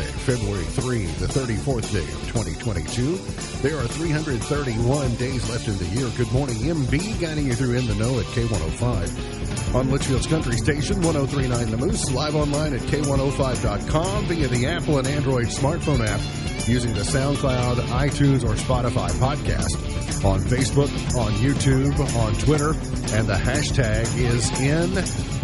Thursday, 0.00 0.32
February 0.32 0.64
3, 0.64 1.04
the 1.06 1.26
34th 1.26 1.92
day 1.92 2.00
of 2.00 2.32
2022. 2.32 3.16
There 3.62 3.76
are 3.78 3.86
331 3.86 5.14
days 5.16 5.48
left 5.50 5.68
in 5.68 5.76
the 5.78 5.86
year. 5.86 6.08
Good 6.16 6.32
morning, 6.32 6.56
MB, 6.56 7.20
guiding 7.20 7.46
you 7.46 7.54
through 7.54 7.74
In 7.74 7.86
the 7.86 7.94
Know 7.94 8.18
at 8.18 8.26
K105. 8.26 9.49
On 9.72 9.86
Leitchfield's 9.86 10.26
Country 10.26 10.56
Station, 10.56 11.00
1039 11.00 11.70
The 11.70 11.76
Moose, 11.76 12.10
live 12.10 12.34
online 12.34 12.74
at 12.74 12.80
K105.com 12.80 14.26
via 14.26 14.48
the 14.48 14.66
Apple 14.66 14.98
and 14.98 15.06
Android 15.06 15.46
smartphone 15.46 16.04
app 16.04 16.20
using 16.68 16.92
the 16.92 17.02
SoundCloud, 17.02 17.76
iTunes, 17.76 18.42
or 18.42 18.54
Spotify 18.56 19.10
podcast. 19.20 19.76
On 20.24 20.40
Facebook, 20.40 20.90
on 21.16 21.30
YouTube, 21.34 21.96
on 22.16 22.34
Twitter, 22.34 22.70
and 23.16 23.28
the 23.28 23.34
hashtag 23.34 24.02
is 24.18 24.50
in 24.60 24.92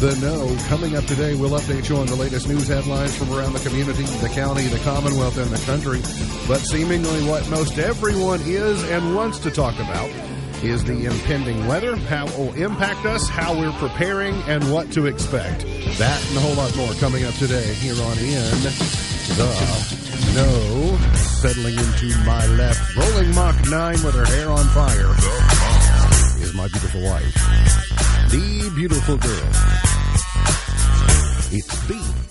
the 0.01 0.19
know. 0.21 0.57
Coming 0.69 0.97
up 0.97 1.05
today, 1.05 1.37
we'll 1.37 1.59
update 1.59 1.89
you 1.89 1.97
on 1.97 2.07
the 2.07 2.17
latest 2.17 2.49
news 2.49 2.67
headlines 2.67 3.17
from 3.17 3.33
around 3.33 3.53
the 3.53 3.61
community, 3.61 4.03
the 4.03 4.29
county, 4.29 4.67
the 4.67 4.81
Commonwealth, 4.81 5.39
and 5.39 5.51
the 5.53 5.65
country. 5.67 6.01
But 6.49 6.59
seemingly 6.59 7.29
what 7.29 7.49
most 7.49 7.79
everyone 7.79 8.41
is 8.43 8.83
and 8.91 9.15
wants 9.15 9.39
to 9.39 9.53
talk 9.53 9.77
about 9.77 10.11
is 10.63 10.85
the 10.85 11.05
impending 11.07 11.67
weather, 11.67 11.97
how 11.97 12.27
it 12.27 12.39
will 12.39 12.55
impact 12.55 13.05
us, 13.05 13.29
how 13.29 13.59
we're 13.59 13.73
preparing, 13.73 14.35
and 14.47 14.73
what 14.73 14.91
to 14.93 15.07
expect. 15.07 15.61
That 15.99 16.25
and 16.29 16.37
a 16.37 16.41
whole 16.41 16.55
lot 16.55 16.75
more 16.77 16.93
coming 16.95 17.25
up 17.25 17.35
today 17.35 17.75
here 17.75 17.95
on 17.95 18.19
In 18.19 18.63
the 18.65 19.45
Know. 20.35 20.99
Settling 21.15 21.79
into 21.79 22.17
my 22.25 22.47
left, 22.57 22.97
rolling 22.97 23.35
Mach 23.35 23.57
9 23.69 23.93
with 24.05 24.15
her 24.15 24.25
hair 24.25 24.51
on 24.51 24.65
fire, 24.69 25.13
is 26.43 26.55
my 26.55 26.69
beautiful 26.69 27.03
wife. 27.05 27.35
The 28.31 28.73
beautiful 28.75 29.17
girl. 29.19 29.49
It's 31.53 31.87
Beach. 31.87 32.27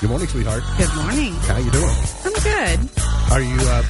Good 0.00 0.10
morning, 0.10 0.28
sweetheart. 0.28 0.62
Good 0.76 0.94
morning. 0.96 1.32
How 1.34 1.58
you 1.58 1.70
doing? 1.70 1.96
I'm 2.24 2.32
good. 2.32 2.90
Are 3.30 3.40
you 3.40 3.56
uh, 3.60 3.82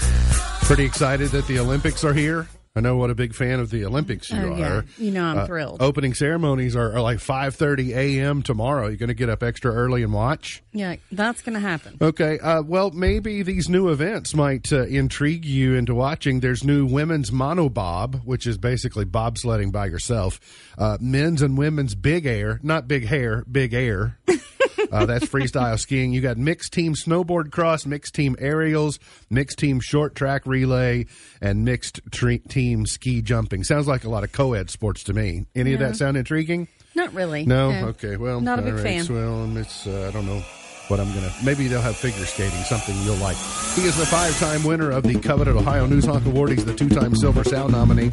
pretty 0.65 0.85
excited 0.85 1.29
that 1.31 1.47
the 1.47 1.59
Olympics 1.59 2.05
are 2.05 2.15
here? 2.15 2.49
I 2.77 2.81
know 2.81 2.97
what 2.97 3.09
a 3.11 3.15
big 3.15 3.35
fan 3.37 3.61
of 3.61 3.71
the 3.71 3.85
Olympics 3.85 4.31
you 4.31 4.37
Oh, 4.39 4.53
are. 4.55 4.59
yeah. 4.59 4.83
You 4.99 5.13
know 5.13 5.25
I'm 5.25 5.39
Uh, 5.39 5.47
thrilled. 5.47 5.81
Opening 5.81 6.13
ceremonies 6.15 6.75
are, 6.75 6.93
are 6.97 7.01
like 7.01 7.19
5:30 7.19 7.95
a.m. 7.95 8.43
tomorrow. 8.43 8.89
You're 8.89 8.97
going 8.97 9.09
to 9.09 9.15
get 9.15 9.29
up 9.29 9.45
extra 9.45 9.73
early 9.73 10.03
and 10.03 10.13
watch. 10.13 10.61
Yeah, 10.73 10.97
that's 11.13 11.41
going 11.43 11.55
to 11.55 11.61
happen. 11.61 11.97
Okay. 12.01 12.39
Uh, 12.41 12.63
well, 12.63 12.91
maybe 12.91 13.43
these 13.43 13.69
new 13.69 13.91
events 13.91 14.35
might 14.35 14.73
uh, 14.73 14.87
intrigue 14.87 15.45
you 15.45 15.75
into 15.75 15.95
watching. 15.95 16.41
There's 16.41 16.65
new 16.65 16.85
women's 16.85 17.31
monobob, 17.31 18.25
which 18.25 18.45
is 18.45 18.59
basically 18.59 19.05
bobsledding 19.05 19.71
by 19.71 19.87
yourself. 19.87 20.41
Uh, 20.77 20.99
men's 21.01 21.43
and 21.43 21.57
women's 21.57 21.95
big 21.95 22.27
air, 22.27 22.59
not 22.65 22.89
big 22.89 23.07
hair, 23.07 23.45
big 23.51 23.73
air. 23.75 24.19
Uh, 24.95 25.07
that's 25.07 25.27
freestyle 25.27 25.79
skiing. 25.79 26.13
You 26.13 26.21
got 26.21 26.37
mixed 26.37 26.73
team 26.73 26.95
snowboard 26.95 27.51
cross, 27.51 27.85
mixed 27.85 28.15
team 28.15 28.37
aerials, 28.39 29.01
mixed 29.29 29.59
team 29.59 29.81
short 29.81 30.15
track 30.15 30.47
relay, 30.47 31.07
and 31.41 31.65
mixed 31.65 32.01
tre- 32.13 32.39
team 32.39 32.87
ski 32.87 33.21
jumping. 33.21 33.65
Sounds 33.65 33.89
like 33.89 34.05
a 34.05 34.09
lot 34.09 34.23
of 34.23 34.31
co-ed 34.31 34.71
sports 34.71 35.03
to 35.05 35.13
me. 35.13 35.47
Any 35.55 35.73
of 35.75 35.81
that 35.81 35.97
sound 35.97 36.17
intriguing? 36.17 36.69
Not 36.95 37.13
really. 37.13 37.45
No. 37.45 37.71
Okay. 37.89 38.17
Well, 38.17 38.41
Not 38.41 38.61
a 38.61 38.63
big 38.63 38.75
right. 38.75 38.83
fan. 38.83 39.07
Well, 39.13 39.57
it's 39.57 39.85
uh, 39.87 40.07
I 40.09 40.13
don't 40.13 40.27
know 40.27 40.43
what 40.87 41.01
I'm 41.01 41.13
gonna. 41.13 41.33
Maybe 41.45 41.67
they'll 41.67 41.81
have 41.81 41.97
figure 41.97 42.25
skating, 42.25 42.57
something 42.61 42.95
you'll 43.03 43.17
like. 43.17 43.37
He 43.75 43.83
is 43.83 43.97
the 43.97 44.07
five-time 44.07 44.63
winner 44.63 44.93
of 44.93 45.03
the 45.03 45.19
coveted 45.19 45.57
Ohio 45.57 45.87
News 45.87 46.05
Hawk 46.05 46.25
Award. 46.25 46.51
He's 46.51 46.65
the 46.65 46.75
two-time 46.75 47.17
Silver 47.17 47.43
Sound 47.43 47.73
nominee, 47.73 48.11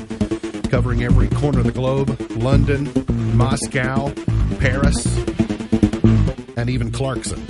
covering 0.69 1.03
every 1.03 1.27
corner 1.29 1.59
of 1.59 1.65
the 1.65 1.71
globe: 1.71 2.19
London, 2.37 2.89
Moscow, 3.37 4.11
Paris, 4.57 5.05
and 6.61 6.69
even 6.69 6.91
Clarkson. 6.91 7.43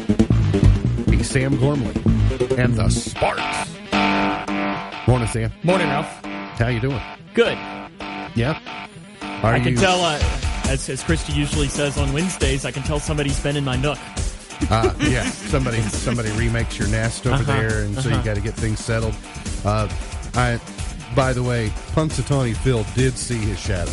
Be 1.09 1.22
Sam 1.22 1.57
Gormley 1.57 1.94
and 2.57 2.73
the 2.75 2.89
Sparks. 2.89 3.69
Morning, 5.05 5.27
Sam. 5.27 5.51
Morning, 5.63 5.88
Ralph. 5.88 6.23
How 6.57 6.69
you 6.69 6.79
doing? 6.79 7.01
Good. 7.33 7.57
Yeah. 8.35 8.57
Are 9.44 9.53
I 9.53 9.59
can 9.59 9.73
you- 9.73 9.77
tell, 9.79 9.99
uh, 9.99 10.17
as, 10.69 10.88
as 10.89 11.03
Christy 11.03 11.33
usually 11.33 11.67
says 11.67 11.97
on 11.97 12.13
Wednesdays, 12.13 12.63
I 12.63 12.72
can 12.72 12.83
tell 12.83 12.99
somebody's 13.01 13.39
been 13.41 13.57
in 13.57 13.66
my 13.66 13.75
nook. 13.75 13.97
Uh, 14.69 14.94
yeah, 14.99 15.23
somebody 15.25 15.81
somebody 15.81 16.29
remakes 16.33 16.78
your 16.79 16.88
nest 16.88 17.25
over 17.25 17.35
Uh-huh, 17.35 17.51
there, 17.51 17.83
and 17.83 17.95
so 17.95 18.07
you 18.09 18.16
uh-huh. 18.16 18.23
got 18.23 18.35
to 18.35 18.41
get 18.41 18.53
things 18.53 18.79
settled. 18.79 19.16
Uh, 19.66 19.89
I, 20.35 20.61
by 21.16 21.33
the 21.33 21.41
way, 21.43 21.69
Punxsutawney 21.93 22.55
Phil 22.55 22.85
did 22.95 23.17
see 23.17 23.38
his 23.38 23.59
shadow. 23.59 23.91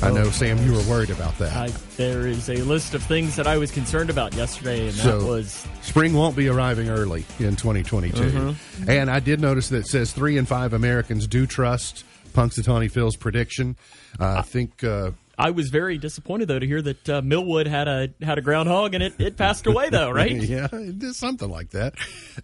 I 0.00 0.10
know, 0.10 0.30
Sam, 0.30 0.58
you 0.64 0.72
were 0.72 0.82
worried 0.84 1.10
about 1.10 1.36
that. 1.38 1.56
I, 1.56 1.68
there 1.96 2.26
is 2.26 2.48
a 2.48 2.58
list 2.58 2.94
of 2.94 3.02
things 3.02 3.34
that 3.36 3.46
I 3.46 3.58
was 3.58 3.70
concerned 3.70 4.10
about 4.10 4.34
yesterday, 4.34 4.88
and 4.88 4.96
that 4.98 5.22
was 5.22 5.66
Spring 5.82 6.14
won't 6.14 6.36
be 6.36 6.48
arriving 6.48 6.88
early 6.88 7.24
in 7.40 7.56
2022. 7.56 8.16
Mm-hmm. 8.16 8.90
And 8.90 9.10
I 9.10 9.18
did 9.20 9.40
notice 9.40 9.70
that 9.70 9.78
it 9.78 9.86
says 9.86 10.12
three 10.12 10.36
in 10.38 10.46
five 10.46 10.72
Americans 10.72 11.26
do 11.26 11.46
trust 11.46 12.04
Punxsutawney 12.32 12.90
Phil's 12.90 13.16
prediction. 13.16 13.76
Uh, 14.20 14.36
I 14.38 14.42
think 14.42 14.84
uh, 14.84 15.10
I 15.38 15.50
was 15.50 15.68
very 15.68 15.98
disappointed 15.98 16.48
though 16.48 16.58
to 16.58 16.66
hear 16.66 16.82
that 16.82 17.08
uh, 17.08 17.22
Millwood 17.22 17.68
had 17.68 17.86
a 17.86 18.08
had 18.20 18.38
a 18.38 18.42
groundhog 18.42 18.94
and 18.94 19.04
it, 19.04 19.14
it 19.20 19.36
passed 19.36 19.66
away 19.66 19.88
though, 19.88 20.10
right? 20.10 20.32
yeah, 20.42 20.66
it 20.72 21.02
is 21.02 21.16
something 21.16 21.48
like 21.48 21.70
that. 21.70 21.94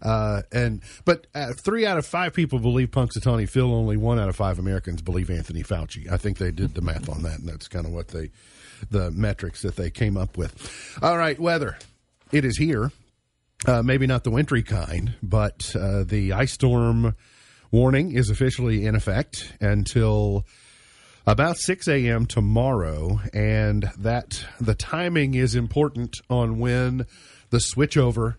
Uh, 0.00 0.42
and 0.52 0.80
but 1.04 1.26
uh, 1.34 1.52
three 1.54 1.84
out 1.84 1.98
of 1.98 2.06
five 2.06 2.32
people 2.34 2.60
believe 2.60 2.92
Punxsutawney 2.92 3.48
Phil. 3.48 3.74
Only 3.74 3.96
one 3.96 4.20
out 4.20 4.28
of 4.28 4.36
five 4.36 4.60
Americans 4.60 5.02
believe 5.02 5.28
Anthony 5.28 5.64
Fauci. 5.64 6.10
I 6.10 6.16
think 6.16 6.38
they 6.38 6.52
did 6.52 6.74
the 6.74 6.82
math 6.82 7.08
on 7.08 7.22
that, 7.24 7.40
and 7.40 7.48
that's 7.48 7.66
kind 7.66 7.84
of 7.84 7.92
what 7.92 8.08
they, 8.08 8.30
the 8.90 9.10
metrics 9.10 9.62
that 9.62 9.74
they 9.74 9.90
came 9.90 10.16
up 10.16 10.36
with. 10.36 10.98
All 11.02 11.18
right, 11.18 11.38
weather. 11.38 11.76
It 12.30 12.44
is 12.44 12.56
here. 12.56 12.92
Uh, 13.66 13.82
maybe 13.82 14.06
not 14.06 14.24
the 14.24 14.30
wintry 14.30 14.62
kind, 14.62 15.14
but 15.22 15.74
uh, 15.74 16.04
the 16.04 16.32
ice 16.32 16.52
storm 16.52 17.16
warning 17.70 18.12
is 18.12 18.30
officially 18.30 18.86
in 18.86 18.94
effect 18.94 19.52
until 19.60 20.44
about 21.26 21.56
6 21.56 21.88
a.m. 21.88 22.26
tomorrow, 22.26 23.20
and 23.32 23.90
that 23.98 24.44
the 24.60 24.74
timing 24.74 25.34
is 25.34 25.54
important 25.54 26.20
on 26.28 26.58
when 26.58 27.06
the 27.50 27.58
switchover 27.58 28.36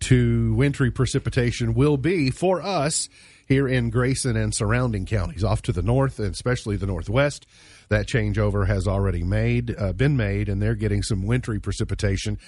to 0.00 0.54
wintry 0.54 0.90
precipitation 0.90 1.74
will 1.74 1.96
be 1.96 2.30
for 2.30 2.62
us 2.62 3.08
here 3.46 3.66
in 3.66 3.88
Grayson 3.88 4.36
and 4.36 4.54
surrounding 4.54 5.06
counties, 5.06 5.42
off 5.42 5.62
to 5.62 5.72
the 5.72 5.82
north 5.82 6.18
and 6.18 6.32
especially 6.32 6.76
the 6.76 6.86
northwest. 6.86 7.46
That 7.88 8.06
changeover 8.06 8.66
has 8.66 8.86
already 8.86 9.22
made 9.22 9.74
uh, 9.78 9.94
been 9.94 10.14
made, 10.14 10.50
and 10.50 10.60
they're 10.60 10.74
getting 10.74 11.02
some 11.02 11.26
wintry 11.26 11.58
precipitation. 11.58 12.38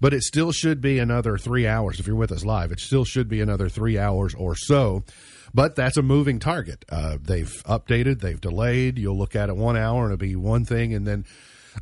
But 0.00 0.12
it 0.12 0.24
still 0.24 0.50
should 0.50 0.80
be 0.80 0.98
another 0.98 1.38
three 1.38 1.68
hours. 1.68 2.00
If 2.00 2.08
you're 2.08 2.16
with 2.16 2.32
us 2.32 2.44
live, 2.44 2.72
it 2.72 2.80
still 2.80 3.04
should 3.04 3.28
be 3.28 3.40
another 3.40 3.68
three 3.68 3.96
hours 3.96 4.34
or 4.34 4.56
so. 4.56 5.04
But 5.54 5.76
that's 5.76 5.96
a 5.96 6.02
moving 6.02 6.38
target. 6.38 6.84
Uh, 6.88 7.18
they've 7.20 7.50
updated, 7.64 8.20
they've 8.20 8.40
delayed. 8.40 8.98
You'll 8.98 9.18
look 9.18 9.34
at 9.34 9.48
it 9.48 9.56
one 9.56 9.76
hour 9.76 10.04
and 10.04 10.12
it'll 10.12 10.20
be 10.20 10.36
one 10.36 10.64
thing, 10.64 10.94
and 10.94 11.06
then 11.06 11.24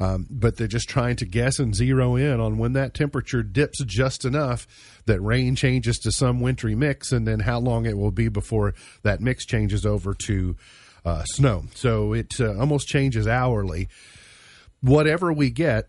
um, 0.00 0.26
but 0.30 0.56
they're 0.56 0.66
just 0.66 0.88
trying 0.88 1.16
to 1.16 1.24
guess 1.24 1.58
and 1.58 1.74
zero 1.74 2.16
in 2.16 2.40
on 2.40 2.58
when 2.58 2.74
that 2.74 2.94
temperature 2.94 3.42
dips 3.42 3.82
just 3.84 4.24
enough 4.24 4.66
that 5.06 5.20
rain 5.20 5.56
changes 5.56 5.98
to 5.98 6.12
some 6.12 6.40
wintry 6.40 6.74
mix, 6.74 7.12
and 7.12 7.26
then 7.26 7.40
how 7.40 7.58
long 7.58 7.86
it 7.86 7.96
will 7.96 8.10
be 8.10 8.28
before 8.28 8.74
that 9.02 9.20
mix 9.20 9.46
changes 9.46 9.86
over 9.86 10.12
to 10.12 10.56
uh, 11.04 11.24
snow. 11.24 11.64
So 11.74 12.12
it 12.12 12.40
uh, 12.40 12.58
almost 12.58 12.88
changes 12.88 13.26
hourly. 13.26 13.88
Whatever 14.80 15.32
we 15.32 15.50
get, 15.50 15.88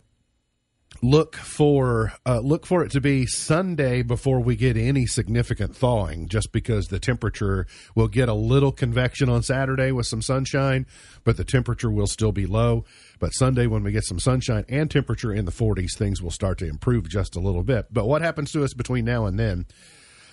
look 1.02 1.36
for 1.36 2.14
uh, 2.26 2.40
look 2.40 2.66
for 2.66 2.84
it 2.84 2.92
to 2.92 3.02
be 3.02 3.26
Sunday 3.26 4.02
before 4.02 4.40
we 4.40 4.56
get 4.56 4.78
any 4.78 5.06
significant 5.06 5.76
thawing. 5.76 6.28
Just 6.28 6.52
because 6.52 6.88
the 6.88 7.00
temperature 7.00 7.68
will 7.96 8.08
get 8.08 8.30
a 8.30 8.34
little 8.34 8.72
convection 8.72 9.30
on 9.30 9.44
Saturday 9.44 9.92
with 9.92 10.08
some 10.08 10.22
sunshine, 10.22 10.86
but 11.24 11.38
the 11.38 11.44
temperature 11.44 11.92
will 11.92 12.08
still 12.08 12.32
be 12.32 12.46
low. 12.46 12.86
But 13.20 13.30
Sunday, 13.30 13.68
when 13.68 13.84
we 13.84 13.92
get 13.92 14.04
some 14.04 14.20
sunshine 14.20 14.66
and 14.70 14.90
temperature 14.90 15.34
in 15.34 15.46
the 15.46 15.52
40s, 15.52 15.98
things 15.98 16.22
will 16.22 16.32
start 16.32 16.58
to 16.60 16.68
improve 16.68 17.10
just 17.10 17.36
a 17.36 17.40
little 17.40 17.64
bit. 17.64 17.88
But 17.92 18.08
what 18.08 18.22
happens 18.22 18.52
to 18.54 18.64
us 18.64 18.74
between 18.74 19.06
now 19.06 19.26
and 19.26 19.40
then? 19.40 19.66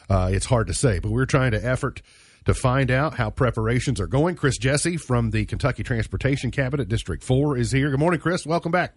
Uh, 0.08 0.30
it's 0.32 0.46
hard 0.46 0.66
to 0.66 0.74
say, 0.74 0.98
but 0.98 1.10
we're 1.10 1.24
trying 1.24 1.52
to 1.52 1.64
effort 1.64 2.02
to 2.44 2.52
find 2.52 2.90
out 2.90 3.14
how 3.14 3.30
preparations 3.30 4.00
are 4.00 4.06
going. 4.06 4.36
Chris 4.36 4.58
Jessie 4.58 4.98
from 4.98 5.30
the 5.30 5.46
Kentucky 5.46 5.82
Transportation 5.82 6.50
Cabinet 6.50 6.88
District 6.88 7.22
4 7.22 7.56
is 7.56 7.72
here. 7.72 7.90
Good 7.90 8.00
morning, 8.00 8.20
Chris. 8.20 8.44
Welcome 8.44 8.70
back. 8.70 8.94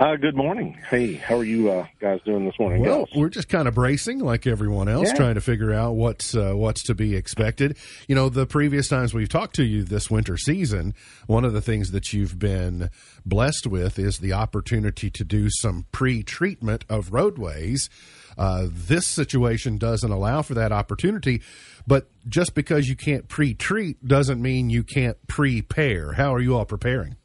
Uh, 0.00 0.16
good 0.16 0.34
morning. 0.34 0.72
Hey, 0.88 1.12
how 1.12 1.36
are 1.36 1.44
you 1.44 1.70
uh, 1.70 1.86
guys 2.00 2.20
doing 2.24 2.46
this 2.46 2.54
morning? 2.58 2.80
Well, 2.80 3.06
we're 3.14 3.28
just 3.28 3.50
kind 3.50 3.68
of 3.68 3.74
bracing 3.74 4.20
like 4.20 4.46
everyone 4.46 4.88
else, 4.88 5.08
Yeah. 5.08 5.14
trying 5.16 5.34
to 5.34 5.42
figure 5.42 5.74
out 5.74 5.92
what's 5.94 6.34
uh, 6.34 6.54
what's 6.54 6.82
to 6.84 6.94
be 6.94 7.14
expected. 7.16 7.76
You 8.08 8.14
know, 8.14 8.30
the 8.30 8.46
previous 8.46 8.88
times 8.88 9.12
we've 9.12 9.28
talked 9.28 9.56
to 9.56 9.62
you 9.62 9.84
this 9.84 10.10
winter 10.10 10.38
season, 10.38 10.94
one 11.26 11.44
of 11.44 11.52
the 11.52 11.60
things 11.60 11.90
that 11.90 12.14
you've 12.14 12.38
been 12.38 12.88
blessed 13.26 13.66
with 13.66 13.98
is 13.98 14.20
the 14.20 14.32
opportunity 14.32 15.10
to 15.10 15.22
do 15.22 15.50
some 15.50 15.84
pre-treatment 15.92 16.86
of 16.88 17.12
roadways. 17.12 17.90
Uh, 18.38 18.68
this 18.70 19.06
situation 19.06 19.76
doesn't 19.76 20.10
allow 20.10 20.40
for 20.40 20.54
that 20.54 20.72
opportunity, 20.72 21.42
but 21.86 22.08
just 22.26 22.54
because 22.54 22.88
you 22.88 22.96
can't 22.96 23.28
pre-treat 23.28 24.02
doesn't 24.08 24.40
mean 24.40 24.70
you 24.70 24.82
can't 24.82 25.18
prepare. 25.26 26.14
How 26.14 26.32
are 26.34 26.40
you 26.40 26.56
all 26.56 26.64
preparing? 26.64 27.16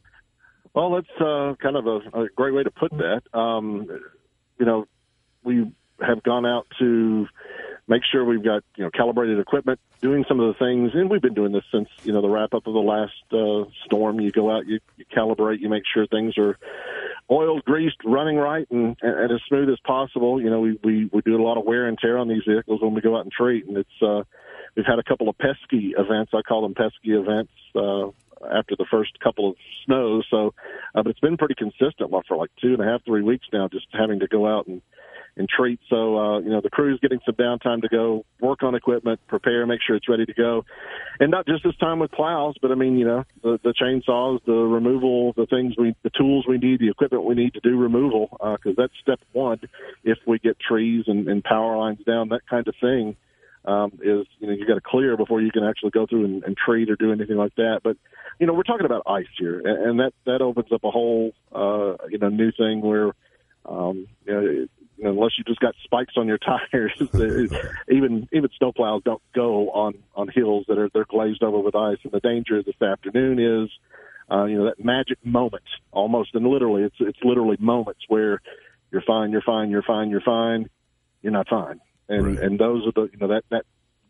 Well, 0.76 0.92
that's 0.92 1.22
uh, 1.22 1.56
kind 1.62 1.78
of 1.78 1.88
a, 1.88 2.24
a 2.24 2.30
great 2.36 2.54
way 2.54 2.64
to 2.64 2.70
put 2.70 2.92
that. 2.92 3.22
Um, 3.34 3.88
you 4.60 4.66
know, 4.66 4.86
we 5.42 5.72
have 6.06 6.22
gone 6.22 6.46
out 6.46 6.68
to 6.80 7.28
make 7.88 8.02
sure 8.12 8.26
we've 8.26 8.44
got 8.44 8.62
you 8.76 8.84
know 8.84 8.90
calibrated 8.90 9.40
equipment, 9.40 9.80
doing 10.02 10.26
some 10.28 10.42
of 10.42 10.48
the 10.48 10.60
things, 10.60 10.92
and 10.94 11.10
we've 11.10 11.22
been 11.22 11.34
doing 11.34 11.54
this 11.54 11.64
since 11.72 11.88
you 12.04 12.12
know 12.12 12.22
the 12.22 12.28
wrap 12.28 12.54
up 12.54 12.68
of 12.68 12.74
the 12.74 12.80
last 12.80 13.14
uh, 13.32 13.70
storm. 13.86 14.20
You 14.20 14.34
go 14.34 14.52
out, 14.52 14.68
you, 14.68 14.80
you 14.98 15.06
calibrate, 15.16 15.62
you 15.62 15.70
make 15.70 15.84
sure 15.94 16.06
things 16.08 16.38
are 16.38 16.58
oiled, 17.32 17.64
greased, 17.64 17.98
running 18.04 18.36
right, 18.36 18.68
and, 18.70 18.98
and 19.02 19.32
as 19.32 19.40
smooth 19.48 19.70
as 19.70 19.80
possible. 19.86 20.42
You 20.42 20.50
know, 20.50 20.60
we, 20.60 20.80
we 20.84 21.10
we 21.14 21.22
do 21.22 21.42
a 21.42 21.44
lot 21.44 21.58
of 21.58 21.64
wear 21.64 21.88
and 21.88 21.98
tear 21.98 22.18
on 22.18 22.28
these 22.28 22.44
vehicles 22.46 22.82
when 22.82 22.94
we 22.94 23.00
go 23.00 23.16
out 23.16 23.24
and 23.24 23.32
treat, 23.32 23.66
and 23.66 23.78
it's 23.78 24.02
uh, 24.02 24.24
we've 24.76 24.86
had 24.86 25.00
a 25.00 25.04
couple 25.04 25.30
of 25.30 25.38
pesky 25.38 25.94
events. 25.98 26.34
I 26.36 26.42
call 26.42 26.64
them 26.64 26.74
pesky 26.74 27.14
events. 27.14 27.54
Uh, 27.74 28.08
after 28.54 28.76
the 28.78 28.86
first 28.90 29.20
couple 29.20 29.50
of 29.50 29.56
snows, 29.86 30.26
so 30.30 30.54
uh, 30.94 31.04
but 31.04 31.08
it's 31.08 31.20
been 31.20 31.38
pretty 31.38 31.56
consistent 31.56 32.12
for 32.28 32.38
like 32.38 32.52
two 32.62 32.74
and 32.74 32.82
a 32.82 32.86
half, 32.86 33.04
three 33.06 33.22
weeks 33.22 33.46
now, 33.52 33.68
just 33.68 33.88
having 33.94 34.20
to 34.20 34.28
go 34.28 34.48
out 34.48 34.68
and 34.68 34.82
and 35.38 35.50
treat. 35.50 35.80
So 35.90 36.18
uh, 36.18 36.40
you 36.40 36.50
know 36.50 36.62
the 36.62 36.70
crew's 36.70 37.00
getting 37.02 37.20
some 37.26 37.36
downtime 37.36 37.82
to 37.82 37.90
go 37.90 38.26
work 38.40 38.64
on 38.64 38.76
equipment, 38.76 39.20
prepare, 39.28 39.66
make 39.66 39.82
sure 39.86 39.96
it's 39.96 40.08
ready 40.08 40.26
to 40.26 40.34
go, 40.34 40.66
and 41.20 41.32
not 41.32 41.46
just 41.46 41.64
this 41.64 41.76
time 41.78 42.00
with 42.00 42.12
plows, 42.12 42.56
but 42.62 42.72
I 42.72 42.76
mean 42.76 42.98
you 42.98 43.06
know 43.06 43.24
the, 43.44 43.60
the 43.64 43.74
chainsaws, 43.74 44.40
the 44.46 44.54
removal, 44.54 45.34
the 45.34 45.46
things 45.46 45.74
we, 45.78 45.96
the 46.04 46.12
tools 46.12 46.46
we 46.48 46.58
need, 46.58 46.80
the 46.80 46.90
equipment 46.90 47.26
we 47.26 47.36
need 47.36 47.54
to 47.54 47.60
do 47.60 47.78
removal, 47.78 48.30
because 48.32 48.76
that's 48.78 48.94
step 49.02 49.20
one. 49.34 49.60
If 50.04 50.20
we 50.26 50.40
get 50.40 50.58
trees 50.60 51.06
and, 51.08 51.28
and 51.28 51.44
power 51.44 51.78
lines 51.78 52.00
down, 52.06 52.30
that 52.30 52.48
kind 52.50 52.68
of 52.68 52.76
thing. 52.80 53.16
Um, 53.66 53.94
is 53.96 54.28
you 54.40 54.48
know 54.48 54.54
you 54.54 54.68
got 54.68 54.76
to 54.76 54.82
clear 54.82 55.18
before 55.18 55.42
you 55.42 55.52
can 55.52 55.64
actually 55.64 55.90
go 55.90 56.06
through 56.06 56.26
and, 56.26 56.44
and 56.44 56.56
treat 56.56 56.90
or 56.90 56.96
do 56.96 57.12
anything 57.12 57.38
like 57.38 57.56
that. 57.56 57.82
But 57.84 57.98
you 58.40 58.46
know 58.46 58.54
we're 58.54 58.64
talking 58.64 58.86
about 58.86 59.04
ice 59.08 59.26
here, 59.40 59.60
and, 59.60 59.90
and 59.90 60.00
that 60.00 60.14
that 60.26 60.42
opens 60.42 60.72
up 60.72 60.84
a 60.84 60.92
whole 60.92 61.34
uh, 61.52 61.96
you 62.10 62.20
know 62.20 62.30
new 62.30 62.52
thing 62.52 62.82
where 62.82 63.14
um, 63.68 64.08
you 64.26 64.34
know, 64.34 64.42
you 64.98 65.04
know, 65.04 65.10
unless 65.12 65.32
you 65.38 65.44
just 65.44 65.60
got 65.60 65.76
spikes 65.84 66.14
on 66.18 66.28
your 66.28 66.38
tires, 66.72 66.94
even 67.90 68.28
even 68.32 68.50
snowplows 68.62 69.04
don't 69.04 69.22
go 69.34 69.70
on 69.72 69.96
on 70.16 70.28
hills 70.28 70.66
that 70.68 70.78
are 70.78 70.90
they're 70.94 71.06
glazed 71.06 71.44
over 71.44 71.60
with 71.60 71.76
ice. 71.76 71.98
And 72.04 72.12
the 72.12 72.20
danger 72.20 72.62
this 72.64 72.82
afternoon 72.82 73.40
is, 73.40 73.70
uh, 74.32 74.46
you 74.46 74.58
know, 74.58 74.66
that 74.66 74.84
magic 74.84 75.18
moment, 75.26 75.64
almost 75.92 76.36
and 76.36 76.46
literally, 76.46 76.84
it's 76.84 76.96
it's 77.00 77.20
literally 77.24 77.58
moments 77.60 78.02
where 78.08 78.42
you're 78.92 79.02
fine, 79.02 79.32
you're 79.32 79.42
fine, 79.42 79.70
you're 79.70 79.84
fine, 79.84 80.10
you're 80.10 80.22
fine, 80.22 80.70
you're 81.22 81.34
not 81.34 81.50
fine, 81.50 81.82
and 82.10 82.26
Right. 82.26 82.40
and 82.40 82.60
those 82.60 82.86
are 82.88 82.92
the 82.92 83.10
you 83.12 83.18
know 83.20 83.28
that 83.28 83.44
that 83.52 83.66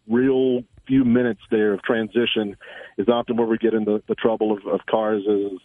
real 0.07 0.61
few 0.87 1.03
minutes 1.03 1.41
there 1.49 1.73
of 1.73 1.81
transition 1.81 2.55
is 2.97 3.07
often 3.09 3.37
where 3.37 3.47
we 3.47 3.57
get 3.57 3.73
into 3.73 4.03
the 4.07 4.15
trouble 4.15 4.51
of, 4.51 4.65
of 4.67 4.81
cars 4.89 5.21
is 5.23 5.59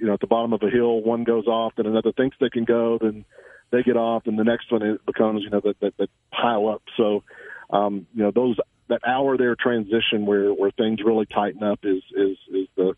you 0.00 0.06
know 0.06 0.14
at 0.14 0.20
the 0.20 0.26
bottom 0.26 0.52
of 0.52 0.62
a 0.62 0.70
hill 0.70 1.00
one 1.02 1.24
goes 1.24 1.46
off 1.46 1.72
and 1.76 1.86
another 1.86 2.12
thinks 2.12 2.36
they 2.40 2.50
can 2.50 2.64
go 2.64 2.98
then 3.00 3.24
they 3.72 3.82
get 3.82 3.96
off 3.96 4.22
and 4.26 4.38
the 4.38 4.44
next 4.44 4.70
one 4.70 4.82
it 4.82 5.04
becomes 5.06 5.42
you 5.42 5.50
know 5.50 5.60
that 5.60 5.78
that, 5.80 5.96
that 5.98 6.08
pile 6.30 6.68
up 6.68 6.82
so 6.96 7.24
um 7.70 8.06
you 8.14 8.22
know 8.22 8.30
those 8.30 8.56
that 8.88 9.00
hour 9.06 9.36
there 9.36 9.56
transition 9.56 10.26
where 10.26 10.52
where 10.52 10.70
things 10.72 11.00
really 11.04 11.26
tighten 11.26 11.62
up 11.62 11.80
is 11.82 12.02
is 12.14 12.36
is 12.52 12.68
the 12.76 12.94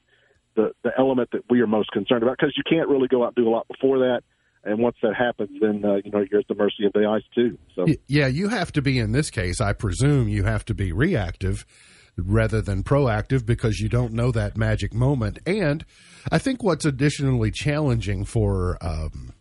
the 0.57 0.73
the 0.83 0.91
element 0.99 1.31
that 1.33 1.43
we 1.49 1.61
are 1.61 1.67
most 1.67 1.91
concerned 1.91 2.23
about 2.23 2.37
because 2.39 2.55
you 2.57 2.63
can't 2.69 2.89
really 2.89 3.09
go 3.09 3.23
out 3.23 3.33
and 3.37 3.45
do 3.45 3.49
a 3.49 3.53
lot 3.53 3.67
before 3.69 4.01
that 4.01 4.23
and 4.65 4.79
once 4.79 4.97
that 5.03 5.15
happens 5.15 5.51
then 5.61 5.85
uh, 5.85 5.97
you 6.05 6.11
know 6.11 6.25
you're 6.31 6.41
at 6.41 6.49
the 6.49 6.55
mercy 6.55 6.85
of 6.85 6.93
the 6.93 7.07
ice 7.07 7.23
too 7.35 7.59
so 7.75 7.87
Yeah, 8.07 8.27
you 8.27 8.49
have 8.49 8.73
to 8.73 8.83
be 8.83 8.99
in 8.99 9.13
this 9.13 9.31
case. 9.31 9.61
I 9.61 9.73
presume 9.73 10.29
you 10.29 10.45
have 10.45 10.65
to 10.67 10.75
be 10.75 10.93
reactive 10.93 11.65
rather 12.17 12.61
than 12.61 12.83
proactive 12.83 13.47
because 13.47 13.81
you 13.81 13.89
don't 13.89 14.13
know 14.13 14.31
that 14.33 14.57
magic 14.57 14.93
moment. 14.93 15.39
And 15.47 15.85
I 16.31 16.39
think 16.39 16.63
what's 16.63 16.85
additionally 16.85 17.51
challenging 17.51 18.25
for 18.25 18.77
um, 18.83 19.33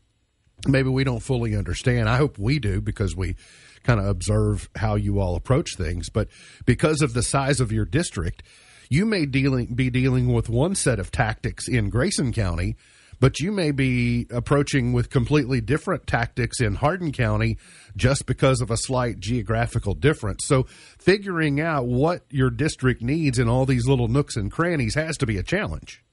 maybe 0.68 0.90
we 0.90 1.04
don't 1.04 1.20
fully 1.20 1.56
understand. 1.56 2.08
I 2.08 2.18
hope 2.18 2.38
we 2.38 2.60
do 2.60 2.82
because 2.82 3.16
we 3.16 3.36
kind 3.84 4.00
of 4.00 4.06
observe 4.06 4.70
how 4.76 4.96
you 4.96 5.20
all 5.20 5.36
approach 5.36 5.76
things. 5.76 6.10
But 6.10 6.30
because 6.66 7.02
of 7.02 7.14
the 7.14 7.24
size 7.24 7.60
of 7.60 7.72
your 7.72 7.86
district, 7.86 8.44
you 8.90 9.06
may 9.06 9.26
dealing 9.26 9.74
be 9.74 9.90
dealing 9.90 10.34
with 10.34 10.50
one 10.50 10.76
set 10.76 11.00
of 11.00 11.12
tactics 11.12 11.68
in 11.68 11.90
Grayson 11.90 12.32
County, 12.32 12.76
but 13.22 13.40
you 13.40 13.52
may 13.52 13.72
be 13.72 14.28
approaching 14.32 14.92
with 14.92 15.10
completely 15.10 15.62
different 15.62 16.08
tactics 16.08 16.60
in 16.60 16.76
Hardin 16.76 17.14
County 17.14 17.58
just 17.96 18.26
because 18.26 18.60
of 18.62 18.72
a 18.72 18.76
slight 18.76 19.20
geographical 19.20 19.94
difference. 19.94 20.46
So 20.48 20.64
figuring 20.98 21.62
out 21.62 21.86
what 21.86 22.24
your 22.30 22.50
district 22.50 23.02
needs 23.02 23.38
in 23.40 23.48
all 23.48 23.66
these 23.66 23.88
little 23.88 24.08
nooks 24.08 24.36
and 24.36 24.52
crannies 24.52 24.96
has 24.96 25.18
to 25.18 25.28
be 25.28 25.38
a 25.38 25.44
challenge. 25.44 26.04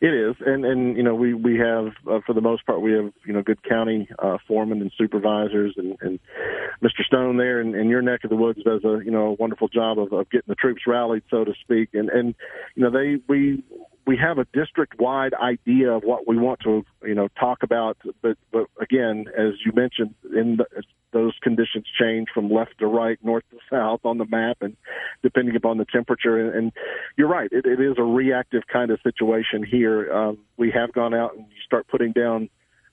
It 0.00 0.08
is, 0.08 0.34
and 0.44 0.64
and 0.64 0.96
you 0.96 1.04
know 1.04 1.14
we 1.14 1.34
we 1.34 1.56
have 1.58 1.92
uh, 2.10 2.18
for 2.26 2.34
the 2.34 2.40
most 2.40 2.66
part 2.66 2.80
we 2.80 2.92
have 2.94 3.12
you 3.24 3.32
know 3.32 3.42
good 3.42 3.62
county 3.62 4.08
uh, 4.18 4.38
foremen 4.46 4.80
and 4.80 4.90
supervisors, 4.98 5.74
and, 5.76 5.96
and 6.00 6.18
Mr. 6.82 7.04
Stone 7.06 7.36
there 7.36 7.60
in, 7.60 7.76
in 7.76 7.88
your 7.88 8.02
neck 8.02 8.24
of 8.24 8.30
the 8.30 8.36
woods 8.36 8.58
does 8.64 8.82
a 8.84 9.04
you 9.04 9.12
know 9.12 9.28
a 9.28 9.32
wonderful 9.34 9.68
job 9.68 10.00
of, 10.00 10.12
of 10.12 10.28
getting 10.30 10.48
the 10.48 10.56
troops 10.56 10.82
rallied, 10.88 11.22
so 11.30 11.44
to 11.44 11.52
speak, 11.60 11.90
and 11.92 12.08
and 12.08 12.34
you 12.74 12.82
know 12.82 12.90
they 12.90 13.22
we 13.28 13.62
we 14.06 14.16
have 14.16 14.38
a 14.38 14.46
district 14.52 14.98
wide 14.98 15.34
idea 15.34 15.92
of 15.92 16.02
what 16.02 16.26
we 16.26 16.36
want 16.36 16.60
to 16.60 16.84
you 17.02 17.14
know 17.14 17.28
talk 17.38 17.62
about, 17.62 17.96
but 18.22 18.36
but 18.52 18.66
again, 18.80 19.26
as 19.36 19.54
you 19.64 19.72
mentioned, 19.74 20.14
in 20.34 20.56
the, 20.56 20.66
those 21.12 21.32
conditions 21.42 21.86
change 21.98 22.28
from 22.34 22.50
left 22.50 22.78
to 22.80 22.86
right, 22.86 23.18
north 23.22 23.44
to 23.50 23.58
south 23.70 24.00
on 24.04 24.18
the 24.18 24.26
map, 24.26 24.58
and 24.60 24.76
depending 25.22 25.56
upon 25.56 25.78
the 25.78 25.86
temperature. 25.86 26.38
And, 26.38 26.54
and 26.54 26.72
you're 27.16 27.28
right, 27.28 27.48
it, 27.52 27.64
it 27.64 27.80
is 27.80 27.94
a 27.98 28.02
reactive 28.02 28.62
kind 28.70 28.90
of 28.90 29.00
situation 29.02 29.64
here. 29.64 30.12
Um, 30.12 30.38
we 30.56 30.70
have 30.72 30.92
gone 30.92 31.14
out 31.14 31.34
and 31.36 31.46
you 31.46 31.62
start 31.64 31.86
putting 31.88 32.12
down, 32.12 32.50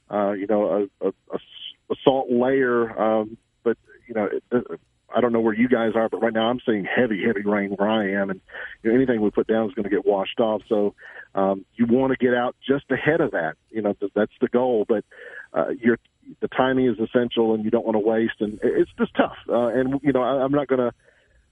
uh, 0.09 0.31
you 0.31 0.47
know, 0.47 0.87
a, 1.01 1.07
a, 1.07 1.11
a 1.33 1.95
salt 2.03 2.27
layer, 2.29 2.97
um, 2.99 3.37
but 3.63 3.77
you 4.07 4.13
know. 4.13 4.29
It, 4.51 4.81
I 5.15 5.21
don't 5.21 5.33
know 5.33 5.39
where 5.39 5.53
you 5.53 5.67
guys 5.67 5.91
are, 5.95 6.09
but 6.09 6.21
right 6.21 6.33
now 6.33 6.49
I'm 6.49 6.59
seeing 6.65 6.85
heavy, 6.85 7.23
heavy 7.25 7.41
rain 7.41 7.71
where 7.71 7.89
I 7.89 8.21
am, 8.21 8.29
and 8.29 8.41
you 8.83 8.89
know, 8.89 8.95
anything 8.95 9.21
we 9.21 9.29
put 9.29 9.47
down 9.47 9.67
is 9.67 9.73
going 9.73 9.83
to 9.83 9.89
get 9.89 10.05
washed 10.05 10.39
off. 10.39 10.61
So 10.69 10.93
um, 11.35 11.65
you 11.75 11.85
want 11.85 12.11
to 12.11 12.17
get 12.17 12.33
out 12.33 12.55
just 12.67 12.85
ahead 12.91 13.21
of 13.21 13.31
that. 13.31 13.55
You 13.69 13.81
know, 13.81 13.93
th- 13.93 14.11
that's 14.15 14.33
the 14.41 14.47
goal. 14.47 14.85
But 14.87 15.05
uh, 15.53 15.69
you're, 15.79 15.97
the 16.39 16.47
timing 16.47 16.87
is 16.87 16.99
essential, 16.99 17.53
and 17.53 17.63
you 17.63 17.71
don't 17.71 17.85
want 17.85 17.95
to 17.95 17.99
waste. 17.99 18.39
And 18.39 18.59
it's 18.63 18.91
just 18.97 19.13
tough. 19.15 19.37
Uh, 19.49 19.67
and 19.67 19.99
you 20.03 20.13
know, 20.13 20.21
I, 20.21 20.43
I'm 20.43 20.51
not 20.51 20.67
going 20.67 20.79
to 20.79 20.93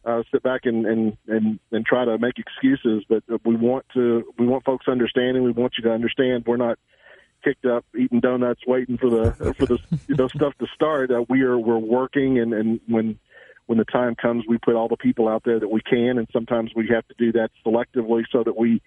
uh, 0.06 0.24
sit 0.32 0.44
back 0.44 0.62
and, 0.64 0.86
and 0.86 1.18
and 1.28 1.60
and 1.72 1.86
try 1.86 2.06
to 2.06 2.18
make 2.18 2.36
excuses, 2.38 3.04
but 3.10 3.24
we 3.46 3.56
want 3.56 3.86
to 3.94 4.34
we 4.38 4.48
want 4.48 4.64
folks 4.64 4.88
understanding. 4.88 5.44
We 5.44 5.52
want 5.52 5.74
you 5.78 5.84
to 5.86 5.92
understand 5.92 6.46
we're 6.48 6.58
not 6.58 6.80
kicked 7.44 7.66
up 7.66 7.86
eating 7.98 8.20
donuts 8.20 8.62
waiting 8.68 8.98
for 8.98 9.10
the 9.10 9.54
for 9.58 9.66
the 9.66 9.80
you 10.08 10.16
know 10.16 10.28
stuff 10.28 10.54
to 10.60 10.68
start. 10.74 11.12
Uh, 11.12 11.24
we 11.30 11.42
are 11.42 11.58
we're 11.58 11.78
working, 11.78 12.40
and 12.40 12.54
and 12.54 12.80
when 12.88 13.20
when 13.70 13.78
the 13.78 13.86
time 13.86 14.16
comes, 14.16 14.46
we 14.48 14.58
put 14.58 14.74
all 14.74 14.88
the 14.88 14.98
people 14.98 15.28
out 15.28 15.44
there 15.46 15.60
that 15.60 15.68
we 15.68 15.80
can, 15.80 16.18
and 16.18 16.28
sometimes 16.34 16.72
we 16.76 16.88
have 16.88 17.08
to 17.08 17.14
do 17.20 17.32
that 17.34 17.52
selectively 17.64 18.24
so 18.32 18.44
that 18.44 18.58
we, 18.58 18.82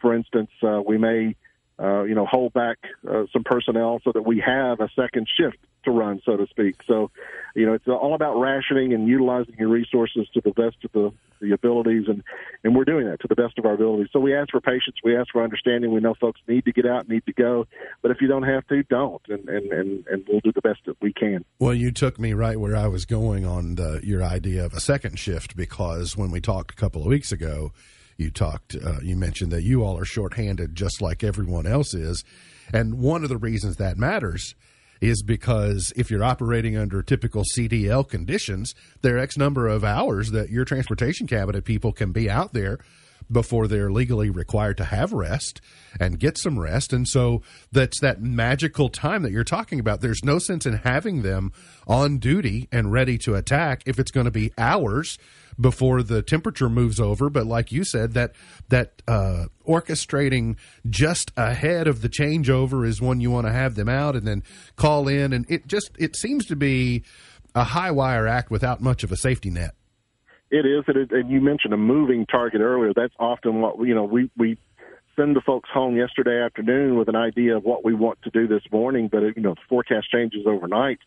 for 0.00 0.14
instance, 0.14 0.48
uh, 0.62 0.80
we 0.80 0.96
may, 0.96 1.36
uh, 1.80 2.04
you 2.04 2.14
know, 2.14 2.26
hold 2.26 2.52
back 2.52 2.78
uh, 3.08 3.24
some 3.32 3.42
personnel 3.44 4.00
so 4.04 4.12
that 4.12 4.22
we 4.22 4.40
have 4.40 4.80
a 4.80 4.88
second 4.94 5.28
shift 5.36 5.58
to 5.84 5.90
run, 5.90 6.20
so 6.24 6.36
to 6.36 6.46
speak. 6.46 6.76
So, 6.86 7.10
you 7.54 7.66
know, 7.66 7.74
it's 7.74 7.86
all 7.86 8.14
about 8.14 8.38
rationing 8.38 8.92
and 8.92 9.06
utilizing 9.06 9.54
your 9.58 9.68
resources 9.68 10.26
to 10.34 10.40
the 10.40 10.52
best 10.52 10.76
of 10.84 10.92
the, 10.92 11.12
the 11.40 11.52
abilities, 11.52 12.04
and 12.08 12.22
and 12.62 12.74
we're 12.74 12.84
doing 12.84 13.06
that 13.06 13.20
to 13.20 13.28
the 13.28 13.34
best 13.34 13.58
of 13.58 13.66
our 13.66 13.74
abilities. 13.74 14.08
So 14.12 14.20
we 14.20 14.34
ask 14.34 14.50
for 14.50 14.60
patience, 14.60 14.96
we 15.02 15.16
ask 15.16 15.30
for 15.32 15.42
understanding. 15.42 15.92
We 15.92 16.00
know 16.00 16.14
folks 16.14 16.40
need 16.48 16.64
to 16.64 16.72
get 16.72 16.86
out, 16.86 17.08
need 17.08 17.26
to 17.26 17.32
go, 17.32 17.66
but 18.02 18.10
if 18.10 18.20
you 18.20 18.28
don't 18.28 18.44
have 18.44 18.66
to, 18.68 18.82
don't, 18.84 19.22
and 19.28 19.48
and 19.48 19.72
and, 19.72 20.06
and 20.06 20.24
we'll 20.28 20.40
do 20.40 20.52
the 20.52 20.62
best 20.62 20.80
that 20.86 20.96
we 21.02 21.12
can. 21.12 21.44
Well, 21.58 21.74
you 21.74 21.90
took 21.90 22.18
me 22.18 22.32
right 22.32 22.58
where 22.58 22.76
I 22.76 22.86
was 22.86 23.04
going 23.04 23.44
on 23.44 23.74
the, 23.74 24.00
your 24.02 24.22
idea 24.22 24.64
of 24.64 24.74
a 24.74 24.80
second 24.80 25.18
shift 25.18 25.56
because 25.56 26.16
when 26.16 26.30
we 26.30 26.40
talked 26.40 26.72
a 26.72 26.76
couple 26.76 27.02
of 27.02 27.08
weeks 27.08 27.32
ago, 27.32 27.72
you 28.16 28.30
talked, 28.30 28.76
uh, 28.76 29.00
you 29.02 29.16
mentioned 29.16 29.52
that 29.52 29.62
you 29.62 29.82
all 29.82 29.98
are 29.98 30.04
shorthanded 30.04 30.74
just 30.74 31.02
like 31.02 31.24
everyone 31.24 31.66
else 31.66 31.94
is, 31.94 32.24
and 32.72 32.98
one 32.98 33.22
of 33.22 33.28
the 33.28 33.36
reasons 33.36 33.76
that 33.76 33.98
matters 33.98 34.54
is 35.00 35.22
because 35.22 35.92
if 35.96 36.10
you're 36.10 36.24
operating 36.24 36.76
under 36.76 37.02
typical 37.02 37.44
CDL 37.56 38.08
conditions, 38.08 38.74
there 39.02 39.16
are 39.16 39.18
X 39.18 39.36
number 39.36 39.68
of 39.68 39.84
hours 39.84 40.30
that 40.30 40.50
your 40.50 40.64
transportation 40.64 41.26
cabinet 41.26 41.64
people 41.64 41.92
can 41.92 42.12
be 42.12 42.30
out 42.30 42.52
there 42.52 42.78
before 43.30 43.66
they're 43.66 43.90
legally 43.90 44.30
required 44.30 44.76
to 44.76 44.84
have 44.84 45.12
rest 45.12 45.60
and 45.98 46.20
get 46.20 46.38
some 46.38 46.58
rest. 46.58 46.92
And 46.92 47.08
so 47.08 47.42
that's 47.72 48.00
that 48.00 48.20
magical 48.20 48.88
time 48.88 49.22
that 49.22 49.32
you're 49.32 49.44
talking 49.44 49.80
about. 49.80 50.00
There's 50.00 50.24
no 50.24 50.38
sense 50.38 50.66
in 50.66 50.74
having 50.74 51.22
them 51.22 51.52
on 51.86 52.18
duty 52.18 52.68
and 52.70 52.92
ready 52.92 53.18
to 53.18 53.34
attack 53.34 53.82
if 53.86 53.98
it's 53.98 54.10
going 54.10 54.26
to 54.26 54.30
be 54.30 54.52
hours 54.58 55.18
before 55.60 56.02
the 56.02 56.22
temperature 56.22 56.68
moves 56.68 57.00
over. 57.00 57.30
But 57.30 57.46
like 57.46 57.72
you 57.72 57.84
said, 57.84 58.14
that 58.14 58.32
that 58.68 59.02
uh, 59.06 59.46
orchestrating 59.66 60.56
just 60.88 61.32
ahead 61.36 61.86
of 61.86 62.02
the 62.02 62.08
changeover 62.08 62.86
is 62.86 63.00
when 63.00 63.20
you 63.20 63.30
want 63.30 63.46
to 63.46 63.52
have 63.52 63.74
them 63.74 63.88
out 63.88 64.16
and 64.16 64.26
then 64.26 64.42
call 64.76 65.08
in, 65.08 65.32
and 65.32 65.46
it 65.48 65.66
just 65.66 65.90
it 65.98 66.16
seems 66.16 66.46
to 66.46 66.56
be 66.56 67.04
a 67.54 67.64
high 67.64 67.90
wire 67.90 68.26
act 68.26 68.50
without 68.50 68.80
much 68.80 69.04
of 69.04 69.12
a 69.12 69.16
safety 69.16 69.50
net. 69.50 69.74
It 70.50 70.66
is, 70.66 70.84
and 70.86 71.30
you 71.30 71.40
mentioned 71.40 71.72
a 71.74 71.76
moving 71.76 72.26
target 72.26 72.60
earlier. 72.60 72.92
That's 72.94 73.14
often 73.18 73.60
what 73.60 73.78
you 73.80 73.94
know. 73.94 74.04
We 74.04 74.30
we 74.36 74.58
send 75.16 75.36
the 75.36 75.40
folks 75.40 75.68
home 75.72 75.96
yesterday 75.96 76.42
afternoon 76.42 76.98
with 76.98 77.08
an 77.08 77.16
idea 77.16 77.56
of 77.56 77.64
what 77.64 77.84
we 77.84 77.94
want 77.94 78.20
to 78.22 78.30
do 78.30 78.46
this 78.46 78.62
morning, 78.70 79.08
but 79.10 79.22
you 79.36 79.42
know, 79.42 79.54
the 79.54 79.60
forecast 79.68 80.10
changes 80.10 80.46
overnight. 80.46 80.98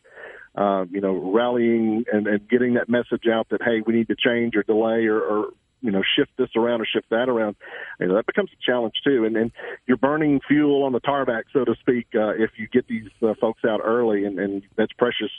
Uh, 0.58 0.86
you 0.90 1.00
know, 1.00 1.14
rallying 1.14 2.04
and, 2.12 2.26
and 2.26 2.50
getting 2.50 2.74
that 2.74 2.90
message 2.90 3.28
out 3.32 3.48
that 3.50 3.62
hey, 3.62 3.82
we 3.86 3.94
need 3.94 4.08
to 4.08 4.16
change 4.16 4.56
or 4.56 4.64
delay 4.64 5.06
or, 5.06 5.20
or 5.20 5.52
you 5.82 5.92
know 5.92 6.02
shift 6.18 6.32
this 6.38 6.50
around 6.56 6.82
or 6.82 6.86
shift 6.86 7.08
that 7.12 7.30
around. 7.30 7.56
You 8.00 8.08
know, 8.08 8.16
that 8.16 8.26
becomes 8.26 8.50
a 8.52 8.66
challenge 8.66 8.96
too. 9.04 9.26
And 9.26 9.36
then 9.36 9.52
you're 9.86 9.98
burning 9.98 10.42
fuel 10.48 10.84
on 10.84 10.94
the 10.94 11.00
tarmac, 11.00 11.46
so 11.54 11.64
to 11.64 11.76
speak, 11.80 12.08
uh, 12.16 12.30
if 12.30 12.52
you 12.58 12.68
get 12.68 12.88
these 12.88 13.10
uh, 13.22 13.36
folks 13.40 13.64
out 13.66 13.82
early, 13.84 14.26
and, 14.26 14.40
and 14.40 14.64
that's 14.76 14.92
precious 14.94 15.30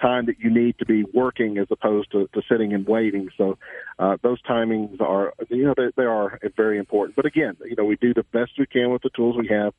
time 0.00 0.26
that 0.26 0.38
you 0.38 0.50
need 0.50 0.78
to 0.78 0.86
be 0.86 1.04
working 1.12 1.58
as 1.58 1.66
opposed 1.70 2.10
to, 2.12 2.28
to 2.34 2.42
sitting 2.48 2.72
and 2.72 2.86
waiting. 2.86 3.28
So 3.36 3.58
uh, 3.98 4.16
those 4.22 4.40
timings 4.42 5.00
are, 5.00 5.32
you 5.48 5.64
know, 5.64 5.74
they, 5.76 5.90
they 5.96 6.04
are 6.04 6.38
very 6.56 6.78
important. 6.78 7.16
But 7.16 7.26
again, 7.26 7.56
you 7.64 7.76
know, 7.76 7.84
we 7.84 7.96
do 7.96 8.14
the 8.14 8.24
best 8.24 8.52
we 8.58 8.66
can 8.66 8.90
with 8.90 9.02
the 9.02 9.10
tools 9.10 9.36
we 9.36 9.48
have, 9.48 9.74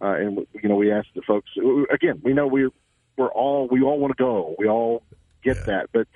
uh, 0.00 0.14
and 0.14 0.46
you 0.60 0.68
know, 0.68 0.76
we 0.76 0.92
ask 0.92 1.06
the 1.14 1.22
folks. 1.22 1.50
Again, 1.92 2.20
we 2.22 2.32
know 2.32 2.46
we're 2.46 2.70
we're 3.16 3.32
all 3.32 3.68
we 3.70 3.82
all 3.82 3.98
want 3.98 4.16
to 4.16 4.22
go. 4.22 4.54
We 4.58 4.68
all 4.68 5.02
get 5.42 5.56
yeah. 5.58 5.64
that, 5.66 5.90
but. 5.92 6.06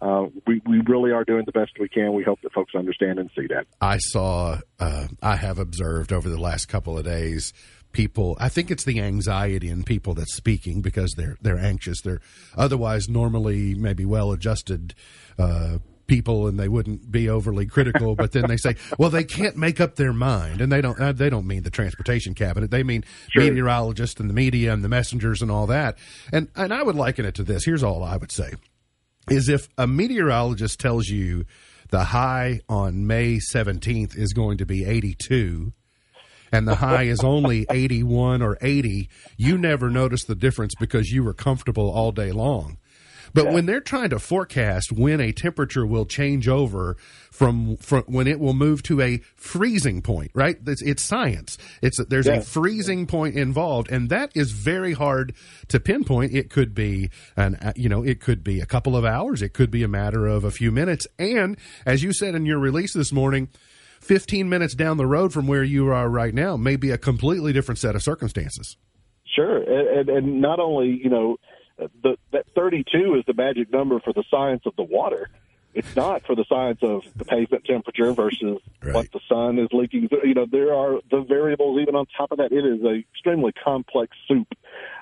Uh, 0.00 0.28
we 0.46 0.62
we 0.64 0.80
really 0.86 1.10
are 1.10 1.24
doing 1.24 1.42
the 1.44 1.50
best 1.50 1.72
we 1.80 1.88
can. 1.88 2.12
We 2.12 2.22
hope 2.22 2.40
that 2.42 2.52
folks 2.52 2.72
understand 2.76 3.18
and 3.18 3.28
see 3.36 3.48
that. 3.48 3.66
I 3.80 3.98
saw, 3.98 4.60
uh, 4.78 5.08
I 5.20 5.34
have 5.34 5.58
observed 5.58 6.12
over 6.12 6.28
the 6.28 6.38
last 6.38 6.66
couple 6.66 6.96
of 6.96 7.04
days 7.04 7.52
people 7.92 8.36
i 8.38 8.48
think 8.48 8.70
it's 8.70 8.84
the 8.84 9.00
anxiety 9.00 9.68
in 9.68 9.82
people 9.82 10.14
that's 10.14 10.34
speaking 10.34 10.80
because 10.82 11.12
they're 11.16 11.36
they're 11.40 11.58
anxious 11.58 12.00
they're 12.02 12.20
otherwise 12.56 13.08
normally 13.08 13.74
maybe 13.74 14.04
well 14.04 14.30
adjusted 14.32 14.94
uh, 15.38 15.78
people 16.08 16.48
and 16.48 16.58
they 16.58 16.68
wouldn't 16.68 17.10
be 17.12 17.28
overly 17.28 17.66
critical 17.66 18.16
but 18.16 18.32
then 18.32 18.48
they 18.48 18.56
say 18.56 18.74
well 18.98 19.10
they 19.10 19.22
can't 19.22 19.56
make 19.56 19.80
up 19.80 19.94
their 19.94 20.12
mind 20.12 20.60
and 20.60 20.72
they 20.72 20.80
don't 20.80 20.98
uh, 21.00 21.12
they 21.12 21.30
don't 21.30 21.46
mean 21.46 21.62
the 21.62 21.70
transportation 21.70 22.34
cabinet 22.34 22.70
they 22.70 22.82
mean 22.82 23.04
sure. 23.30 23.44
meteorologists 23.44 24.18
and 24.18 24.28
the 24.28 24.34
media 24.34 24.72
and 24.72 24.82
the 24.82 24.88
messengers 24.88 25.40
and 25.40 25.50
all 25.50 25.66
that 25.66 25.96
and 26.32 26.48
and 26.56 26.74
I 26.74 26.82
would 26.82 26.96
liken 26.96 27.24
it 27.24 27.34
to 27.36 27.44
this 27.44 27.64
here's 27.64 27.84
all 27.84 28.02
I 28.02 28.16
would 28.16 28.32
say 28.32 28.54
is 29.30 29.48
if 29.48 29.68
a 29.76 29.86
meteorologist 29.86 30.80
tells 30.80 31.08
you 31.08 31.44
the 31.90 32.04
high 32.04 32.60
on 32.68 33.06
May 33.06 33.36
17th 33.36 34.16
is 34.16 34.32
going 34.32 34.58
to 34.58 34.66
be 34.66 34.84
82 34.84 35.72
and 36.52 36.66
the 36.66 36.76
high 36.76 37.04
is 37.04 37.22
only 37.22 37.66
81 37.70 38.42
or 38.42 38.56
80, 38.60 39.08
you 39.36 39.58
never 39.58 39.90
notice 39.90 40.24
the 40.24 40.34
difference 40.34 40.74
because 40.78 41.10
you 41.10 41.22
were 41.22 41.34
comfortable 41.34 41.90
all 41.90 42.12
day 42.12 42.32
long. 42.32 42.78
But 43.34 43.46
yeah. 43.46 43.54
when 43.54 43.66
they're 43.66 43.80
trying 43.80 44.10
to 44.10 44.18
forecast 44.18 44.92
when 44.92 45.20
a 45.20 45.32
temperature 45.32 45.86
will 45.86 46.06
change 46.06 46.48
over 46.48 46.96
from, 47.30 47.76
from 47.76 48.04
when 48.04 48.26
it 48.26 48.40
will 48.40 48.54
move 48.54 48.82
to 48.84 49.00
a 49.00 49.18
freezing 49.36 50.02
point, 50.02 50.30
right? 50.34 50.56
It's, 50.66 50.82
it's 50.82 51.02
science. 51.02 51.58
It's 51.82 51.98
there's 52.06 52.26
yeah. 52.26 52.36
a 52.36 52.40
freezing 52.42 53.06
point 53.06 53.36
involved, 53.36 53.90
and 53.90 54.08
that 54.10 54.32
is 54.34 54.52
very 54.52 54.92
hard 54.92 55.34
to 55.68 55.80
pinpoint. 55.80 56.34
It 56.34 56.50
could 56.50 56.74
be 56.74 57.10
an 57.36 57.56
uh, 57.56 57.72
you 57.76 57.88
know 57.88 58.02
it 58.02 58.20
could 58.20 58.42
be 58.42 58.60
a 58.60 58.66
couple 58.66 58.96
of 58.96 59.04
hours. 59.04 59.42
It 59.42 59.52
could 59.52 59.70
be 59.70 59.82
a 59.82 59.88
matter 59.88 60.26
of 60.26 60.44
a 60.44 60.50
few 60.50 60.72
minutes. 60.72 61.06
And 61.18 61.56
as 61.86 62.02
you 62.02 62.12
said 62.12 62.34
in 62.34 62.46
your 62.46 62.58
release 62.58 62.92
this 62.92 63.12
morning, 63.12 63.48
15 64.00 64.48
minutes 64.48 64.74
down 64.74 64.96
the 64.96 65.06
road 65.06 65.32
from 65.32 65.46
where 65.46 65.64
you 65.64 65.88
are 65.92 66.08
right 66.08 66.34
now 66.34 66.56
may 66.56 66.76
be 66.76 66.90
a 66.90 66.98
completely 66.98 67.52
different 67.52 67.78
set 67.78 67.94
of 67.94 68.02
circumstances. 68.02 68.76
Sure. 69.34 69.58
And, 69.58 70.08
and 70.08 70.40
not 70.40 70.58
only, 70.60 70.88
you 71.02 71.10
know, 71.10 71.36
the, 71.78 72.16
that 72.32 72.46
32 72.54 73.16
is 73.16 73.24
the 73.26 73.34
magic 73.34 73.72
number 73.72 74.00
for 74.00 74.12
the 74.12 74.24
science 74.30 74.62
of 74.66 74.74
the 74.76 74.82
water. 74.82 75.28
It's 75.74 75.94
not 75.94 76.26
for 76.26 76.34
the 76.34 76.44
science 76.48 76.80
of 76.82 77.02
the 77.14 77.24
pavement 77.24 77.64
temperature 77.64 78.12
versus 78.12 78.58
right. 78.82 78.94
what 78.94 79.12
the 79.12 79.20
sun 79.28 79.58
is 79.58 79.68
leaking. 79.70 80.08
You 80.24 80.34
know, 80.34 80.46
there 80.50 80.74
are 80.74 80.98
the 81.10 81.20
variables 81.20 81.80
even 81.80 81.94
on 81.94 82.06
top 82.16 82.32
of 82.32 82.38
that. 82.38 82.52
It 82.52 82.64
is 82.64 82.82
a 82.82 83.04
extremely 83.12 83.52
complex 83.52 84.16
soup 84.26 84.48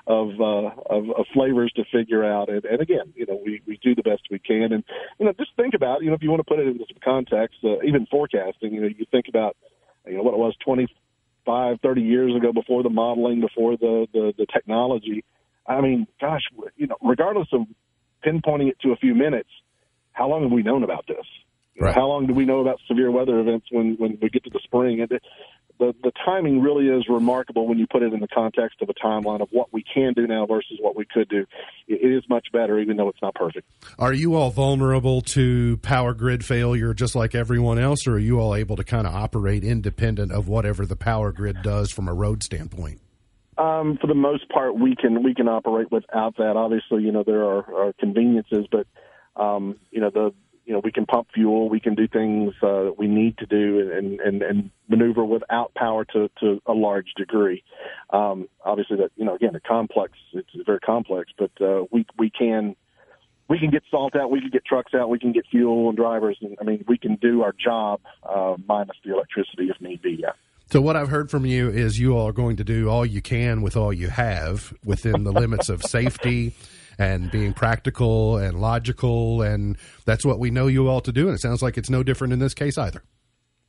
of, 0.05 0.39
uh, 0.39 0.69
of, 0.89 1.09
of 1.09 1.25
flavors 1.33 1.71
to 1.77 1.85
figure 1.85 2.23
out. 2.23 2.49
And, 2.49 2.63
and 2.65 2.81
again, 2.81 3.13
you 3.15 3.25
know, 3.25 3.41
we, 3.43 3.61
we 3.65 3.79
do 3.81 3.95
the 3.95 4.03
best 4.03 4.23
we 4.29 4.39
can. 4.39 4.73
And, 4.73 4.83
you 5.19 5.25
know, 5.25 5.33
just 5.33 5.55
think 5.55 5.73
about, 5.73 6.03
you 6.03 6.09
know, 6.09 6.15
if 6.15 6.21
you 6.21 6.29
want 6.29 6.45
to 6.45 6.49
put 6.53 6.59
it 6.59 6.67
into 6.67 6.85
some 6.87 6.99
context, 7.03 7.57
uh, 7.63 7.81
even 7.81 8.05
forecasting, 8.05 8.73
you 8.73 8.81
know, 8.81 8.87
you 8.87 9.05
think 9.09 9.27
about, 9.29 9.55
you 10.05 10.17
know, 10.17 10.21
what 10.23 10.33
it 10.33 10.37
was 10.37 10.55
25, 10.63 11.79
30 11.81 12.01
years 12.01 12.35
ago 12.35 12.53
before 12.53 12.83
the 12.83 12.89
modeling, 12.89 13.41
before 13.41 13.77
the, 13.77 14.07
the, 14.13 14.33
the 14.37 14.45
technology. 14.45 15.23
I 15.67 15.81
mean, 15.81 16.07
gosh, 16.19 16.43
you 16.75 16.87
know, 16.87 16.95
regardless 17.01 17.47
of 17.51 17.61
pinpointing 18.25 18.69
it 18.69 18.79
to 18.81 18.91
a 18.91 18.95
few 18.95 19.13
minutes, 19.13 19.49
how 20.13 20.27
long 20.29 20.43
have 20.43 20.51
we 20.51 20.63
known 20.63 20.83
about 20.83 21.05
this? 21.07 21.25
Right. 21.79 21.93
How 21.93 22.07
long 22.07 22.25
do 22.25 22.33
we 22.33 22.45
know 22.45 22.59
about 22.59 22.79
severe 22.87 23.11
weather 23.11 23.39
events 23.39 23.67
when, 23.71 23.95
when 23.99 24.17
we 24.19 24.29
get 24.29 24.43
to 24.45 24.49
the 24.49 24.59
spring? 24.63 24.99
And 24.99 25.19
the, 25.79 25.93
the 26.01 26.11
timing 26.25 26.61
really 26.61 26.87
is 26.87 27.05
remarkable 27.07 27.67
when 27.67 27.77
you 27.77 27.85
put 27.85 28.01
it 28.01 28.13
in 28.13 28.19
the 28.19 28.27
context 28.27 28.81
of 28.81 28.89
a 28.89 28.93
timeline 28.93 29.41
of 29.41 29.49
what 29.51 29.71
we 29.71 29.83
can 29.83 30.13
do 30.13 30.25
now 30.25 30.47
versus 30.47 30.79
what 30.81 30.95
we 30.95 31.05
could 31.05 31.29
do. 31.29 31.45
It 31.87 32.11
is 32.11 32.23
much 32.29 32.47
better, 32.51 32.79
even 32.79 32.97
though 32.97 33.09
it's 33.09 33.21
not 33.21 33.35
perfect. 33.35 33.67
Are 33.99 34.13
you 34.13 34.33
all 34.35 34.49
vulnerable 34.49 35.21
to 35.21 35.77
power 35.77 36.15
grid 36.15 36.43
failure 36.43 36.95
just 36.95 37.15
like 37.15 37.35
everyone 37.35 37.77
else, 37.77 38.07
or 38.07 38.13
are 38.13 38.19
you 38.19 38.39
all 38.39 38.55
able 38.55 38.75
to 38.75 38.83
kind 38.83 39.05
of 39.05 39.13
operate 39.13 39.63
independent 39.63 40.31
of 40.31 40.47
whatever 40.47 40.85
the 40.85 40.95
power 40.95 41.31
grid 41.31 41.61
does 41.61 41.91
from 41.91 42.07
a 42.07 42.13
road 42.13 42.41
standpoint? 42.41 43.01
Um, 43.57 43.97
for 43.99 44.07
the 44.07 44.15
most 44.15 44.49
part, 44.49 44.77
we 44.77 44.95
can 44.95 45.23
we 45.23 45.33
can 45.33 45.47
operate 45.47 45.91
without 45.91 46.37
that. 46.37 46.55
Obviously, 46.55 47.03
you 47.03 47.11
know 47.11 47.23
there 47.23 47.43
are, 47.43 47.87
are 47.87 47.93
conveniences, 47.99 48.67
but 48.71 48.87
um, 49.35 49.77
you 49.91 50.01
know, 50.01 50.09
the 50.09 50.33
you 50.67 50.73
know, 50.73 50.81
we 50.83 50.91
can 50.91 51.05
pump 51.05 51.29
fuel, 51.33 51.69
we 51.69 51.79
can 51.79 51.95
do 51.95 52.09
things 52.09 52.53
uh, 52.61 52.83
that 52.83 52.95
we 52.97 53.07
need 53.07 53.37
to 53.37 53.45
do, 53.45 53.89
and, 53.89 54.19
and 54.19 54.41
and 54.41 54.69
maneuver 54.89 55.23
without 55.23 55.73
power 55.75 56.03
to 56.03 56.29
to 56.41 56.61
a 56.65 56.73
large 56.73 57.13
degree. 57.15 57.63
Um, 58.09 58.49
obviously, 58.65 58.97
that 58.97 59.11
you 59.15 59.23
know, 59.23 59.35
again, 59.35 59.55
a 59.55 59.61
complex. 59.61 60.13
It's 60.33 60.49
very 60.65 60.81
complex, 60.81 61.31
but 61.37 61.51
uh, 61.61 61.85
we 61.89 62.05
we 62.19 62.29
can 62.29 62.75
we 63.47 63.59
can 63.59 63.69
get 63.69 63.83
salt 63.89 64.17
out, 64.17 64.29
we 64.29 64.41
can 64.41 64.49
get 64.49 64.65
trucks 64.65 64.93
out, 64.93 65.09
we 65.09 65.19
can 65.19 65.31
get 65.31 65.45
fuel 65.49 65.87
and 65.87 65.97
drivers, 65.97 66.37
and 66.41 66.57
I 66.59 66.65
mean, 66.65 66.83
we 66.85 66.97
can 66.97 67.15
do 67.15 67.43
our 67.43 67.53
job 67.53 68.01
uh, 68.23 68.55
minus 68.67 68.97
the 69.05 69.13
electricity 69.13 69.69
if 69.69 69.79
need 69.79 70.01
be. 70.01 70.17
Yeah. 70.19 70.33
So 70.69 70.81
what 70.81 70.97
I've 70.97 71.07
heard 71.07 71.31
from 71.31 71.45
you 71.45 71.69
is 71.69 71.97
you 71.97 72.17
all 72.17 72.27
are 72.27 72.33
going 72.33 72.57
to 72.57 72.63
do 72.63 72.89
all 72.89 73.05
you 73.05 73.21
can 73.21 73.61
with 73.61 73.77
all 73.77 73.93
you 73.93 74.09
have 74.09 74.73
within 74.83 75.23
the 75.23 75.31
limits 75.31 75.69
of 75.69 75.81
safety 75.81 76.53
and 76.99 77.31
being 77.31 77.53
practical 77.53 78.37
and 78.37 78.59
logical, 78.59 79.41
and 79.41 79.77
that's 80.05 80.25
what 80.25 80.39
we 80.39 80.51
know 80.51 80.67
you 80.67 80.89
all 80.89 80.99
to 81.01 81.11
do. 81.13 81.27
And 81.27 81.35
it 81.35 81.41
sounds 81.41 81.61
like 81.61 81.77
it's 81.77 81.89
no 81.89 82.03
different 82.03 82.33
in 82.33 82.39
this 82.39 82.53
case 82.53 82.77
either. 82.77 83.01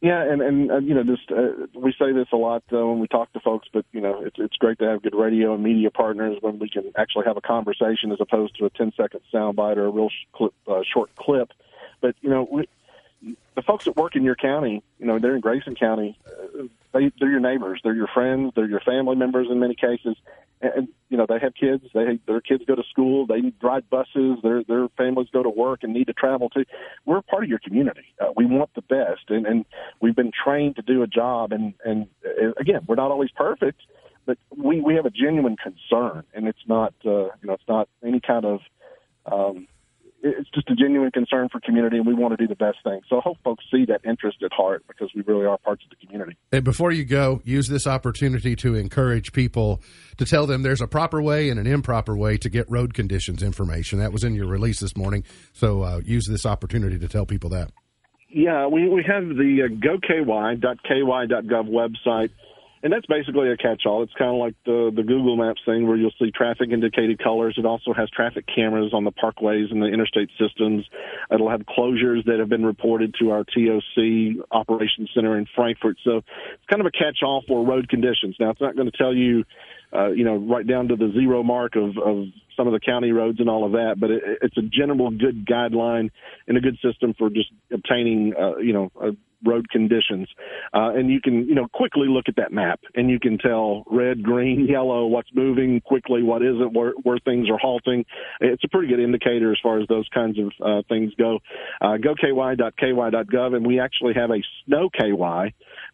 Yeah, 0.01 0.23
and 0.23 0.41
and 0.41 0.71
uh, 0.71 0.79
you 0.79 0.95
know, 0.95 1.03
just 1.03 1.31
uh, 1.31 1.67
we 1.75 1.93
say 1.93 2.13
this 2.13 2.29
a 2.33 2.37
lot 2.37 2.63
uh, 2.73 2.87
when 2.87 3.01
we 3.01 3.09
talk 3.09 3.33
to 3.33 3.41
folks, 3.41 3.69
but 3.73 3.85
you 3.93 4.01
know, 4.01 4.23
it's 4.23 4.37
it's 4.39 4.57
great 4.57 4.79
to 4.79 4.85
have 4.85 5.03
good 5.03 5.15
radio 5.15 5.55
and 5.55 5.63
media 5.63 5.91
partners 5.91 6.39
when 6.41 6.61
we 6.61 6.69
can 6.69 6.93
actually 6.97 7.27
have 7.27 7.37
a 7.37 7.41
conversation 7.41 8.13
as 8.13 8.21
opposed 8.21 8.57
to 8.59 8.67
a 8.67 8.71
10 8.71 8.93
second 8.97 9.21
soundbite 9.33 9.77
or 9.77 9.87
a 9.87 9.91
real 9.91 10.09
sh- 10.09 10.27
clip, 10.33 10.55
uh, 10.69 10.83
short 10.93 11.15
clip. 11.17 11.51
But 12.01 12.15
you 12.21 12.31
know, 12.31 12.47
we, 12.51 12.69
the 13.23 13.63
folks 13.63 13.85
that 13.87 13.97
work 13.97 14.17
in 14.17 14.23
your 14.23 14.37
county, 14.37 14.83
you 14.99 15.07
know, 15.07 15.19
they're 15.19 15.35
in 15.35 15.41
Grayson 15.41 15.75
County. 15.75 16.19
Uh, 16.27 16.65
they, 16.93 17.11
they're 17.19 17.31
your 17.31 17.41
neighbors, 17.41 17.81
they're 17.83 17.95
your 17.95 18.07
friends, 18.07 18.53
they're 18.55 18.69
your 18.69 18.81
family 18.81 19.17
members 19.17 19.49
in 19.51 19.59
many 19.59 19.75
cases, 19.75 20.17
and 20.61 20.89
you 21.09 21.17
know 21.17 21.27
they 21.29 21.39
have 21.39 21.55
kids. 21.55 21.85
They 21.95 22.19
their 22.27 22.41
kids 22.41 22.65
go 22.67 22.75
to 22.75 22.83
school. 22.91 23.27
They 23.27 23.53
ride 23.63 23.89
buses. 23.91 24.39
Their 24.43 24.65
their 24.65 24.89
families 24.97 25.29
go 25.33 25.43
to 25.43 25.49
work 25.49 25.81
and 25.83 25.93
need 25.93 26.07
to 26.07 26.13
travel 26.13 26.49
too. 26.49 26.65
We're 27.05 27.23
part 27.23 27.45
of 27.45 27.51
your 27.51 27.61
community. 27.61 28.07
Uh, 28.21 28.33
we 28.37 28.47
want 28.47 28.71
the 28.75 28.83
best, 28.83 29.29
and 29.29 29.47
and 29.47 29.65
we've 30.01 30.17
been 30.17 30.33
trained 30.33 30.77
to 30.77 30.83
do 30.83 31.03
a 31.03 31.07
job. 31.07 31.53
And 31.53 31.75
and 31.85 32.09
uh, 32.25 32.53
again, 32.59 32.81
we're 32.87 32.97
not 32.97 33.11
always 33.11 33.31
perfect, 33.31 33.83
but 34.27 34.39
we 34.57 34.81
we 34.81 34.95
have 34.95 35.07
a 35.07 35.11
genuine 35.11 35.57
concern, 35.57 36.25
and 36.35 36.49
it's 36.49 36.67
not 36.67 36.95
uh, 37.05 37.11
you 37.11 37.45
know 37.45 37.53
it's 37.53 37.69
not 37.69 37.89
any 38.05 38.21
kind 38.21 38.45
of 38.45 38.61
um, 39.27 39.69
it's 40.23 40.51
just 40.51 40.69
a 40.71 40.75
genuine 40.75 41.11
concern 41.11 41.49
for 41.49 41.61
community, 41.61 41.97
and 41.97 42.07
we 42.07 42.15
want 42.15 42.37
to 42.37 42.37
do 42.37 42.49
the 42.49 42.57
best 42.57 42.79
thing. 42.83 43.01
So 43.09 43.19
I 43.19 43.21
hope 43.23 43.39
folks 43.45 43.65
see 43.71 43.85
that 43.87 44.01
interest 44.05 44.39
at 44.43 44.53
heart 44.53 44.85
because 44.89 45.11
we 45.15 45.23
really 45.23 45.47
are 45.47 45.59
parts 45.59 45.85
of 45.85 45.91
the 45.91 46.07
community. 46.07 46.37
And 46.51 46.65
before 46.65 46.91
you 46.91 47.05
go, 47.05 47.41
use 47.45 47.69
this 47.69 47.87
opportunity 47.87 48.57
to 48.57 48.75
encourage 48.75 49.33
people 49.33 49.81
to 50.17 50.25
tell 50.25 50.47
them 50.47 50.63
there's 50.63 50.81
a 50.81 50.89
proper 50.89 51.23
way 51.23 51.51
and 51.51 51.61
an 51.61 51.67
improper 51.67 52.17
way 52.17 52.37
to 52.39 52.49
get 52.49 52.69
road 52.71 52.95
conditions 52.95 53.43
information. 53.43 53.99
That 54.01 54.13
was 54.13 54.25
in 54.25 54.35
your 54.35 54.47
release 54.47 54.81
this 54.81 54.97
morning. 54.97 55.25
So 55.53 55.83
uh, 55.83 56.01
use 56.05 56.27
this 56.27 56.45
opportunity 56.45 56.99
to 56.99 57.09
tell 57.09 57.27
people 57.27 57.51
that. 57.51 57.71
Yeah, 58.31 58.67
we, 58.67 58.89
we 58.89 59.03
have 59.05 59.25
the 59.25 59.63
uh, 59.65 59.75
goky.ky.gov 59.75 61.69
website, 61.71 62.31
and 62.83 62.93
that's 62.93 63.07
basically 63.07 63.51
a 63.51 63.57
catch-all. 63.57 64.03
It's 64.03 64.13
kind 64.15 64.31
of 64.31 64.37
like 64.37 64.55
the 64.65 64.93
the 64.95 65.03
Google 65.03 65.37
Maps 65.37 65.61
thing 65.65 65.87
where 65.87 65.97
you'll 65.97 66.15
see 66.19 66.31
traffic 66.31 66.71
indicated 66.71 67.23
colors. 67.23 67.57
It 67.59 67.67
also 67.67 67.93
has 67.93 68.09
traffic 68.11 68.45
cameras 68.47 68.93
on 68.95 69.05
the 69.05 69.13
parkways 69.13 69.71
and 69.71 69.83
the 69.83 69.87
interstate 69.87 70.31
systems. 70.39 70.85
It'll 71.33 71.51
have 71.51 71.63
closures 71.63 72.25
that 72.27 72.39
have 72.39 72.49
been 72.49 72.65
reported 72.65 73.15
to 73.21 73.31
our 73.31 73.45
TOC 73.45 74.45
operations 74.51 75.11
center 75.15 75.37
in 75.39 75.47
Frankfort. 75.55 75.99
So 76.05 76.19
it's 76.19 76.67
kind 76.69 76.81
of 76.81 76.87
a 76.87 76.91
catch-all 76.91 77.45
for 77.47 77.65
road 77.65 77.89
conditions. 77.89 78.37
Now, 78.39 78.51
it's 78.51 78.61
not 78.61 78.77
going 78.77 78.91
to 78.91 78.97
tell 78.97 79.15
you 79.15 79.45
uh, 79.93 80.11
you 80.11 80.25
know, 80.25 80.37
right 80.37 80.67
down 80.67 80.89
to 80.89 80.97
the 80.97 81.11
zero 81.13 81.43
mark 81.43 81.75
of, 81.77 81.97
of 81.97 82.27
some 82.57 82.67
of 82.67 82.73
the 82.73 82.81
county 82.81 83.11
roads 83.13 83.41
and 83.41 83.49
all 83.49 83.65
of 83.65 83.73
that. 83.73 83.97
But 83.99 84.11
it, 84.11 84.23
it's 84.43 84.57
a 84.59 84.63
general 84.63 85.11
good 85.11 85.47
guideline 85.47 86.11
and 86.47 86.59
a 86.59 86.61
good 86.61 86.79
system 86.83 87.15
for 87.19 87.31
just 87.31 87.51
obtaining, 87.73 88.35
uh, 88.39 88.59
you 88.59 88.73
know, 88.73 88.93
uh, 89.01 89.13
road 89.45 89.69
conditions. 89.71 90.29
Uh, 90.75 90.91
and 90.95 91.11
you 91.11 91.21
can, 91.21 91.47
you 91.47 91.55
know, 91.55 91.67
quickly 91.73 92.09
look 92.09 92.25
at 92.29 92.37
that 92.37 92.53
map 92.53 92.81
and 92.95 93.11
you 93.11 93.21
can 93.21 93.39
tell 93.39 93.85
red, 93.87 94.23
green, 94.23 94.67
yellow, 94.69 95.07
what's 95.07 95.31
moving 95.35 95.81
quickly, 95.81 96.23
what 96.23 96.43
isn't, 96.43 96.73
where, 96.73 96.93
where 97.03 97.19
things 97.19 97.49
are 97.51 97.59
halting. 97.59 98.05
It's 98.41 98.65
a 98.65 98.69
pretty 98.69 98.89
good 98.89 99.01
indicator 99.01 99.53
as 99.53 99.59
far 99.63 99.81
as 99.81 99.89
those 99.89 100.09
kinds 100.13 100.39
of 100.39 100.53
uh, 100.65 100.83
things 100.89 101.13
go. 101.19 101.41
Uh, 101.81 101.97
go 101.97 102.15
ky.ky.gov, 102.15 103.57
and 103.57 103.67
we 103.67 103.81
actually 103.81 104.15
have 104.15 104.31
a 104.31 104.43
snow 104.65 104.89
ky 104.91 105.13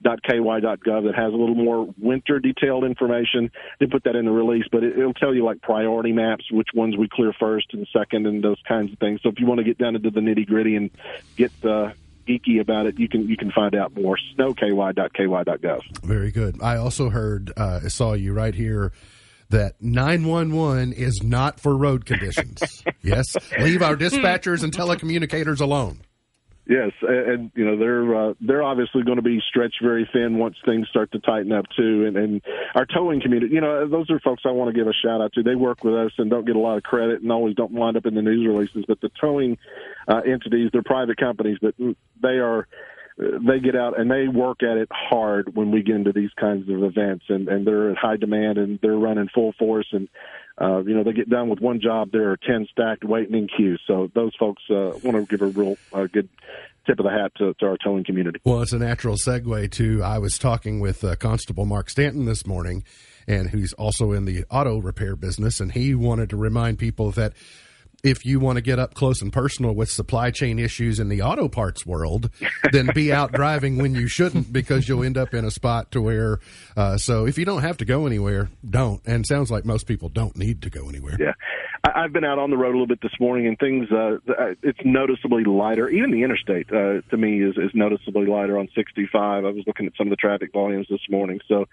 ky.gov 0.05 1.05
that 1.05 1.15
has 1.15 1.33
a 1.33 1.37
little 1.37 1.55
more 1.55 1.89
winter 1.99 2.39
detailed 2.39 2.85
information. 2.85 3.51
Didn't 3.79 3.93
put 3.93 4.05
that 4.05 4.17
in 4.17 4.25
the 4.25 4.31
release, 4.31 4.65
but 4.71 4.83
it, 4.83 4.97
will 4.97 5.15
tell 5.15 5.35
you 5.35 5.45
like 5.45 5.63
priority 5.63 6.13
maps, 6.13 6.45
which 6.51 6.69
ones 6.75 6.97
we 6.97 7.09
clear 7.11 7.33
first 7.39 7.67
and 7.73 7.87
second, 7.93 8.27
and 8.27 8.43
those 8.43 8.61
kinds 8.67 8.93
of 8.93 8.99
things. 8.99 9.21
So 9.23 9.29
if 9.29 9.39
you 9.39 9.47
want 9.47 9.59
to 9.59 9.65
get 9.65 9.79
down 9.79 9.97
into 9.97 10.11
the 10.11 10.21
nitty 10.21 10.47
gritty 10.47 10.77
and 10.77 10.91
get 11.37 11.53
uh, 11.65 11.93
geeky 12.27 12.61
about 12.61 12.87
it, 12.87 12.99
you 12.99 13.09
can 13.09 13.29
you 13.29 13.37
can 13.37 13.51
find 13.51 13.75
out 13.75 13.95
more. 13.95 14.17
Snowky.ky.gov. 14.37 15.81
Very 16.03 16.31
good. 16.31 16.63
I 16.63 16.77
also 16.77 17.11
heard, 17.11 17.53
uh, 17.57 17.81
I 17.85 17.89
saw 17.89 18.13
you 18.13 18.33
right 18.33 18.55
here 18.55 18.93
that 19.51 19.81
911 19.81 20.93
is 20.93 21.23
not 21.23 21.61
for 21.61 21.77
road 21.77 22.07
conditions. 22.07 22.61
yes, 23.03 23.37
leave 23.59 23.83
our 23.83 23.97
dispatchers 23.97 24.63
and 24.63 24.73
telecommunicators 24.73 25.61
alone. 25.61 26.01
Yes, 26.67 26.93
and, 27.03 27.51
you 27.55 27.65
know 27.67 27.79
they're 27.79 28.15
uh, 28.31 28.35
they're 28.41 28.63
obviously 28.63 29.03
going 29.03 29.17
to 29.17 29.23
be 29.23 29.39
stretched 29.51 29.83
very 29.83 30.09
thin 30.11 30.39
once 30.39 30.57
things 30.65 30.89
start 30.89 31.13
to 31.13 31.19
tighten 31.19 31.53
up 31.53 31.67
too. 31.77 32.07
And, 32.07 32.17
and 32.17 32.43
our 32.75 32.87
towing 32.87 33.21
community, 33.21 33.55
you 33.55 33.61
know, 33.61 33.87
those 33.87 34.09
are 34.11 34.19
folks 34.21 34.45
I 34.47 34.51
want 34.51 34.75
to 34.75 34.79
give 34.79 34.89
a 34.89 34.95
shout 34.95 35.21
out 35.21 35.35
to. 35.35 35.43
They 35.43 35.57
work 35.57 35.85
with 35.85 35.95
us 35.95 36.13
and 36.17 36.31
don't 36.31 36.47
get 36.47 36.57
a 36.57 36.59
lot 36.59 36.79
of 36.79 36.83
credit 36.83 37.21
and 37.21 37.31
always 37.31 37.55
don't 37.55 37.73
wind 37.73 37.99
up 37.99 38.07
in 38.07 38.15
the 38.15 38.23
news 38.23 38.47
releases. 38.47 38.87
But 38.89 39.03
the 39.03 39.11
towing 39.21 39.59
uh, 40.09 40.23
entities, 40.27 40.71
they're 40.73 40.83
private 40.83 41.19
companies, 41.19 41.59
but 41.61 41.75
they 42.23 42.39
are 42.39 42.67
they 43.17 43.61
get 43.61 43.77
out 43.77 43.99
and 43.99 44.11
they 44.11 44.27
work 44.27 44.63
at 44.63 44.77
it 44.77 44.89
hard 44.91 45.55
when 45.55 45.71
we 45.71 45.83
get 45.83 45.95
into 45.95 46.13
these 46.13 46.33
kinds 46.39 46.69
of 46.69 46.83
events 46.83 47.25
and, 47.29 47.49
and 47.49 47.67
they're 47.67 47.91
at 47.91 47.97
high 47.97 48.17
demand 48.17 48.59
and 48.59 48.79
they're 48.83 48.97
running 48.97 49.29
full 49.33 49.53
force 49.53 49.87
and 49.93 50.09
uh, 50.61 50.79
you 50.85 50.95
know, 50.95 51.03
they 51.03 51.13
get 51.13 51.29
done 51.29 51.49
with 51.49 51.61
one 51.61 51.81
job, 51.81 52.11
there 52.13 52.31
are 52.31 52.37
10 52.37 52.69
stacked 52.71 53.05
waiting 53.05 53.35
in 53.35 53.49
queue. 53.49 53.77
So 53.87 54.11
those 54.15 54.33
folks 54.37 54.63
uh, 54.71 54.93
want 55.03 55.17
to 55.17 55.27
give 55.29 55.43
a 55.43 55.47
real 55.47 55.77
uh, 55.93 56.07
good 56.07 56.29
tip 56.87 56.99
of 57.01 57.05
the 57.05 57.11
hat 57.11 57.33
to, 57.39 57.55
to, 57.55 57.67
our 57.67 57.77
towing 57.77 58.05
community. 58.05 58.41
Well, 58.45 58.63
it's 58.63 58.73
a 58.73 58.79
natural 58.79 59.17
segue 59.17 59.71
to 59.73 60.03
I 60.03 60.19
was 60.19 60.39
talking 60.39 60.81
with 60.81 61.03
uh, 61.03 61.17
Constable 61.17 61.65
Mark 61.65 61.91
Stanton 61.91 62.25
this 62.25 62.47
morning, 62.47 62.85
and 63.27 63.51
who's 63.51 63.73
also 63.73 64.13
in 64.13 64.27
the 64.27 64.45
auto 64.49 64.79
repair 64.79 65.17
business, 65.17 65.59
and 65.59 65.73
he 65.73 65.95
wanted 65.95 66.31
to 66.31 66.37
remind 66.37 66.79
people 66.79 67.11
that 67.13 67.33
if 68.05 68.25
you 68.27 68.39
want 68.39 68.57
to 68.57 68.63
get 68.63 68.79
up 68.79 68.95
close 68.95 69.23
and 69.23 69.33
personal 69.33 69.75
with 69.75 69.91
supply 69.91 70.31
chain 70.31 70.59
issues 70.59 71.01
in 71.01 71.09
the 71.09 71.23
auto 71.23 71.49
parts 71.49 71.85
world, 71.87 72.31
then 72.71 72.91
be 72.95 73.13
out 73.13 73.33
driving 73.33 73.79
when 73.79 73.95
you 73.95 74.07
shouldn't 74.07 74.53
because 74.53 74.89
you'll 74.89 75.03
end 75.03 75.17
up 75.17 75.35
in 75.35 75.45
a 75.45 75.51
spot 75.51 75.91
to 75.93 76.01
where. 76.01 76.39
Uh, 76.77 76.99
so 76.99 77.27
if 77.27 77.39
you 77.39 77.45
don't 77.45 77.63
have 77.63 77.79
to 77.79 77.85
go 77.85 78.07
anywhere, 78.07 78.51
don't. 78.69 79.01
And 79.07 79.27
sounds 79.27 79.51
like 79.51 79.65
most 79.65 79.87
people 79.87 80.11
don't 80.11 80.37
need 80.37 80.63
to 80.63 80.71
go 80.71 80.89
anywhere. 80.89 81.17
Yeah. 81.19 81.33
I've 81.85 82.13
been 82.13 82.25
out 82.25 82.39
on 82.39 82.51
the 82.51 82.57
road 82.57 82.71
a 82.71 82.79
little 82.79 82.87
bit 82.87 83.03
this 83.03 83.13
morning, 83.21 83.47
and 83.47 83.59
things 83.59 83.89
uh, 83.93 84.17
uh, 84.29 84.55
it's 84.63 84.79
noticeably 84.85 85.45
lighter. 85.45 85.89
Even 85.89 86.13
the 86.13 86.23
interstate 86.23 86.73
uh, 86.73 87.03
to 87.11 87.17
me 87.17 87.43
is, 87.43 87.57
is 87.59 87.73
noticeably 87.75 88.27
lighter 88.27 88.59
on 88.59 88.69
65. 88.75 89.45
I 89.45 89.51
was 89.51 89.65
looking 89.67 89.87
at 89.87 89.93
some 89.97 90.07
of 90.07 90.11
the 90.11 90.17
traffic 90.17 90.51
volumes 90.53 90.87
this 90.89 91.01
morning, 91.11 91.41
so 91.47 91.67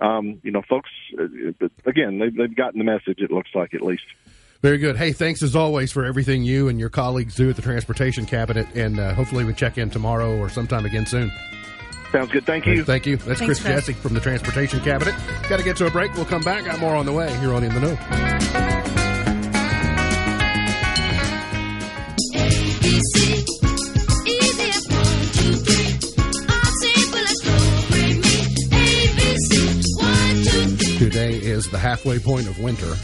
um, 0.00 0.40
you 0.42 0.52
know, 0.52 0.62
folks, 0.68 0.88
uh, 1.20 1.68
again, 1.84 2.18
they've, 2.18 2.34
they've 2.34 2.56
gotten 2.56 2.78
the 2.78 2.84
message. 2.84 3.18
It 3.18 3.30
looks 3.30 3.50
like 3.54 3.74
at 3.74 3.82
least. 3.82 4.04
Very 4.60 4.78
good. 4.78 4.96
Hey, 4.96 5.12
thanks 5.12 5.42
as 5.42 5.54
always 5.54 5.92
for 5.92 6.04
everything 6.04 6.42
you 6.42 6.68
and 6.68 6.80
your 6.80 6.88
colleagues 6.88 7.36
do 7.36 7.48
at 7.48 7.56
the 7.56 7.62
Transportation 7.62 8.26
Cabinet, 8.26 8.66
and 8.74 8.98
uh, 8.98 9.14
hopefully 9.14 9.44
we 9.44 9.54
check 9.54 9.78
in 9.78 9.88
tomorrow 9.88 10.36
or 10.36 10.48
sometime 10.48 10.84
again 10.84 11.06
soon. 11.06 11.30
Sounds 12.10 12.32
good. 12.32 12.44
Thank 12.44 12.66
you. 12.66 12.82
Thank 12.84 13.06
you. 13.06 13.18
That's 13.18 13.38
Thanks, 13.38 13.60
Chris, 13.60 13.62
Jessie 13.62 13.92
from 13.92 14.14
the 14.14 14.20
Transportation 14.20 14.80
Cabinet. 14.80 15.14
Got 15.48 15.58
to 15.58 15.64
get 15.64 15.76
to 15.76 15.86
a 15.86 15.90
break. 15.90 16.12
We'll 16.14 16.24
come 16.24 16.42
back. 16.42 16.64
Got 16.64 16.80
more 16.80 16.96
on 16.96 17.06
the 17.06 17.12
way 17.12 17.32
here 17.38 17.54
on 17.54 17.62
In 17.62 17.72
the 17.72 17.80
Know. 17.80 17.96
Today 30.98 31.36
is 31.36 31.68
the 31.70 31.78
halfway 31.78 32.18
point 32.18 32.48
of 32.48 32.58
winter. 32.58 32.96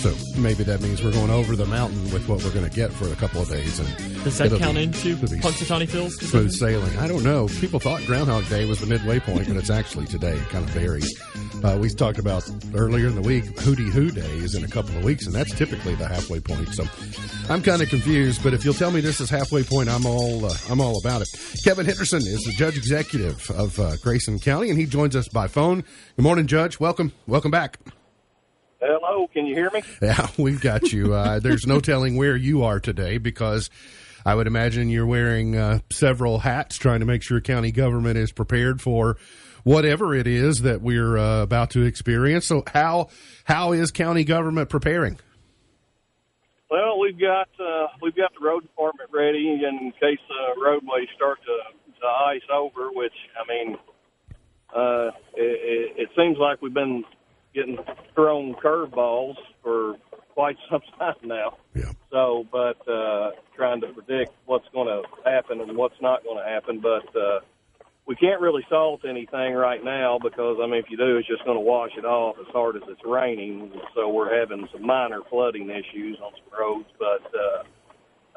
So 0.00 0.14
maybe 0.40 0.64
that 0.64 0.80
means 0.80 1.04
we're 1.04 1.12
going 1.12 1.28
over 1.28 1.54
the 1.54 1.66
mountain 1.66 2.02
with 2.04 2.26
what 2.26 2.42
we're 2.42 2.54
going 2.54 2.66
to 2.66 2.74
get 2.74 2.90
for 2.90 3.06
a 3.12 3.16
couple 3.16 3.42
of 3.42 3.50
days. 3.50 3.78
And 3.78 4.24
does 4.24 4.38
that 4.38 4.48
count 4.58 4.76
be, 4.76 4.84
into 4.84 5.14
Punxsutawney 5.16 5.86
Phil's 5.86 6.16
smooth 6.16 6.52
sailing? 6.52 6.96
I 6.96 7.06
don't 7.06 7.22
know. 7.22 7.48
People 7.60 7.80
thought 7.80 8.00
Groundhog 8.06 8.48
Day 8.48 8.64
was 8.64 8.80
the 8.80 8.86
midway 8.86 9.20
point, 9.20 9.46
but 9.46 9.58
it's 9.58 9.68
actually 9.68 10.06
today. 10.06 10.32
It 10.32 10.48
kind 10.48 10.64
of 10.64 10.70
varies. 10.70 11.20
Uh, 11.62 11.76
we 11.78 11.90
talked 11.90 12.18
about 12.18 12.50
earlier 12.74 13.08
in 13.08 13.14
the 13.14 13.20
week 13.20 13.44
Hoodie 13.60 13.90
Hoo 13.90 14.10
Day 14.10 14.38
is 14.38 14.54
in 14.54 14.64
a 14.64 14.68
couple 14.68 14.96
of 14.96 15.04
weeks, 15.04 15.26
and 15.26 15.34
that's 15.34 15.54
typically 15.54 15.94
the 15.96 16.08
halfway 16.08 16.40
point. 16.40 16.72
So 16.72 16.84
I'm 17.52 17.60
kind 17.60 17.82
of 17.82 17.90
confused, 17.90 18.42
but 18.42 18.54
if 18.54 18.64
you'll 18.64 18.72
tell 18.72 18.90
me 18.90 19.02
this 19.02 19.20
is 19.20 19.28
halfway 19.28 19.64
point, 19.64 19.90
I'm 19.90 20.06
all 20.06 20.46
uh, 20.46 20.54
I'm 20.70 20.80
all 20.80 20.98
about 20.98 21.20
it. 21.20 21.28
Kevin 21.62 21.84
Henderson 21.84 22.20
is 22.20 22.44
the 22.44 22.52
judge 22.52 22.78
executive 22.78 23.50
of 23.50 23.78
uh, 23.78 23.96
Grayson 23.96 24.38
County, 24.38 24.70
and 24.70 24.78
he 24.78 24.86
joins 24.86 25.14
us 25.14 25.28
by 25.28 25.46
phone. 25.46 25.84
Good 26.16 26.22
morning, 26.22 26.46
Judge. 26.46 26.80
Welcome, 26.80 27.12
welcome 27.26 27.50
back. 27.50 27.76
Hello, 28.80 29.28
can 29.28 29.46
you 29.46 29.54
hear 29.54 29.70
me? 29.72 29.82
Yeah, 30.02 30.28
we've 30.38 30.60
got 30.60 30.92
you. 30.92 31.12
Uh, 31.12 31.38
there's 31.38 31.66
no 31.66 31.80
telling 31.80 32.16
where 32.16 32.36
you 32.36 32.64
are 32.64 32.80
today 32.80 33.18
because 33.18 33.68
I 34.24 34.34
would 34.34 34.46
imagine 34.46 34.88
you're 34.88 35.06
wearing 35.06 35.56
uh, 35.56 35.80
several 35.90 36.38
hats 36.38 36.76
trying 36.76 37.00
to 37.00 37.06
make 37.06 37.22
sure 37.22 37.40
county 37.40 37.72
government 37.72 38.16
is 38.16 38.32
prepared 38.32 38.80
for 38.80 39.18
whatever 39.64 40.14
it 40.14 40.26
is 40.26 40.62
that 40.62 40.80
we're 40.80 41.18
uh, 41.18 41.42
about 41.42 41.70
to 41.70 41.82
experience. 41.82 42.46
So, 42.46 42.64
how 42.66 43.08
how 43.44 43.72
is 43.72 43.90
county 43.90 44.24
government 44.24 44.70
preparing? 44.70 45.18
Well, 46.70 46.98
we've 46.98 47.18
got 47.18 47.48
uh, 47.58 47.88
we've 48.00 48.16
got 48.16 48.32
the 48.38 48.46
road 48.46 48.62
department 48.62 49.10
ready 49.12 49.60
in 49.68 49.92
case 50.00 50.20
the 50.28 50.62
roadways 50.62 51.08
start 51.14 51.38
to, 51.44 52.00
to 52.00 52.06
ice 52.06 52.48
over. 52.50 52.90
Which 52.92 53.12
I 53.36 53.46
mean, 53.48 53.76
uh, 54.74 55.10
it, 55.34 55.92
it 55.96 56.08
seems 56.16 56.38
like 56.38 56.62
we've 56.62 56.72
been 56.72 57.04
getting 57.54 57.78
thrown 58.14 58.54
curveballs 58.54 59.36
for 59.62 59.96
quite 60.34 60.56
some 60.70 60.82
time 60.98 61.14
now. 61.24 61.56
Yeah. 61.74 61.92
So, 62.10 62.46
but 62.50 62.88
uh, 62.88 63.30
trying 63.56 63.80
to 63.82 63.88
predict 63.88 64.32
what's 64.46 64.68
going 64.72 64.88
to 64.88 65.02
happen 65.30 65.60
and 65.60 65.76
what's 65.76 66.00
not 66.00 66.24
going 66.24 66.38
to 66.38 66.48
happen, 66.48 66.80
but 66.80 67.16
uh, 67.16 67.40
we 68.06 68.16
can't 68.16 68.40
really 68.40 68.64
salt 68.68 69.02
anything 69.08 69.54
right 69.54 69.84
now 69.84 70.18
because 70.20 70.58
I 70.60 70.66
mean, 70.66 70.82
if 70.82 70.90
you 70.90 70.96
do, 70.96 71.18
it's 71.18 71.28
just 71.28 71.44
going 71.44 71.56
to 71.56 71.62
wash 71.62 71.92
it 71.96 72.04
off 72.04 72.36
as 72.40 72.46
hard 72.52 72.76
as 72.76 72.82
it's 72.88 73.00
raining. 73.04 73.70
So 73.94 74.08
we're 74.08 74.36
having 74.36 74.66
some 74.72 74.84
minor 74.84 75.20
flooding 75.30 75.70
issues 75.70 76.18
on 76.20 76.32
some 76.32 76.58
roads, 76.58 76.88
but 76.98 77.22
uh, 77.30 77.62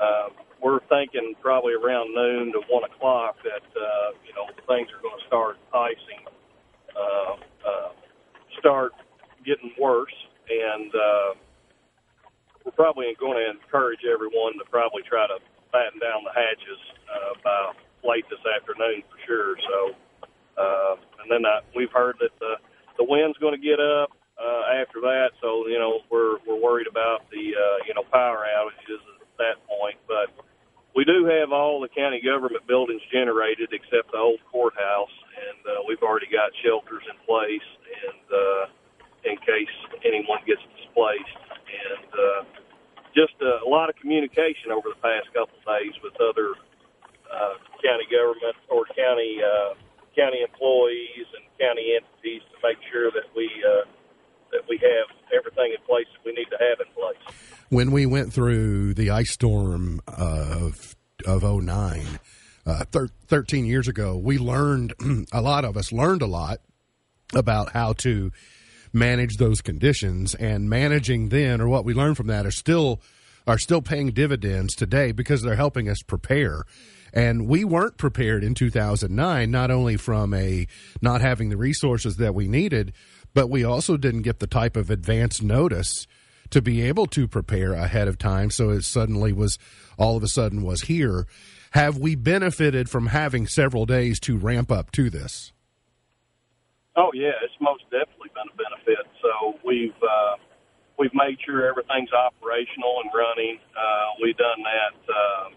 uh, 0.03 0.29
we're 0.61 0.79
thinking 0.89 1.33
probably 1.41 1.73
around 1.73 2.13
noon 2.13 2.51
to 2.53 2.61
one 2.69 2.83
o'clock 2.83 3.37
that 3.43 3.65
uh, 3.73 4.11
you 4.27 4.33
know 4.35 4.45
things 4.67 4.89
are 4.93 5.01
going 5.01 5.19
to 5.19 5.25
start 5.25 5.57
icing. 5.73 6.21
Uh, 6.95 7.35
uh, 7.67 7.89
start 8.63 8.95
getting 9.43 9.75
worse, 9.75 10.15
and 10.47 10.87
uh, 10.95 11.29
we're 12.63 12.71
probably 12.79 13.11
going 13.19 13.35
to 13.35 13.51
encourage 13.51 14.07
everyone 14.07 14.55
to 14.55 14.63
probably 14.71 15.03
try 15.03 15.27
to 15.27 15.43
batten 15.75 15.99
down 15.99 16.23
the 16.23 16.31
hatches 16.31 16.79
uh, 17.11 17.35
by 17.43 17.75
late 18.07 18.23
this 18.31 18.39
afternoon 18.55 19.03
for 19.11 19.19
sure. 19.27 19.51
So, 19.67 19.77
uh, 20.55 20.95
and 21.19 21.27
then 21.27 21.43
I, 21.43 21.59
we've 21.75 21.91
heard 21.91 22.15
that 22.23 22.31
the 22.39 22.55
the 22.95 23.03
wind's 23.03 23.37
going 23.43 23.57
to 23.57 23.59
get 23.59 23.83
up 23.83 24.15
uh, 24.39 24.79
after 24.79 25.01
that. 25.01 25.35
So, 25.41 25.67
you 25.67 25.79
know, 25.79 25.99
we're 26.07 26.39
we're 26.47 26.61
worried 26.61 26.87
about 26.87 27.27
the 27.35 27.43
uh, 27.51 27.77
you 27.83 27.91
know 27.91 28.07
power 28.15 28.47
outages 28.47 29.03
at 29.19 29.27
that 29.43 29.57
point, 29.67 29.99
but 30.07 30.31
we 30.95 31.03
do 31.05 31.25
have 31.25 31.51
all 31.51 31.81
the 31.81 31.89
county 31.89 32.21
government 32.21 32.65
buildings 32.67 33.01
generated 33.11 33.69
except 33.73 34.11
the 34.11 34.17
old 34.17 34.39
courthouse, 34.51 35.15
and 35.33 35.59
uh, 35.65 35.81
we've 35.87 36.01
already 36.01 36.29
got 36.29 36.53
shelters 36.61 37.01
in 37.09 37.17
place, 37.25 37.67
and 38.05 38.23
uh, 38.29 38.63
in 39.25 39.37
case 39.41 39.73
anyone 40.05 40.39
gets 40.45 40.61
displaced. 40.77 41.41
And 41.73 42.09
uh, 42.13 42.41
just 43.17 43.33
a, 43.41 43.65
a 43.65 43.69
lot 43.69 43.89
of 43.89 43.95
communication 43.97 44.69
over 44.69 44.89
the 44.89 45.01
past 45.01 45.33
couple 45.33 45.57
of 45.57 45.65
days 45.65 45.93
with 46.05 46.13
other 46.21 46.53
uh, 47.25 47.57
county 47.81 48.05
government 48.09 48.57
or 48.69 48.85
county 48.93 49.41
uh, 49.41 49.73
county 50.13 50.45
employees 50.45 51.25
and 51.33 51.43
county 51.57 51.97
entities 51.97 52.45
to 52.53 52.57
make 52.61 52.77
sure 52.91 53.09
that 53.09 53.25
we 53.35 53.49
uh, 53.65 53.89
that 54.51 54.61
we 54.69 54.77
have 54.77 55.09
everything 55.33 55.73
in 55.73 55.81
place 55.85 56.05
that 56.13 56.21
we 56.25 56.33
need 56.33 56.49
to 56.53 56.57
have 56.61 56.77
in 56.79 56.93
place. 56.93 57.17
When 57.69 57.91
we 57.91 58.05
went 58.05 58.31
through 58.31 58.93
the 58.93 59.09
ice 59.09 59.31
storm 59.31 59.99
of 60.17 60.95
of 61.25 61.43
09, 61.43 62.19
uh, 62.65 62.83
thir- 62.85 63.09
13 63.27 63.65
years 63.65 63.87
ago, 63.87 64.17
we 64.17 64.37
learned 64.37 64.93
a 65.31 65.41
lot 65.41 65.65
of 65.65 65.77
us 65.77 65.91
learned 65.91 66.21
a 66.21 66.27
lot 66.27 66.59
about 67.33 67.71
how 67.71 67.93
to 67.93 68.31
manage 68.91 69.37
those 69.37 69.61
conditions 69.61 70.35
and 70.35 70.69
managing 70.69 71.29
then 71.29 71.59
or 71.59 71.67
what 71.67 71.85
we 71.85 71.93
learned 71.93 72.17
from 72.17 72.27
that 72.27 72.45
are 72.45 72.51
still 72.51 73.01
are 73.45 73.57
still 73.57 73.81
paying 73.81 74.11
dividends 74.11 74.73
today 74.75 75.11
because 75.11 75.41
they're 75.41 75.55
helping 75.55 75.89
us 75.89 76.01
prepare. 76.01 76.63
And 77.13 77.47
we 77.47 77.63
weren't 77.65 77.97
prepared 77.97 78.43
in 78.43 78.53
2009 78.53 79.51
not 79.51 79.69
only 79.69 79.97
from 79.97 80.33
a 80.33 80.67
not 81.01 81.21
having 81.21 81.49
the 81.49 81.57
resources 81.57 82.17
that 82.17 82.33
we 82.33 82.47
needed 82.47 82.93
but 83.33 83.49
we 83.49 83.63
also 83.63 83.97
didn't 83.97 84.21
get 84.21 84.39
the 84.39 84.47
type 84.47 84.77
of 84.77 84.89
advance 84.89 85.41
notice 85.41 86.07
to 86.53 86.61
be 86.61 86.81
able 86.81 87.05
to 87.05 87.27
prepare 87.27 87.73
ahead 87.73 88.07
of 88.07 88.17
time 88.17 88.49
so 88.49 88.69
it 88.69 88.83
suddenly 88.83 89.33
was 89.33 89.59
all 89.97 90.15
of 90.15 90.23
a 90.23 90.27
sudden 90.27 90.63
was 90.63 90.81
here 90.81 91.27
have 91.71 91.97
we 91.97 92.15
benefited 92.15 92.89
from 92.89 93.07
having 93.07 93.47
several 93.47 93.85
days 93.85 94.19
to 94.19 94.37
ramp 94.37 94.71
up 94.71 94.91
to 94.91 95.09
this 95.09 95.51
Oh 96.95 97.09
yeah, 97.13 97.33
it's 97.41 97.53
most 97.59 97.83
definitely 97.89 98.29
been 98.37 98.45
a 98.45 98.57
benefit. 98.57 99.05
So 99.21 99.57
we've 99.65 99.97
uh, 99.97 100.37
we've 100.99 101.13
made 101.13 101.37
sure 101.43 101.67
everything's 101.67 102.13
operational 102.13 103.01
and 103.01 103.09
running. 103.13 103.57
Uh, 103.73 104.07
we've 104.21 104.37
done 104.37 104.61
that. 104.61 104.95
Uh, 105.09 105.49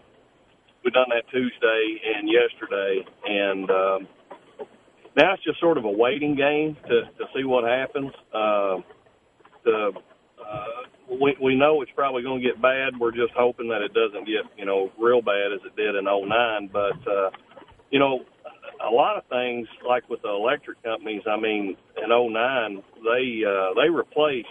we've 0.83 0.93
done 0.93 1.09
that 1.09 1.29
Tuesday 1.29 2.01
and 2.15 2.27
yesterday, 2.27 3.05
and 3.25 3.69
um, 3.69 4.07
now 5.15 5.33
it's 5.33 5.43
just 5.43 5.59
sort 5.59 5.77
of 5.77 5.85
a 5.85 5.91
waiting 5.91 6.35
game 6.35 6.75
to 6.89 7.05
to 7.05 7.25
see 7.35 7.43
what 7.43 7.69
happens. 7.69 8.11
Uh, 8.33 8.77
the 9.63 9.91
uh, 10.49 11.15
we 11.21 11.35
we 11.41 11.55
know 11.55 11.81
it's 11.81 11.91
probably 11.95 12.23
going 12.23 12.41
to 12.41 12.47
get 12.47 12.61
bad. 12.61 12.97
We're 12.99 13.11
just 13.11 13.33
hoping 13.35 13.69
that 13.69 13.81
it 13.81 13.93
doesn't 13.93 14.25
get 14.25 14.45
you 14.57 14.65
know 14.65 14.91
real 14.99 15.21
bad 15.21 15.53
as 15.53 15.59
it 15.65 15.75
did 15.75 15.95
in 15.95 16.05
'09. 16.05 16.69
But 16.71 16.99
uh, 17.07 17.29
you 17.91 17.99
know 17.99 18.21
a 18.85 18.89
lot 18.91 19.17
of 19.17 19.23
things, 19.27 19.67
like 19.87 20.07
with 20.09 20.21
the 20.21 20.29
electric 20.29 20.81
companies. 20.83 21.23
I 21.27 21.39
mean, 21.39 21.75
in 22.01 22.09
'09, 22.09 22.83
they 23.03 23.43
uh, 23.45 23.73
they 23.75 23.89
replaced 23.89 24.47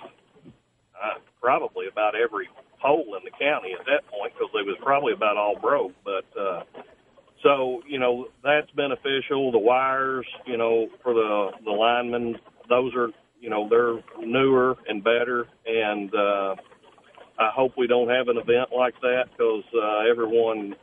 uh, 0.94 1.18
probably 1.40 1.86
about 1.90 2.14
every 2.14 2.48
pole 2.82 3.16
in 3.16 3.24
the 3.24 3.30
county 3.38 3.72
at 3.78 3.84
that 3.86 4.08
point 4.10 4.32
because 4.34 4.50
they 4.52 4.62
was 4.62 4.76
probably 4.82 5.12
about 5.12 5.36
all 5.36 5.58
broke. 5.60 5.92
But 6.04 6.26
uh, 6.38 6.62
so 7.42 7.82
you 7.86 7.98
know 7.98 8.28
that's 8.42 8.70
beneficial. 8.72 9.52
The 9.52 9.58
wires, 9.58 10.26
you 10.46 10.56
know, 10.56 10.88
for 11.02 11.14
the 11.14 11.50
the 11.64 11.70
linemen, 11.70 12.36
those 12.68 12.94
are 12.94 13.08
you 13.40 13.50
know 13.50 13.68
they're 13.68 14.02
newer 14.26 14.76
and 14.88 15.02
better. 15.02 15.46
And 15.86 16.14
uh, 16.14 16.54
I 17.38 17.50
hope 17.54 17.72
we 17.76 17.86
don't 17.86 18.08
have 18.08 18.28
an 18.28 18.36
event 18.36 18.70
like 18.74 18.94
that 19.00 19.24
because 19.30 19.64
uh, 19.74 20.10
everyone 20.10 20.74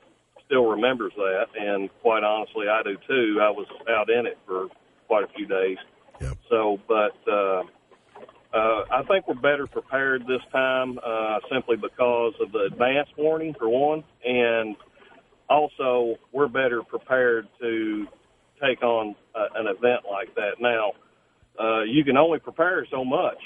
still 0.45 0.65
remembers 0.65 1.13
that, 1.15 1.45
and 1.59 1.89
quite 2.01 2.23
honestly, 2.23 2.67
I 2.67 2.83
do 2.83 2.97
too. 3.07 3.39
I 3.41 3.49
was 3.49 3.67
out 3.89 4.09
in 4.09 4.25
it 4.25 4.37
for 4.45 4.67
quite 5.07 5.23
a 5.23 5.33
few 5.35 5.47
days. 5.47 5.77
Yep. 6.21 6.37
So, 6.49 6.79
but 6.87 7.15
uh, 7.31 7.63
uh, 8.53 8.85
I 8.91 9.03
think 9.07 9.27
we're 9.27 9.33
better 9.35 9.65
prepared 9.65 10.23
this 10.27 10.41
time, 10.51 10.99
uh, 11.03 11.39
simply 11.51 11.75
because 11.75 12.33
of 12.39 12.51
the 12.51 12.69
advance 12.71 13.09
warning 13.17 13.55
for 13.57 13.67
one, 13.67 14.03
and 14.23 14.75
also 15.49 16.15
we're 16.31 16.47
better 16.47 16.83
prepared 16.83 17.47
to 17.59 18.05
take 18.61 18.83
on 18.83 19.15
uh, 19.33 19.47
an 19.55 19.67
event 19.67 20.01
like 20.09 20.33
that. 20.35 20.61
Now, 20.61 20.91
uh, 21.59 21.81
you 21.83 22.03
can 22.03 22.17
only 22.17 22.39
prepare 22.39 22.85
so 22.91 23.03
much. 23.03 23.37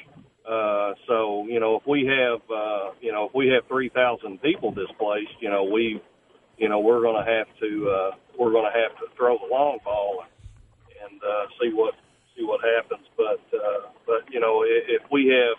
Uh, 0.48 0.94
so, 1.08 1.46
you 1.48 1.60
know, 1.60 1.76
if 1.76 1.86
we 1.86 2.06
have, 2.06 2.40
uh, 2.50 2.92
you 3.02 3.12
know, 3.12 3.26
if 3.26 3.36
we 3.36 3.50
have 3.50 3.68
3,000 3.68 4.42
people 4.42 4.72
displaced, 4.72 5.36
you 5.42 5.50
know, 5.50 5.66
we 5.66 6.02
you 6.58 6.70
know, 6.70 6.80
we're 6.80 7.02
going 7.02 7.24
to 7.24 7.32
have 7.32 7.48
to 7.60 7.90
uh, 7.90 8.16
we're 8.38 8.52
going 8.52 8.70
to 8.72 8.78
have 8.78 8.98
to 8.98 9.16
throw 9.16 9.38
the 9.38 9.54
long 9.54 9.80
ball 9.84 10.24
and, 10.24 11.12
and 11.12 11.22
uh, 11.22 11.46
see 11.62 11.74
what 11.74 11.94
see 12.36 12.44
what 12.44 12.62
happens. 12.62 13.06
But 13.16 13.42
uh, 13.54 13.90
but 14.06 14.32
you 14.32 14.40
know, 14.40 14.64
if, 14.64 15.02
if 15.02 15.12
we 15.12 15.28
have 15.28 15.58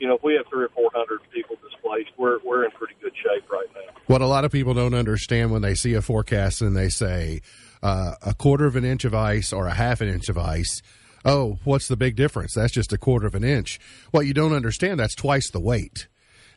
you 0.00 0.08
know, 0.08 0.16
if 0.16 0.22
we 0.22 0.34
have 0.34 0.46
three 0.50 0.64
or 0.64 0.70
four 0.70 0.90
hundred 0.94 1.20
people 1.32 1.56
displaced, 1.56 2.10
we're 2.16 2.38
we're 2.44 2.64
in 2.64 2.70
pretty 2.72 2.94
good 3.02 3.12
shape 3.14 3.50
right 3.50 3.68
now. 3.74 3.94
What 4.06 4.22
a 4.22 4.26
lot 4.26 4.44
of 4.44 4.52
people 4.52 4.74
don't 4.74 4.94
understand 4.94 5.52
when 5.52 5.62
they 5.62 5.74
see 5.74 5.94
a 5.94 6.02
forecast 6.02 6.62
and 6.62 6.74
they 6.74 6.88
say 6.88 7.42
uh, 7.82 8.14
a 8.22 8.34
quarter 8.34 8.64
of 8.66 8.76
an 8.76 8.84
inch 8.84 9.04
of 9.04 9.14
ice 9.14 9.52
or 9.52 9.66
a 9.66 9.74
half 9.74 10.00
an 10.00 10.08
inch 10.08 10.28
of 10.28 10.38
ice. 10.38 10.82
Oh, 11.24 11.58
what's 11.64 11.88
the 11.88 11.96
big 11.96 12.16
difference? 12.16 12.54
That's 12.54 12.72
just 12.72 12.92
a 12.92 12.98
quarter 12.98 13.26
of 13.26 13.34
an 13.34 13.44
inch. 13.44 13.78
Well, 14.12 14.22
you 14.22 14.34
don't 14.34 14.52
understand, 14.52 14.98
that's 14.98 15.14
twice 15.14 15.50
the 15.50 15.60
weight 15.60 16.08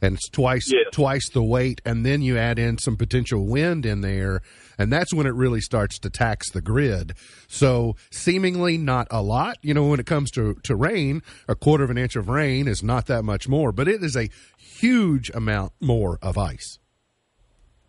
and 0.01 0.15
it's 0.15 0.29
twice 0.29 0.71
yes. 0.71 0.85
twice 0.91 1.29
the 1.29 1.43
weight 1.43 1.81
and 1.85 2.05
then 2.05 2.21
you 2.21 2.37
add 2.37 2.59
in 2.59 2.77
some 2.77 2.97
potential 2.97 3.45
wind 3.45 3.85
in 3.85 4.01
there 4.01 4.41
and 4.77 4.91
that's 4.91 5.13
when 5.13 5.25
it 5.25 5.33
really 5.33 5.61
starts 5.61 5.97
to 5.99 6.09
tax 6.09 6.51
the 6.51 6.61
grid 6.61 7.13
so 7.47 7.95
seemingly 8.11 8.77
not 8.77 9.07
a 9.11 9.21
lot 9.21 9.57
you 9.61 9.73
know 9.73 9.87
when 9.87 9.99
it 9.99 10.05
comes 10.05 10.31
to 10.31 10.55
to 10.63 10.75
rain 10.75 11.21
a 11.47 11.55
quarter 11.55 11.83
of 11.83 11.89
an 11.89 11.97
inch 11.97 12.15
of 12.15 12.27
rain 12.27 12.67
is 12.67 12.83
not 12.83 13.05
that 13.07 13.23
much 13.23 13.47
more 13.47 13.71
but 13.71 13.87
it 13.87 14.03
is 14.03 14.15
a 14.15 14.29
huge 14.57 15.29
amount 15.33 15.71
more 15.79 16.19
of 16.21 16.37
ice 16.37 16.79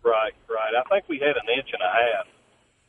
right 0.03 0.33
right 0.49 0.73
i 0.77 0.89
think 0.89 1.07
we 1.09 1.19
had 1.19 1.35
an 1.35 1.57
inch 1.57 1.69
and 1.73 1.81
a 1.81 1.91
half 1.91 2.25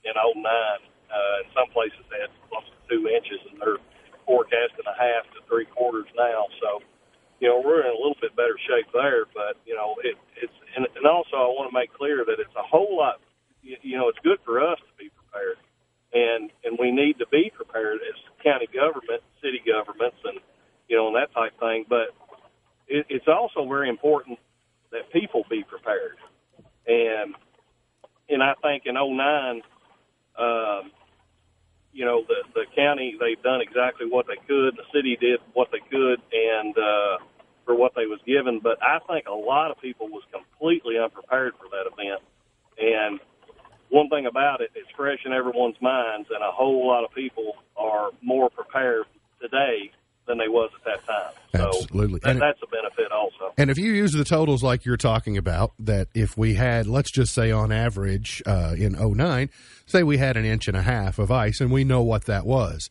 in 0.04 0.12
09 0.14 0.44
uh, 0.46 1.40
in 1.42 1.50
some 1.54 1.68
places 1.72 1.98
they 2.10 2.20
had 2.20 2.30
close 2.47 2.47
to 2.47 2.47
two 2.88 3.08
inches 3.08 3.40
and 3.50 3.60
they're 3.60 3.82
forecasting 4.26 4.84
a 4.84 4.96
half 4.96 5.24
to 5.32 5.40
three 5.48 5.66
quarters 5.66 6.08
now 6.16 6.46
so 6.60 6.80
you 7.40 7.48
know, 7.48 7.62
we're 7.64 7.82
in 7.82 7.94
a 7.94 7.98
little 7.98 8.18
bit 8.20 8.34
better 8.34 8.58
shape 8.66 8.90
there. 8.92 9.26
But 9.34 9.58
you 9.64 9.74
know, 9.74 9.96
it, 10.02 10.16
it's 10.42 10.52
and, 10.76 10.86
and 10.96 11.06
also 11.06 11.36
I 11.36 11.50
want 11.54 11.70
to 11.70 11.74
make 11.74 11.92
clear 11.94 12.24
that 12.26 12.38
it's 12.38 12.54
a 12.56 12.62
whole 12.66 12.96
lot. 12.96 13.20
You, 13.62 13.76
you 13.82 13.96
know, 13.96 14.08
it's 14.08 14.18
good 14.22 14.38
for 14.44 14.60
us 14.60 14.78
to 14.78 14.92
be 14.98 15.10
prepared, 15.10 15.58
and 16.12 16.50
and 16.64 16.78
we 16.78 16.90
need 16.90 17.18
to 17.18 17.26
be 17.30 17.50
prepared 17.54 18.00
as 18.02 18.18
county 18.42 18.66
government, 18.66 19.22
city 19.42 19.62
governments, 19.64 20.18
and 20.24 20.38
you 20.88 20.96
know, 20.96 21.08
and 21.08 21.16
that 21.16 21.32
type 21.32 21.54
of 21.54 21.60
thing. 21.60 21.84
But 21.88 22.10
it, 22.88 23.06
it's 23.08 23.28
also 23.28 23.68
very 23.68 23.88
important 23.88 24.38
that 24.90 25.10
people 25.12 25.44
be 25.48 25.62
prepared, 25.62 26.18
and 26.86 27.34
and 28.28 28.42
I 28.42 28.54
think 28.62 28.84
in 28.86 28.94
'09. 28.94 29.62
Um, 30.38 30.92
you 31.92 32.04
know 32.04 32.22
the 32.28 32.44
the 32.54 32.64
county 32.76 33.16
they've 33.18 33.37
done 33.48 33.60
exactly 33.62 34.06
what 34.08 34.26
they 34.26 34.36
could. 34.46 34.76
The 34.76 34.84
city 34.92 35.16
did 35.16 35.40
what 35.54 35.68
they 35.72 35.80
could, 35.90 36.20
and 36.32 36.76
uh, 36.76 37.16
for 37.64 37.74
what 37.74 37.92
they 37.96 38.04
was 38.04 38.20
given. 38.26 38.60
But 38.62 38.76
I 38.82 38.98
think 39.08 39.26
a 39.26 39.32
lot 39.32 39.70
of 39.70 39.80
people 39.80 40.08
was 40.08 40.22
completely 40.30 40.98
unprepared 40.98 41.54
for 41.56 41.68
that 41.72 41.88
event. 41.88 42.20
And 42.76 43.20
one 43.88 44.08
thing 44.10 44.26
about 44.26 44.60
it, 44.60 44.70
it's 44.74 44.90
fresh 44.96 45.20
in 45.24 45.32
everyone's 45.32 45.80
minds, 45.80 46.28
and 46.30 46.44
a 46.44 46.52
whole 46.52 46.86
lot 46.86 47.04
of 47.04 47.10
people 47.14 47.56
are 47.76 48.10
more 48.20 48.50
prepared 48.50 49.04
today 49.40 49.92
than 50.26 50.36
they 50.36 50.48
was 50.48 50.70
at 50.76 50.84
that 50.84 51.06
time. 51.06 51.32
Absolutely, 51.54 52.20
so 52.20 52.34
that, 52.34 52.38
that's 52.38 52.60
a 52.62 52.66
benefit 52.66 53.10
also. 53.10 53.54
And 53.56 53.70
if 53.70 53.78
you 53.78 53.92
use 53.92 54.12
the 54.12 54.24
totals 54.24 54.62
like 54.62 54.84
you're 54.84 54.98
talking 54.98 55.38
about, 55.38 55.72
that 55.78 56.08
if 56.14 56.36
we 56.36 56.54
had, 56.54 56.86
let's 56.86 57.10
just 57.10 57.32
say 57.32 57.50
on 57.50 57.72
average 57.72 58.42
uh, 58.44 58.74
in 58.76 58.92
09, 58.92 59.48
say 59.86 60.02
we 60.02 60.18
had 60.18 60.36
an 60.36 60.44
inch 60.44 60.68
and 60.68 60.76
a 60.76 60.82
half 60.82 61.18
of 61.18 61.30
ice, 61.30 61.60
and 61.62 61.72
we 61.72 61.82
know 61.82 62.02
what 62.02 62.26
that 62.26 62.44
was. 62.44 62.90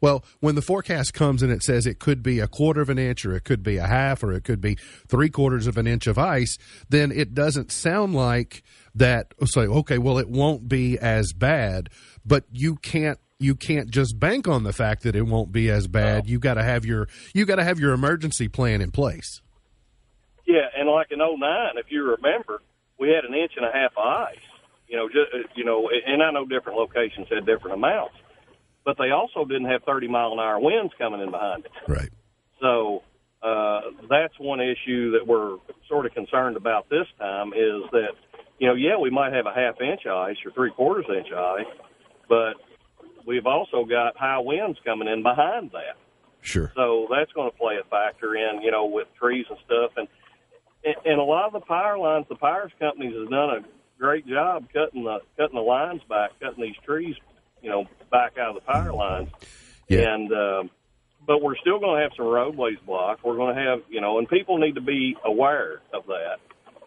Well, 0.00 0.24
when 0.40 0.54
the 0.54 0.62
forecast 0.62 1.14
comes 1.14 1.42
and 1.42 1.52
it 1.52 1.62
says 1.62 1.86
it 1.86 1.98
could 1.98 2.22
be 2.22 2.40
a 2.40 2.46
quarter 2.46 2.80
of 2.80 2.88
an 2.88 2.98
inch, 2.98 3.24
or 3.24 3.34
it 3.34 3.44
could 3.44 3.62
be 3.62 3.76
a 3.76 3.86
half, 3.86 4.22
or 4.22 4.32
it 4.32 4.44
could 4.44 4.60
be 4.60 4.76
three 5.08 5.28
quarters 5.28 5.66
of 5.66 5.76
an 5.76 5.86
inch 5.86 6.06
of 6.06 6.18
ice, 6.18 6.58
then 6.88 7.10
it 7.10 7.34
doesn't 7.34 7.72
sound 7.72 8.14
like 8.14 8.62
that. 8.94 9.34
Say, 9.44 9.62
okay, 9.62 9.98
well, 9.98 10.18
it 10.18 10.28
won't 10.28 10.68
be 10.68 10.98
as 10.98 11.32
bad, 11.32 11.90
but 12.24 12.44
you 12.50 12.76
can't 12.76 13.18
you 13.40 13.54
can't 13.54 13.88
just 13.88 14.18
bank 14.18 14.48
on 14.48 14.64
the 14.64 14.72
fact 14.72 15.04
that 15.04 15.14
it 15.14 15.22
won't 15.22 15.52
be 15.52 15.70
as 15.70 15.86
bad. 15.86 16.24
No. 16.24 16.30
You 16.30 16.38
got 16.38 16.54
to 16.54 16.62
have 16.62 16.84
your 16.84 17.08
you 17.34 17.46
got 17.46 17.56
to 17.56 17.64
have 17.64 17.78
your 17.78 17.92
emergency 17.92 18.48
plan 18.48 18.80
in 18.80 18.90
place. 18.90 19.40
Yeah, 20.46 20.66
and 20.76 20.88
like 20.88 21.08
in 21.10 21.18
09, 21.18 21.38
if 21.76 21.86
you 21.90 22.02
remember, 22.02 22.62
we 22.98 23.10
had 23.10 23.24
an 23.24 23.34
inch 23.34 23.52
and 23.56 23.66
a 23.66 23.72
half 23.72 23.92
of 23.96 24.04
ice. 24.04 24.38
You 24.88 24.96
know, 24.96 25.08
just 25.08 25.56
you 25.56 25.64
know, 25.64 25.90
and 26.06 26.22
I 26.22 26.30
know 26.30 26.46
different 26.46 26.78
locations 26.78 27.28
had 27.28 27.44
different 27.44 27.74
amounts, 27.74 28.14
but 28.88 28.96
they 28.96 29.10
also 29.10 29.44
didn't 29.44 29.66
have 29.66 29.82
30 29.84 30.08
mile 30.08 30.32
an 30.32 30.38
hour 30.38 30.58
winds 30.58 30.94
coming 30.96 31.20
in 31.20 31.30
behind 31.30 31.66
it. 31.66 31.70
Right. 31.86 32.08
So 32.58 33.02
uh, 33.42 33.82
that's 34.08 34.32
one 34.38 34.62
issue 34.62 35.10
that 35.10 35.26
we're 35.26 35.58
sort 35.86 36.06
of 36.06 36.14
concerned 36.14 36.56
about 36.56 36.88
this 36.88 37.04
time 37.18 37.48
is 37.48 37.82
that 37.92 38.12
you 38.58 38.66
know, 38.66 38.74
yeah, 38.74 38.96
we 38.96 39.10
might 39.10 39.34
have 39.34 39.44
a 39.44 39.52
half 39.52 39.78
inch 39.82 40.06
ice 40.06 40.36
or 40.42 40.52
three 40.52 40.70
quarters 40.70 41.04
inch 41.14 41.30
ice, 41.30 41.66
but 42.30 42.54
we've 43.26 43.44
also 43.44 43.84
got 43.84 44.16
high 44.16 44.38
winds 44.38 44.78
coming 44.86 45.06
in 45.06 45.22
behind 45.22 45.70
that. 45.72 45.98
Sure. 46.40 46.72
So 46.74 47.08
that's 47.10 47.30
going 47.32 47.50
to 47.50 47.56
play 47.58 47.74
a 47.76 47.86
factor 47.90 48.36
in, 48.36 48.62
you 48.62 48.70
know, 48.70 48.86
with 48.86 49.08
trees 49.20 49.44
and 49.50 49.58
stuff. 49.66 49.92
And 49.98 50.08
and 51.04 51.20
a 51.20 51.22
lot 51.22 51.44
of 51.44 51.52
the 51.52 51.60
power 51.60 51.98
lines, 51.98 52.24
the 52.30 52.36
power 52.36 52.72
companies 52.80 53.14
have 53.20 53.28
done 53.28 53.50
a 53.50 53.60
great 53.98 54.26
job 54.26 54.64
cutting 54.72 55.04
the 55.04 55.18
cutting 55.36 55.56
the 55.56 55.60
lines 55.60 56.00
back, 56.08 56.30
cutting 56.40 56.64
these 56.64 56.80
trees, 56.86 57.16
you 57.62 57.70
know, 57.70 57.86
back 58.10 58.38
out 58.38 58.50
of 58.50 58.54
the 58.54 58.60
power 58.60 58.92
lines. 58.92 59.28
Yeah. 59.88 60.14
And 60.14 60.32
um, 60.32 60.70
but 61.26 61.42
we're 61.42 61.56
still 61.56 61.78
going 61.78 61.96
to 61.96 62.02
have 62.02 62.12
some 62.16 62.26
roadways 62.26 62.78
blocked. 62.86 63.24
We're 63.24 63.36
going 63.36 63.54
to 63.54 63.62
have, 63.62 63.82
you 63.88 64.00
know, 64.00 64.18
and 64.18 64.28
people 64.28 64.58
need 64.58 64.76
to 64.76 64.80
be 64.80 65.16
aware 65.24 65.82
of 65.92 66.06
that. 66.06 66.38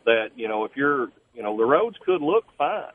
That 0.05 0.29
you 0.35 0.47
know, 0.47 0.65
if 0.65 0.71
you're, 0.75 1.09
you 1.33 1.43
know, 1.43 1.55
the 1.57 1.65
roads 1.65 1.97
could 2.05 2.21
look 2.21 2.45
fine. 2.57 2.91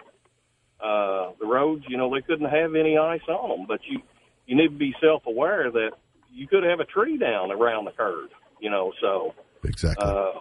Uh, 0.79 1.31
the 1.41 1.47
roads, 1.47 1.85
you 1.89 1.97
know, 1.97 2.13
they 2.15 2.21
couldn't 2.21 2.51
have 2.51 2.75
any 2.75 2.99
ice 2.99 3.23
on 3.29 3.49
them, 3.49 3.67
but 3.67 3.81
you 3.89 4.01
you 4.47 4.57
need 4.57 4.69
to 4.69 4.79
be 4.79 4.95
self 5.01 5.25
aware 5.27 5.71
that 5.71 5.93
you 6.33 6.47
could 6.47 6.65
have 6.65 6.81
a 6.81 6.85
tree 6.85 7.17
down 7.17 7.51
around 7.51 7.87
the 7.87 7.93
curve. 7.93 8.29
You 8.61 8.71
know, 8.71 8.93
so 9.01 9.35
Exactly. 9.65 10.05
uh, 10.05 10.33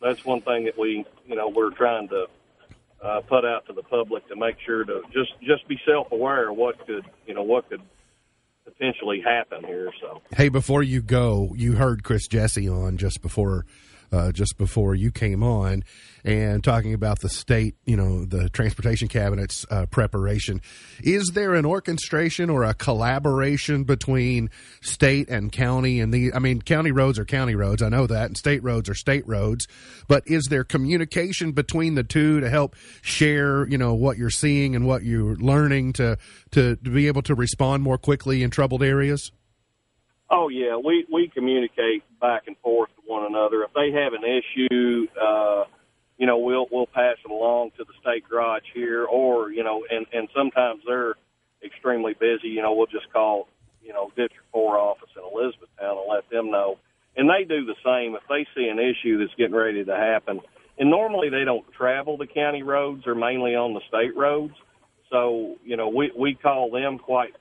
that's 0.00 0.24
one 0.24 0.40
thing 0.42 0.64
that 0.64 0.78
we, 0.78 1.04
you 1.26 1.36
know, 1.36 1.48
we're 1.48 1.70
trying 1.70 2.08
to 2.08 2.26
uh, 3.02 3.20
put 3.28 3.44
out 3.44 3.66
to 3.66 3.72
the 3.72 3.82
public 3.82 4.26
to 4.28 4.36
make 4.36 4.56
sure 4.64 4.84
to 4.84 5.02
just 5.12 5.32
just 5.40 5.66
be 5.68 5.78
self 5.86 6.10
aware 6.12 6.50
of 6.50 6.56
what 6.56 6.86
could, 6.86 7.04
you 7.26 7.34
know, 7.34 7.42
what 7.42 7.68
could 7.68 7.82
potentially 8.64 9.20
happen 9.20 9.64
here. 9.64 9.90
So 10.00 10.22
Hey, 10.36 10.48
before 10.48 10.82
you 10.82 11.02
go, 11.02 11.52
you 11.56 11.74
heard 11.74 12.04
Chris 12.04 12.26
Jessie 12.28 12.68
on 12.68 12.96
just 12.96 13.20
before, 13.20 13.66
uh, 14.12 14.32
just 14.32 14.58
before 14.58 14.94
you 14.94 15.10
came 15.10 15.42
on, 15.42 15.82
and 16.24 16.62
talking 16.62 16.94
about 16.94 17.20
the 17.20 17.28
state, 17.28 17.74
you 17.84 17.96
know, 17.96 18.24
the 18.24 18.48
transportation 18.50 19.08
cabinet's 19.08 19.66
uh, 19.70 19.86
preparation. 19.86 20.60
Is 21.02 21.32
there 21.34 21.54
an 21.54 21.66
orchestration 21.66 22.48
or 22.50 22.62
a 22.64 22.74
collaboration 22.74 23.84
between 23.84 24.50
state 24.82 25.28
and 25.28 25.50
county? 25.50 26.00
And 26.00 26.12
the, 26.12 26.32
I 26.32 26.38
mean, 26.38 26.62
county 26.62 26.92
roads 26.92 27.18
are 27.18 27.24
county 27.24 27.54
roads. 27.54 27.82
I 27.82 27.88
know 27.88 28.06
that, 28.06 28.26
and 28.26 28.36
state 28.36 28.62
roads 28.62 28.88
are 28.88 28.94
state 28.94 29.26
roads. 29.26 29.66
But 30.06 30.22
is 30.26 30.44
there 30.48 30.64
communication 30.64 31.52
between 31.52 31.94
the 31.94 32.04
two 32.04 32.40
to 32.40 32.48
help 32.48 32.76
share, 33.00 33.66
you 33.68 33.78
know, 33.78 33.94
what 33.94 34.18
you're 34.18 34.30
seeing 34.30 34.76
and 34.76 34.86
what 34.86 35.02
you're 35.02 35.36
learning 35.36 35.94
to 35.94 36.18
to, 36.52 36.76
to 36.76 36.90
be 36.90 37.06
able 37.06 37.22
to 37.22 37.34
respond 37.34 37.82
more 37.82 37.98
quickly 37.98 38.42
in 38.42 38.50
troubled 38.50 38.82
areas? 38.82 39.32
Oh 40.32 40.48
yeah, 40.48 40.76
we 40.82 41.06
we 41.12 41.28
communicate 41.28 42.04
back 42.20 42.44
and 42.48 42.56
forth 42.58 42.90
to 42.96 43.02
one 43.06 43.26
another. 43.26 43.64
If 43.64 43.72
they 43.74 43.92
have 43.92 44.14
an 44.14 44.24
issue, 44.24 45.06
uh, 45.20 45.64
you 46.18 46.26
know, 46.26 46.38
we'll 46.38 46.66
we'll 46.72 46.86
pass 46.86 47.18
it 47.24 47.30
along 47.30 47.72
to 47.78 47.84
the 47.84 47.92
state 48.00 48.28
garage 48.28 48.64
here, 48.74 49.04
or 49.04 49.52
you 49.52 49.62
know, 49.62 49.84
and 49.90 50.06
and 50.12 50.28
sometimes 50.34 50.82
they're 50.86 51.14
extremely 51.64 52.14
busy. 52.14 52.48
You 52.48 52.62
know, 52.62 52.74
we'll 52.74 52.86
just 52.86 53.12
call 53.12 53.48
you 53.82 53.92
know 53.92 54.08
District 54.16 54.46
Four 54.52 54.78
office 54.78 55.10
in 55.16 55.22
Elizabethtown 55.22 55.98
and 55.98 56.10
let 56.10 56.30
them 56.30 56.50
know, 56.50 56.78
and 57.16 57.28
they 57.30 57.44
do 57.44 57.66
the 57.66 57.76
same 57.84 58.16
if 58.16 58.22
they 58.30 58.46
see 58.56 58.68
an 58.68 58.78
issue 58.78 59.18
that's 59.18 59.34
getting 59.36 59.54
ready 59.54 59.84
to 59.84 59.96
happen. 59.96 60.40
And 60.78 60.90
normally 60.90 61.28
they 61.28 61.44
don't 61.44 61.70
travel 61.74 62.16
the 62.16 62.26
county 62.26 62.62
roads; 62.62 63.02
they're 63.04 63.14
mainly 63.14 63.54
on 63.54 63.74
the 63.74 63.82
state 63.86 64.16
roads. 64.16 64.54
So 65.10 65.56
you 65.62 65.76
know, 65.76 65.90
we 65.90 66.10
we 66.18 66.34
call 66.34 66.70
them 66.70 66.98
quite 66.98 67.34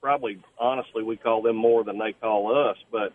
probably 0.00 0.40
honestly 0.58 1.02
we 1.02 1.16
call 1.16 1.42
them 1.42 1.56
more 1.56 1.84
than 1.84 1.98
they 1.98 2.12
call 2.12 2.70
us 2.70 2.76
but 2.90 3.12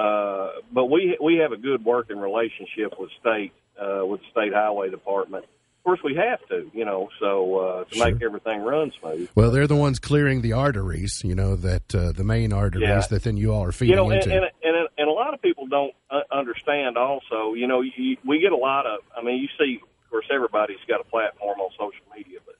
uh 0.00 0.50
but 0.72 0.86
we 0.86 1.16
we 1.22 1.36
have 1.36 1.52
a 1.52 1.56
good 1.56 1.84
working 1.84 2.18
relationship 2.18 2.98
with 2.98 3.10
state 3.20 3.52
uh 3.80 4.04
with 4.04 4.20
the 4.20 4.26
state 4.30 4.52
highway 4.52 4.88
department 4.90 5.44
of 5.44 5.84
course 5.84 6.00
we 6.04 6.14
have 6.14 6.38
to 6.48 6.70
you 6.72 6.84
know 6.84 7.08
so 7.20 7.58
uh 7.58 7.84
to 7.84 7.98
make 7.98 8.22
everything 8.22 8.62
run 8.62 8.90
smooth 9.00 9.28
Well, 9.34 9.50
they're 9.50 9.66
the 9.66 9.76
ones 9.76 9.98
clearing 9.98 10.40
the 10.42 10.52
arteries, 10.52 11.22
you 11.24 11.34
know, 11.34 11.56
that 11.56 11.94
uh, 11.94 12.12
the 12.12 12.22
main 12.24 12.52
arteries 12.52 12.88
Yeah. 12.88 13.06
that 13.10 13.24
then 13.24 13.36
you 13.36 13.52
all 13.52 13.64
are 13.64 13.72
feeding 13.72 13.90
you 13.90 13.96
know 13.96 14.10
and, 14.10 14.22
into. 14.22 14.34
and 14.34 14.44
and 14.62 14.88
and 14.96 15.08
a 15.08 15.12
lot 15.12 15.34
of 15.34 15.42
people 15.42 15.66
don't 15.66 15.92
uh, 16.10 16.20
understand 16.30 16.96
also 16.96 17.54
you 17.54 17.66
know 17.66 17.80
you, 17.82 18.16
we 18.24 18.38
get 18.40 18.52
a 18.52 18.56
lot 18.56 18.86
of 18.86 19.00
i 19.16 19.22
mean 19.22 19.42
you 19.42 19.48
see 19.58 19.80
of 19.82 20.10
course 20.10 20.26
everybody's 20.32 20.78
got 20.88 21.00
a 21.00 21.04
platform 21.04 21.58
on 21.60 21.70
social 21.72 22.06
media 22.16 22.38
but 22.46 22.56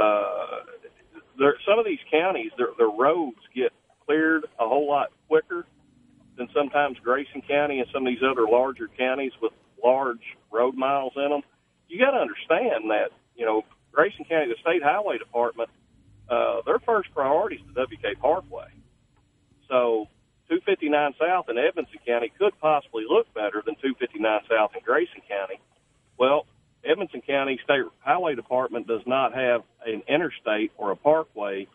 uh 0.00 0.60
there 1.38 1.56
some 1.66 1.78
of 1.78 1.84
these 1.84 2.00
counties 2.10 2.52
their 2.56 2.68
their 2.78 2.90
roads 2.90 3.38
get 3.54 3.72
cleared 4.06 4.44
a 4.58 4.68
whole 4.68 4.88
lot 4.88 5.08
quicker 5.28 5.66
than 6.36 6.48
sometimes 6.54 6.98
Grayson 7.02 7.42
County 7.48 7.80
and 7.80 7.88
some 7.92 8.06
of 8.06 8.12
these 8.12 8.22
other 8.22 8.46
larger 8.46 8.88
counties 8.98 9.32
with 9.40 9.52
large 9.82 10.22
road 10.50 10.74
miles 10.74 11.12
in 11.16 11.30
them. 11.30 11.42
You 11.88 11.98
got 11.98 12.12
to 12.12 12.18
understand 12.18 12.90
that 12.90 13.10
you 13.36 13.46
know 13.46 13.62
Grayson 13.92 14.24
County, 14.24 14.48
the 14.48 14.60
state 14.60 14.82
highway 14.82 15.18
department, 15.18 15.70
uh, 16.28 16.62
their 16.66 16.78
first 16.80 17.12
priority 17.14 17.56
is 17.56 17.62
the 17.74 17.82
WK 17.82 18.20
Parkway. 18.20 18.68
So 19.68 20.08
259 20.48 21.14
South 21.18 21.48
in 21.48 21.56
Edmonson 21.58 21.98
County 22.06 22.32
could 22.38 22.52
possibly 22.60 23.04
look 23.08 23.32
better 23.34 23.62
than 23.64 23.76
259 23.76 24.40
South 24.50 24.72
in 24.74 24.82
Grayson 24.84 25.22
County. 25.28 25.60
Well, 26.18 26.46
Edmonson 26.88 27.22
County 27.26 27.58
State 27.64 27.82
Highway 28.00 28.34
Department 28.34 28.86
does 28.86 29.02
not 29.06 29.34
have 29.34 29.62
an 29.86 30.02
interstate 30.08 30.72
or 30.76 30.90
a 30.92 30.96
parkway 30.96 31.66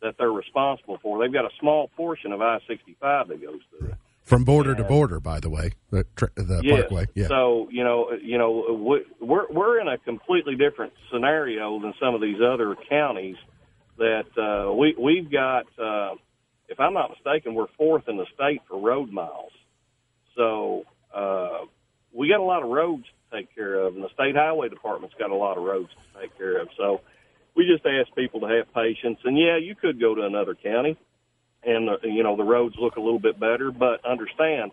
that 0.00 0.14
they're 0.18 0.32
responsible 0.32 0.98
for. 1.02 1.20
They've 1.22 1.32
got 1.32 1.44
a 1.44 1.50
small 1.60 1.88
portion 1.96 2.32
of 2.32 2.40
I-65 2.42 3.28
that 3.28 3.40
goes 3.42 3.60
through. 3.70 3.92
From 4.24 4.44
border 4.44 4.74
to 4.74 4.84
border, 4.84 5.18
by 5.20 5.40
the 5.40 5.50
way, 5.50 5.72
the, 5.90 6.04
the 6.36 6.60
Yes. 6.62 6.80
parkway. 6.82 7.06
Yeah. 7.14 7.26
So 7.28 7.68
you 7.70 7.82
know, 7.82 8.12
you 8.12 8.38
know, 8.38 8.72
we- 8.72 9.04
we're 9.20 9.46
we're 9.50 9.80
in 9.80 9.88
a 9.88 9.98
completely 9.98 10.54
different 10.54 10.92
scenario 11.10 11.80
than 11.80 11.92
some 12.00 12.14
of 12.14 12.20
these 12.20 12.40
other 12.40 12.76
counties. 12.88 13.36
That 13.98 14.26
uh, 14.38 14.72
we 14.72 14.94
we've 14.98 15.30
got, 15.30 15.66
uh, 15.78 16.14
if 16.68 16.78
I'm 16.80 16.94
not 16.94 17.10
mistaken, 17.10 17.54
we're 17.54 17.66
fourth 17.76 18.08
in 18.08 18.16
the 18.16 18.26
state 18.34 18.62
for 18.68 18.80
road 18.80 19.10
miles. 19.12 19.52
So 20.36 20.84
uh, 21.14 21.66
we 22.12 22.28
got 22.28 22.40
a 22.40 22.44
lot 22.44 22.62
of 22.62 22.70
roads 22.70 23.04
take 23.32 23.54
care 23.54 23.74
of, 23.74 23.94
and 23.94 24.04
the 24.04 24.10
state 24.14 24.36
highway 24.36 24.68
department's 24.68 25.14
got 25.18 25.30
a 25.30 25.34
lot 25.34 25.56
of 25.56 25.64
roads 25.64 25.90
to 25.90 26.20
take 26.20 26.36
care 26.36 26.60
of. 26.60 26.68
So 26.76 27.00
we 27.56 27.66
just 27.66 27.84
ask 27.86 28.14
people 28.14 28.40
to 28.40 28.46
have 28.46 28.72
patience. 28.74 29.18
And 29.24 29.38
yeah, 29.38 29.58
you 29.58 29.74
could 29.74 30.00
go 30.00 30.14
to 30.14 30.22
another 30.22 30.54
county, 30.54 30.96
and 31.64 31.88
uh, 31.88 31.96
you 32.02 32.22
know 32.22 32.36
the 32.36 32.44
roads 32.44 32.76
look 32.78 32.96
a 32.96 33.00
little 33.00 33.20
bit 33.20 33.38
better, 33.38 33.70
but 33.70 34.04
understand 34.04 34.72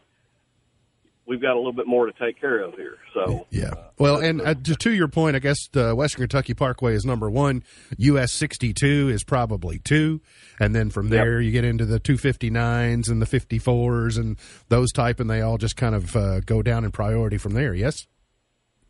we've 1.30 1.42
got 1.42 1.54
a 1.54 1.58
little 1.58 1.72
bit 1.72 1.86
more 1.86 2.08
to 2.08 2.12
take 2.14 2.42
care 2.42 2.60
of 2.60 2.74
here. 2.74 2.98
So 3.14 3.46
Yeah. 3.52 3.74
Well, 4.00 4.18
and 4.18 4.42
uh, 4.42 4.56
to, 4.56 4.76
to 4.76 4.92
your 4.92 5.08
point, 5.08 5.36
I 5.36 5.40
guess 5.40 5.68
the 5.72 5.96
Western 5.96 6.24
Kentucky 6.24 6.56
Parkway 6.56 6.96
is 6.96 7.06
number 7.06 7.30
one. 7.30 7.64
US 7.98 8.34
62 8.34 9.10
is 9.10 9.24
probably 9.24 9.78
two. 9.78 10.22
And 10.60 10.74
then 10.74 10.90
from 10.90 11.10
there, 11.10 11.40
you 11.40 11.52
get 11.52 11.64
into 11.64 11.86
the 11.86 12.00
259s 12.00 13.10
and 13.10 13.22
the 13.22 13.26
54s 13.28 14.18
and 14.18 14.38
those 14.70 14.92
type, 14.92 15.20
and 15.20 15.30
they 15.30 15.42
all 15.42 15.58
just 15.58 15.78
kind 15.78 15.94
of 15.94 16.16
uh, 16.16 16.40
go 16.42 16.64
down 16.64 16.84
in 16.84 16.92
priority 16.92 17.38
from 17.38 17.54
there. 17.54 17.76
Yes? 17.76 18.08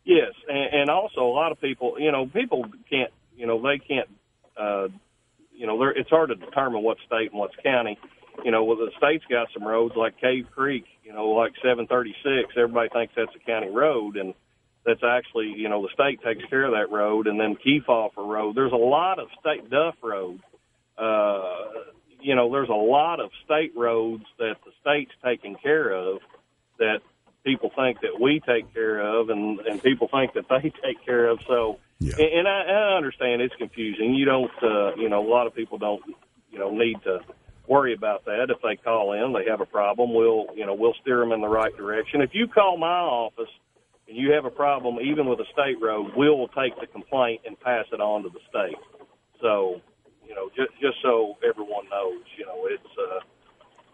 Yes, 0.04 0.32
and, 0.48 0.82
and 0.82 0.90
also 0.90 1.20
a 1.20 1.32
lot 1.32 1.52
of 1.52 1.60
people, 1.60 1.96
you 1.98 2.10
know, 2.10 2.26
people 2.26 2.64
can't, 2.88 3.12
you 3.36 3.46
know, 3.46 3.60
they 3.60 3.78
can't, 3.78 4.08
uh, 4.56 4.88
you 5.52 5.66
know, 5.66 5.82
it's 5.94 6.08
hard 6.08 6.30
to 6.30 6.36
determine 6.36 6.82
what 6.82 6.96
state 7.06 7.30
and 7.30 7.38
what's 7.38 7.54
county. 7.62 7.98
You 8.44 8.50
know, 8.50 8.64
well, 8.64 8.78
the 8.78 8.90
state's 8.96 9.24
got 9.28 9.48
some 9.52 9.66
roads 9.66 9.94
like 9.96 10.18
Cave 10.20 10.46
Creek, 10.54 10.84
you 11.04 11.12
know, 11.12 11.28
like 11.28 11.52
736. 11.62 12.54
Everybody 12.56 12.88
thinks 12.88 13.12
that's 13.14 13.34
a 13.36 13.46
county 13.46 13.68
road, 13.68 14.16
and 14.16 14.32
that's 14.86 15.02
actually, 15.04 15.52
you 15.56 15.68
know, 15.68 15.82
the 15.82 15.92
state 15.92 16.22
takes 16.22 16.48
care 16.48 16.64
of 16.64 16.72
that 16.72 16.90
road. 16.94 17.26
And 17.26 17.38
then 17.38 17.56
Kefauver 17.56 18.26
Road. 18.26 18.56
There's 18.56 18.72
a 18.72 18.76
lot 18.76 19.18
of 19.18 19.28
state 19.38 19.68
Duff 19.68 19.96
Road. 20.02 20.40
Uh, 20.96 21.66
you 22.20 22.34
know, 22.34 22.50
there's 22.50 22.68
a 22.68 22.72
lot 22.72 23.20
of 23.20 23.30
state 23.44 23.72
roads 23.76 24.24
that 24.38 24.56
the 24.64 24.72
state's 24.80 25.12
taking 25.24 25.56
care 25.56 25.90
of 25.92 26.20
that 26.78 27.00
people 27.44 27.70
think 27.76 28.00
that 28.02 28.20
we 28.20 28.40
take 28.46 28.72
care 28.74 29.00
of, 29.00 29.30
and 29.30 29.60
and 29.60 29.82
people 29.82 30.08
think 30.10 30.34
that 30.34 30.46
they 30.48 30.70
take 30.84 31.04
care 31.04 31.28
of. 31.28 31.38
So, 31.48 31.78
Yeah. 32.00 32.14
and, 32.18 32.40
and 32.40 32.48
I, 32.48 32.60
I 32.62 32.96
understand 32.96 33.42
it's 33.42 33.54
confusing. 33.56 34.14
You 34.14 34.24
don't, 34.24 34.50
uh, 34.62 34.94
you 34.96 35.08
know, 35.08 35.26
a 35.26 35.28
lot 35.28 35.46
of 35.46 35.54
people 35.54 35.78
don't, 35.78 36.02
you 36.50 36.58
know, 36.58 36.70
need 36.70 36.96
to 37.04 37.20
worry 37.68 37.94
about 37.94 38.24
that. 38.26 38.46
If 38.50 38.58
they 38.62 38.76
call 38.76 39.12
in, 39.12 39.32
they 39.32 39.48
have 39.50 39.60
a 39.60 39.66
problem. 39.66 40.12
We'll, 40.14 40.46
you 40.54 40.66
know, 40.66 40.74
we'll 40.74 40.94
steer 41.02 41.20
them 41.20 41.32
in 41.32 41.40
the 41.40 41.48
right 41.48 41.74
direction. 41.76 42.20
If 42.20 42.30
you 42.32 42.48
call 42.48 42.76
my 42.78 42.86
office 43.00 43.50
and 44.08 44.16
you 44.16 44.32
have 44.32 44.44
a 44.44 44.50
problem, 44.50 44.98
even 45.00 45.26
with 45.28 45.38
a 45.40 45.46
state 45.52 45.78
road, 45.80 46.12
we'll 46.16 46.48
take 46.48 46.74
the 46.80 46.86
complaint 46.86 47.42
and 47.46 47.58
pass 47.60 47.86
it 47.92 48.00
on 48.00 48.24
to 48.24 48.28
the 48.28 48.40
state. 48.50 48.78
So, 49.40 49.80
you 50.26 50.34
know, 50.34 50.48
just 50.56 50.72
just 50.80 50.98
so 51.02 51.36
everyone 51.48 51.88
knows, 51.90 52.24
you 52.38 52.44
know, 52.46 52.66
it's. 52.66 52.92
uh 52.98 53.20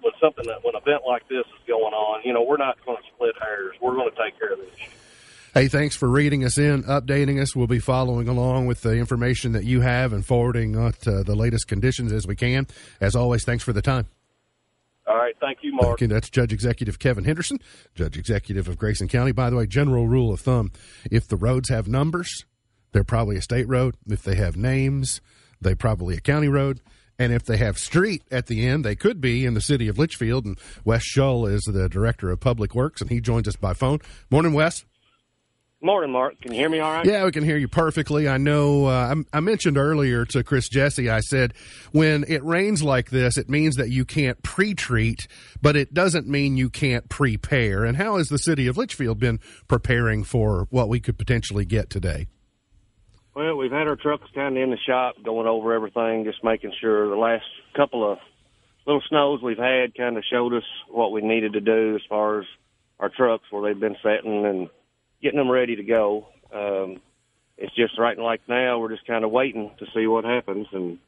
when 0.06 0.14
something 0.20 0.46
that 0.46 0.64
when 0.64 0.76
an 0.76 0.82
event 0.82 1.02
like 1.06 1.28
this 1.28 1.44
is 1.46 1.62
going 1.66 1.92
on, 1.92 2.22
you 2.24 2.32
know, 2.32 2.42
we're 2.42 2.56
not 2.56 2.76
going 2.86 2.96
to 2.96 3.02
split 3.14 3.34
hairs. 3.40 3.74
We're 3.82 3.94
going 3.94 4.10
to 4.10 4.16
take 4.16 4.38
care 4.38 4.52
of 4.52 4.58
this. 4.60 4.88
Hey, 5.52 5.68
thanks 5.68 5.96
for 5.96 6.08
reading 6.08 6.44
us 6.44 6.58
in, 6.58 6.84
updating 6.84 7.40
us. 7.40 7.56
We'll 7.56 7.66
be 7.66 7.80
following 7.80 8.28
along 8.28 8.66
with 8.66 8.82
the 8.82 8.92
information 8.92 9.52
that 9.52 9.64
you 9.64 9.80
have 9.80 10.12
and 10.12 10.24
forwarding 10.24 10.76
uh, 10.76 10.92
the 11.00 11.34
latest 11.34 11.66
conditions 11.66 12.12
as 12.12 12.26
we 12.26 12.36
can. 12.36 12.66
As 13.00 13.16
always, 13.16 13.44
thanks 13.44 13.64
for 13.64 13.72
the 13.72 13.82
time. 13.82 14.06
All 15.08 15.16
right, 15.16 15.34
thank 15.40 15.58
you, 15.62 15.72
Mark. 15.72 15.94
Okay, 15.94 16.06
that's 16.06 16.28
Judge 16.28 16.52
Executive 16.52 16.98
Kevin 16.98 17.24
Henderson, 17.24 17.58
Judge 17.94 18.18
Executive 18.18 18.68
of 18.68 18.76
Grayson 18.76 19.08
County. 19.08 19.32
By 19.32 19.50
the 19.50 19.56
way, 19.56 19.66
general 19.66 20.06
rule 20.06 20.32
of 20.32 20.40
thumb 20.40 20.72
if 21.10 21.26
the 21.26 21.36
roads 21.36 21.68
have 21.68 21.88
numbers, 21.88 22.44
they're 22.92 23.04
probably 23.04 23.36
a 23.36 23.42
state 23.42 23.68
road. 23.68 23.96
If 24.06 24.22
they 24.22 24.34
have 24.34 24.56
names, 24.56 25.20
they're 25.60 25.76
probably 25.76 26.16
a 26.16 26.20
county 26.20 26.48
road. 26.48 26.80
And 27.18 27.33
if 27.33 27.44
they 27.44 27.57
have 27.57 27.79
street 27.79 28.22
at 28.31 28.46
the 28.46 28.66
end, 28.66 28.85
they 28.85 28.94
could 28.96 29.20
be 29.20 29.46
in 29.46 29.55
the 29.55 29.61
city 29.61 29.88
of 29.88 29.96
Leitchfield. 29.96 30.44
And 30.44 30.59
Wes 30.85 31.02
Shull 31.02 31.46
is 31.46 31.62
the 31.62 31.88
Director 31.88 32.31
of 32.31 32.40
Public 32.40 32.74
Works, 32.74 33.00
and 33.00 33.11
he 33.11 33.20
joins 33.20 33.48
us 33.48 33.57
by 33.57 33.72
phone. 33.72 34.00
Morning, 34.31 34.52
Wes. 34.52 34.85
Morning, 35.83 36.11
Mark. 36.11 36.40
Can 36.40 36.52
you 36.52 36.59
hear 36.59 36.70
me 36.70 36.81
all 36.81 36.90
right? 36.90 37.05
Yeah, 37.05 37.24
we 37.24 37.31
can 37.33 37.44
hear 37.44 37.59
you 37.59 37.68
perfectly. 37.68 38.29
I 38.29 38.38
know. 38.38 38.87
Uh, 38.87 39.14
I, 39.33 39.37
I, 39.37 39.40
mentioned 39.40 39.76
earlier 39.76 40.24
to 40.26 40.42
Chris 40.42 40.70
Jessie. 40.70 41.11
I 41.11 41.20
said 41.20 41.52
when 41.92 42.24
it 42.29 42.42
rains 42.42 42.83
like 42.83 43.11
this, 43.11 43.37
it 43.37 43.50
means 43.50 43.76
that 43.76 43.90
you 43.90 44.07
can't 44.07 44.42
pre-treat, 44.42 45.29
but 45.61 45.76
it 45.76 45.92
doesn't 45.92 46.26
mean 46.26 46.57
you 46.57 46.70
can't 46.70 47.09
prepare. 47.11 47.85
And 47.85 47.96
how 47.96 48.16
has 48.16 48.29
the 48.29 48.38
city 48.38 48.66
of 48.68 48.76
Leitchfield 48.76 49.18
been 49.18 49.38
preparing 49.68 50.24
for 50.24 50.66
what 50.70 50.88
we 50.88 50.98
could 50.98 51.18
potentially 51.18 51.66
get 51.66 51.90
today? 51.90 52.26
Well, 53.37 53.57
we've 53.57 53.70
had 53.70 53.87
our 53.87 53.96
trucks 53.96 54.31
kind 54.35 54.57
of 54.57 54.62
in 54.62 54.70
the 54.70 54.79
shop, 54.79 55.16
going 55.22 55.46
over 55.46 55.75
everything, 55.75 56.25
just 56.25 56.42
making 56.42 56.72
sure 56.81 57.11
the 57.11 57.16
last 57.16 57.44
couple 57.77 58.11
of 58.11 58.16
little 58.87 59.03
snows 59.11 59.42
we've 59.42 59.59
had 59.59 59.94
kind 59.94 60.16
of 60.16 60.25
showed 60.25 60.55
us 60.55 60.62
what 60.88 61.12
we 61.12 61.20
needed 61.20 61.53
to 61.53 61.61
do 61.61 61.96
as 61.96 62.01
far 62.09 62.40
as 62.40 62.46
our 62.99 63.11
trucks 63.11 63.44
where 63.51 63.62
they've 63.62 63.79
been 63.79 63.96
setting 64.03 64.46
and 64.46 64.70
getting 65.22 65.37
them 65.38 65.51
ready 65.51 65.77
to 65.77 65.83
go. 65.83 66.29
Um, 66.51 67.03
it's 67.59 67.75
just 67.77 67.99
right 67.99 68.18
like 68.18 68.40
now 68.49 68.79
we're 68.79 68.94
just 68.94 69.07
kind 69.07 69.22
of 69.22 69.31
waiting 69.31 69.70
to 69.81 69.87
see 69.94 70.07
what 70.07 70.25
happens 70.25 70.68
and 70.72 70.99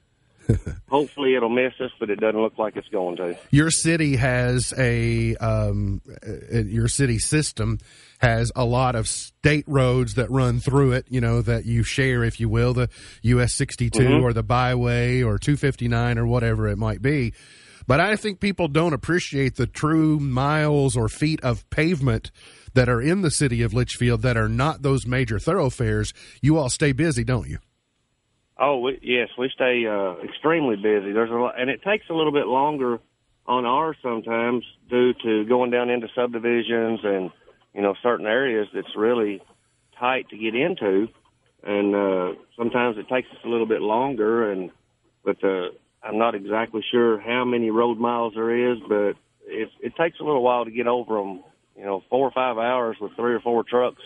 hopefully 0.90 1.34
it'll 1.34 1.48
miss 1.48 1.72
us, 1.80 1.92
but 1.98 2.10
it 2.10 2.20
doesn't 2.20 2.40
look 2.40 2.58
like 2.58 2.76
it's 2.76 2.88
going 2.88 3.16
to. 3.16 3.38
Your 3.50 3.70
city 3.70 4.16
has 4.16 4.74
a 4.76 5.34
um, 5.36 6.02
uh, 6.26 6.58
your 6.58 6.88
city 6.88 7.18
system 7.18 7.78
has 8.18 8.52
a 8.54 8.64
lot 8.64 8.94
of 8.94 9.08
state 9.08 9.64
roads 9.66 10.14
that 10.14 10.30
run 10.30 10.60
through 10.60 10.92
it. 10.92 11.06
You 11.08 11.20
know 11.20 11.42
that 11.42 11.64
you 11.64 11.82
share, 11.82 12.24
if 12.24 12.38
you 12.40 12.48
will, 12.48 12.74
the 12.74 12.88
US 13.22 13.54
62 13.54 13.98
mm-hmm. 13.98 14.24
or 14.24 14.32
the 14.32 14.42
byway 14.42 15.22
or 15.22 15.38
259 15.38 16.18
or 16.18 16.26
whatever 16.26 16.68
it 16.68 16.76
might 16.76 17.02
be. 17.02 17.32
But 17.86 18.00
I 18.00 18.16
think 18.16 18.38
people 18.38 18.68
don't 18.68 18.92
appreciate 18.92 19.56
the 19.56 19.66
true 19.66 20.20
miles 20.20 20.94
or 20.94 21.08
feet 21.08 21.40
of 21.42 21.68
pavement 21.70 22.30
that 22.74 22.88
are 22.88 23.00
in 23.00 23.22
the 23.22 23.30
city 23.30 23.62
of 23.62 23.72
Leitchfield 23.72 24.20
that 24.20 24.36
are 24.36 24.48
not 24.48 24.82
those 24.82 25.06
major 25.06 25.38
thoroughfares. 25.38 26.12
You 26.42 26.58
all 26.58 26.68
stay 26.68 26.92
busy, 26.92 27.24
don't 27.24 27.48
you? 27.48 27.58
Oh 28.58 28.80
we, 28.80 28.98
yes, 29.02 29.28
we 29.38 29.50
stay 29.54 29.86
uh, 29.86 30.16
extremely 30.22 30.76
busy. 30.76 31.12
There's 31.12 31.30
a 31.30 31.34
lot, 31.34 31.58
and 31.58 31.70
it 31.70 31.82
takes 31.82 32.06
a 32.10 32.12
little 32.12 32.32
bit 32.32 32.46
longer 32.46 32.98
on 33.46 33.64
ours 33.64 33.96
sometimes 34.02 34.64
due 34.90 35.14
to 35.22 35.44
going 35.46 35.70
down 35.70 35.88
into 35.88 36.08
subdivisions 36.14 37.00
and 37.02 37.30
you 37.78 37.84
know 37.84 37.94
certain 38.02 38.26
areas 38.26 38.66
that's 38.74 38.96
really 38.96 39.40
tight 40.00 40.28
to 40.30 40.36
get 40.36 40.56
into, 40.56 41.06
and 41.62 41.94
uh, 41.94 42.32
sometimes 42.56 42.98
it 42.98 43.08
takes 43.08 43.30
us 43.30 43.38
a 43.44 43.48
little 43.48 43.68
bit 43.68 43.80
longer. 43.80 44.50
And 44.50 44.72
but 45.24 45.40
the 45.40 45.68
I'm 46.02 46.18
not 46.18 46.34
exactly 46.34 46.82
sure 46.90 47.20
how 47.20 47.44
many 47.44 47.70
road 47.70 47.98
miles 47.98 48.32
there 48.34 48.72
is, 48.72 48.78
but 48.88 49.14
it, 49.46 49.68
it 49.80 49.94
takes 49.96 50.18
a 50.18 50.24
little 50.24 50.42
while 50.42 50.64
to 50.64 50.72
get 50.72 50.88
over 50.88 51.18
them. 51.18 51.44
You 51.76 51.84
know, 51.84 52.02
four 52.10 52.26
or 52.26 52.32
five 52.32 52.58
hours 52.58 52.96
with 53.00 53.12
three 53.14 53.34
or 53.34 53.40
four 53.40 53.62
trucks 53.62 54.02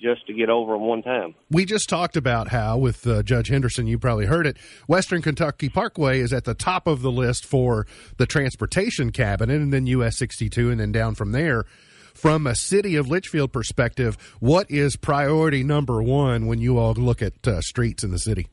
just 0.00 0.26
to 0.26 0.32
get 0.32 0.50
over 0.50 0.72
them 0.72 0.82
one 0.82 1.04
time. 1.04 1.36
We 1.52 1.64
just 1.64 1.88
talked 1.88 2.16
about 2.16 2.48
how, 2.48 2.78
with 2.78 3.06
uh, 3.06 3.22
Judge 3.22 3.46
Henderson, 3.46 3.86
you 3.86 4.00
probably 4.00 4.26
heard 4.26 4.48
it, 4.48 4.56
Western 4.88 5.22
Kentucky 5.22 5.68
Parkway 5.68 6.18
is 6.18 6.32
at 6.32 6.42
the 6.42 6.54
top 6.54 6.88
of 6.88 7.02
the 7.02 7.12
list 7.12 7.46
for 7.46 7.86
the 8.16 8.26
transportation 8.26 9.12
cabinet, 9.12 9.60
and 9.60 9.72
then 9.72 9.86
US 9.86 10.18
62, 10.18 10.68
and 10.68 10.80
then 10.80 10.90
down 10.90 11.14
from 11.14 11.30
there. 11.30 11.64
From 12.14 12.46
a 12.46 12.54
city 12.54 12.96
of 12.96 13.06
Leitchfield 13.06 13.52
perspective, 13.52 14.16
what 14.40 14.70
is 14.70 14.96
priority 14.96 15.62
number 15.62 16.02
one 16.02 16.46
when 16.46 16.60
you 16.60 16.78
all 16.78 16.94
look 16.94 17.22
at 17.22 17.46
uh, 17.46 17.60
streets 17.60 18.04
in 18.04 18.10
the 18.10 18.18
city? 18.18 18.48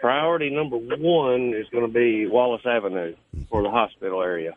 priority 0.00 0.50
number 0.50 0.76
one 0.76 1.52
is 1.54 1.68
going 1.70 1.86
to 1.86 1.92
be 1.92 2.26
Wallace 2.26 2.62
Avenue 2.64 3.14
for 3.48 3.62
the 3.62 3.70
hospital 3.70 4.22
area. 4.22 4.54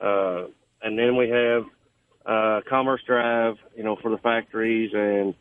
Uh, 0.00 0.46
and 0.82 0.98
then 0.98 1.16
we 1.16 1.30
have 1.30 1.64
uh, 2.26 2.60
Commerce 2.68 3.00
Drive, 3.06 3.56
you 3.76 3.84
know, 3.84 3.96
for 3.96 4.10
the 4.10 4.18
factories, 4.18 4.90
and 4.92 5.34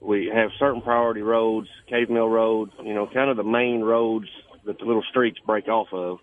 we 0.00 0.30
have 0.32 0.50
certain 0.58 0.82
priority 0.82 1.22
roads, 1.22 1.68
Cave 1.88 2.10
Mill 2.10 2.28
Road, 2.28 2.70
you 2.84 2.94
know, 2.94 3.06
kind 3.06 3.30
of 3.30 3.36
the 3.36 3.44
main 3.44 3.80
roads 3.80 4.26
that 4.66 4.78
the 4.78 4.84
little 4.84 5.04
streets 5.10 5.38
break 5.46 5.68
off 5.68 5.88
of. 5.92 6.18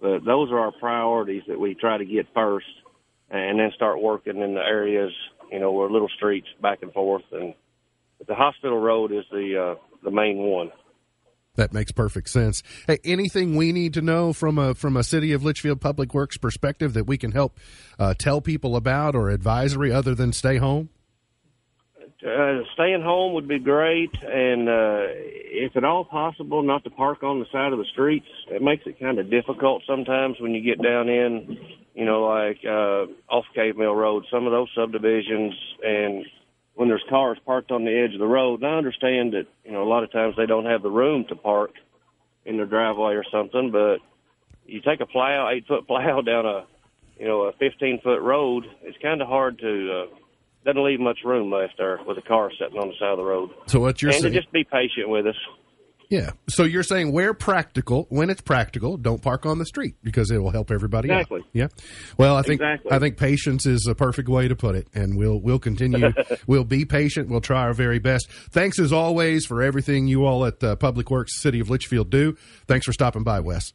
But 0.00 0.24
those 0.24 0.50
are 0.50 0.58
our 0.58 0.72
priorities 0.72 1.42
that 1.48 1.58
we 1.58 1.74
try 1.74 1.96
to 1.96 2.04
get 2.04 2.26
first, 2.34 2.66
and 3.32 3.58
then 3.58 3.70
start 3.74 4.00
working 4.00 4.40
in 4.40 4.54
the 4.54 4.60
areas, 4.60 5.12
you 5.50 5.58
know, 5.58 5.72
where 5.72 5.90
little 5.90 6.10
streets 6.16 6.46
back 6.60 6.82
and 6.82 6.92
forth. 6.92 7.24
And 7.32 7.54
the 8.26 8.34
hospital 8.34 8.78
road 8.78 9.10
is 9.10 9.24
the 9.30 9.76
uh, 9.76 9.82
the 10.04 10.10
main 10.10 10.38
one. 10.38 10.70
That 11.56 11.72
makes 11.72 11.92
perfect 11.92 12.30
sense. 12.30 12.62
Hey, 12.86 12.98
anything 13.04 13.56
we 13.56 13.72
need 13.72 13.92
to 13.94 14.02
know 14.02 14.32
from 14.32 14.58
a 14.58 14.74
from 14.74 14.96
a 14.96 15.04
city 15.04 15.32
of 15.32 15.42
Leitchfield 15.42 15.80
Public 15.80 16.14
Works 16.14 16.36
perspective 16.36 16.94
that 16.94 17.06
we 17.06 17.18
can 17.18 17.32
help 17.32 17.58
uh, 17.98 18.14
tell 18.14 18.40
people 18.40 18.76
about 18.76 19.14
or 19.14 19.28
advisory 19.30 19.92
other 19.92 20.14
than 20.14 20.32
stay 20.32 20.58
home? 20.58 20.90
Uh, 22.24 22.62
staying 22.74 23.02
home 23.02 23.34
would 23.34 23.48
be 23.48 23.58
great, 23.58 24.14
and 24.22 24.68
uh, 24.68 25.06
if 25.08 25.76
at 25.76 25.82
all 25.82 26.04
possible, 26.04 26.62
not 26.62 26.84
to 26.84 26.90
park 26.90 27.24
on 27.24 27.40
the 27.40 27.46
side 27.50 27.72
of 27.72 27.80
the 27.80 27.84
streets. 27.92 28.28
It 28.48 28.62
makes 28.62 28.86
it 28.86 29.00
kind 29.00 29.18
of 29.18 29.28
difficult 29.28 29.82
sometimes 29.88 30.36
when 30.38 30.52
you 30.52 30.62
get 30.62 30.80
down 30.80 31.08
in, 31.08 31.58
you 31.94 32.04
know, 32.04 32.22
like 32.22 32.58
uh, 32.64 33.06
off 33.28 33.44
Cave 33.56 33.76
Mill 33.76 33.94
Road, 33.94 34.24
some 34.30 34.46
of 34.46 34.52
those 34.52 34.68
subdivisions, 34.72 35.52
and 35.82 36.24
when 36.74 36.88
there's 36.88 37.04
cars 37.10 37.38
parked 37.44 37.72
on 37.72 37.84
the 37.84 37.90
edge 37.90 38.14
of 38.14 38.20
the 38.20 38.26
road. 38.26 38.62
And 38.62 38.70
I 38.70 38.76
understand 38.76 39.32
that, 39.32 39.46
you 39.64 39.72
know, 39.72 39.82
a 39.82 39.90
lot 39.90 40.04
of 40.04 40.12
times 40.12 40.36
they 40.36 40.46
don't 40.46 40.66
have 40.66 40.82
the 40.82 40.90
room 40.90 41.24
to 41.28 41.34
park 41.34 41.72
in 42.44 42.56
their 42.56 42.66
driveway 42.66 43.14
or 43.14 43.24
something, 43.32 43.72
but 43.72 43.98
you 44.64 44.80
take 44.80 45.00
a 45.00 45.06
plow, 45.06 45.50
eight 45.50 45.66
foot 45.66 45.86
plow 45.88 46.20
down 46.20 46.46
a, 46.46 46.66
you 47.18 47.26
know, 47.26 47.42
a 47.42 47.52
15 47.52 48.00
foot 48.02 48.20
road, 48.20 48.64
it's 48.82 48.98
kind 49.02 49.20
of 49.20 49.28
hard 49.28 49.58
to, 49.58 50.02
uh, 50.04 50.16
doesn't 50.64 50.84
leave 50.84 51.00
much 51.00 51.18
room 51.24 51.50
left 51.50 51.74
there 51.78 51.98
with 52.06 52.18
a 52.18 52.22
car 52.22 52.50
sitting 52.58 52.78
on 52.78 52.88
the 52.88 52.94
side 52.98 53.10
of 53.10 53.18
the 53.18 53.24
road. 53.24 53.50
So 53.66 53.80
what 53.80 54.00
you're 54.00 54.12
and 54.12 54.22
saying? 54.22 54.34
to 54.34 54.40
just 54.40 54.52
be 54.52 54.64
patient 54.64 55.08
with 55.08 55.26
us. 55.26 55.36
Yeah. 56.12 56.32
So 56.46 56.64
you're 56.64 56.82
saying 56.82 57.12
where 57.12 57.32
practical, 57.32 58.06
when 58.10 58.28
it's 58.28 58.42
practical, 58.42 58.98
don't 58.98 59.22
park 59.22 59.46
on 59.46 59.58
the 59.58 59.64
street 59.64 59.94
because 60.02 60.30
it 60.30 60.36
will 60.36 60.50
help 60.50 60.70
everybody 60.70 61.10
exactly. 61.10 61.40
out. 61.40 61.46
Yeah. 61.54 61.68
Well, 62.18 62.36
I 62.36 62.42
think 62.42 62.60
exactly. 62.60 62.92
I 62.92 62.98
think 62.98 63.16
patience 63.16 63.64
is 63.64 63.86
a 63.88 63.94
perfect 63.94 64.28
way 64.28 64.46
to 64.46 64.54
put 64.54 64.74
it, 64.74 64.88
and 64.94 65.16
we'll 65.16 65.40
we'll 65.40 65.58
continue. 65.58 66.12
we'll 66.46 66.64
be 66.64 66.84
patient. 66.84 67.30
We'll 67.30 67.40
try 67.40 67.62
our 67.62 67.72
very 67.72 67.98
best. 67.98 68.30
Thanks 68.50 68.78
as 68.78 68.92
always 68.92 69.46
for 69.46 69.62
everything 69.62 70.06
you 70.06 70.26
all 70.26 70.44
at 70.44 70.62
uh, 70.62 70.76
Public 70.76 71.10
Works 71.10 71.40
City 71.40 71.60
of 71.60 71.68
Leitchfield 71.68 72.10
do. 72.10 72.36
Thanks 72.66 72.84
for 72.84 72.92
stopping 72.92 73.22
by, 73.22 73.40
Wes. 73.40 73.72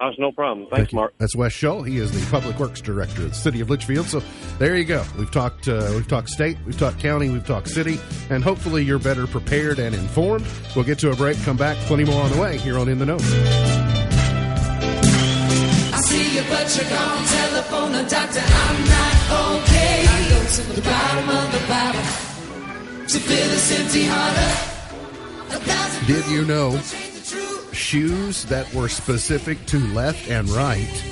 That's 0.00 0.18
no 0.18 0.32
problem. 0.32 0.66
Thanks, 0.70 0.76
Thank 0.86 0.94
Mark. 0.94 1.12
That's 1.18 1.36
Wes 1.36 1.52
Shull. 1.52 1.82
He 1.82 1.98
is 1.98 2.10
the 2.10 2.30
Public 2.30 2.58
Works 2.58 2.80
Director 2.80 3.24
of 3.24 3.28
the 3.30 3.34
City 3.34 3.60
of 3.60 3.68
Leitchfield. 3.68 4.06
So 4.06 4.22
there 4.58 4.74
you 4.74 4.84
go. 4.84 5.04
We've 5.18 5.30
talked. 5.30 5.68
Uh, 5.68 5.90
we've 5.94 6.08
talked 6.08 6.30
state. 6.30 6.56
We've 6.64 6.78
talked 6.78 6.98
county. 7.00 7.28
We've 7.28 7.46
talked 7.46 7.68
city. 7.68 8.00
And 8.30 8.42
hopefully 8.42 8.82
you're 8.82 8.98
better 8.98 9.26
prepared 9.26 9.78
and 9.78 9.94
informed. 9.94 10.46
We'll 10.74 10.86
get 10.86 10.98
to 11.00 11.10
a 11.10 11.16
break. 11.16 11.36
Come 11.42 11.58
back. 11.58 11.76
Plenty 11.86 12.04
more 12.04 12.22
on 12.22 12.30
the 12.30 12.40
way 12.40 12.56
here 12.56 12.78
on 12.78 12.88
In 12.88 12.98
the 12.98 13.04
Know. 13.04 13.18
I 15.92 16.00
see 16.00 16.34
you, 16.34 16.44
but 16.48 16.76
you're 16.76 16.88
gone. 16.88 17.26
Telephone 17.26 17.94
a 17.96 18.08
doctor. 18.08 18.40
I'm 18.40 18.84
not 18.88 19.14
okay. 19.60 20.06
I 20.08 20.28
go 20.30 20.46
to 20.48 20.62
the 20.62 20.80
bottom 20.80 21.28
of 21.28 21.52
the 21.52 21.60
bottle 21.68 22.00
to 23.06 23.18
fill 23.18 23.48
this 23.50 23.78
empty 23.78 24.04
heart 24.06 24.36
Did 26.06 26.26
you 26.28 26.46
know? 26.46 26.80
Shoes 27.72 28.44
that 28.46 28.72
were 28.74 28.88
specific 28.88 29.64
to 29.66 29.78
left 29.92 30.28
and 30.28 30.48
right 30.50 31.04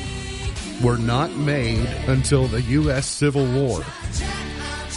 were 0.82 0.98
not 0.98 1.32
made 1.32 1.86
until 2.06 2.46
the 2.46 2.62
U.S. 2.62 3.06
Civil 3.06 3.44
War. 3.52 3.82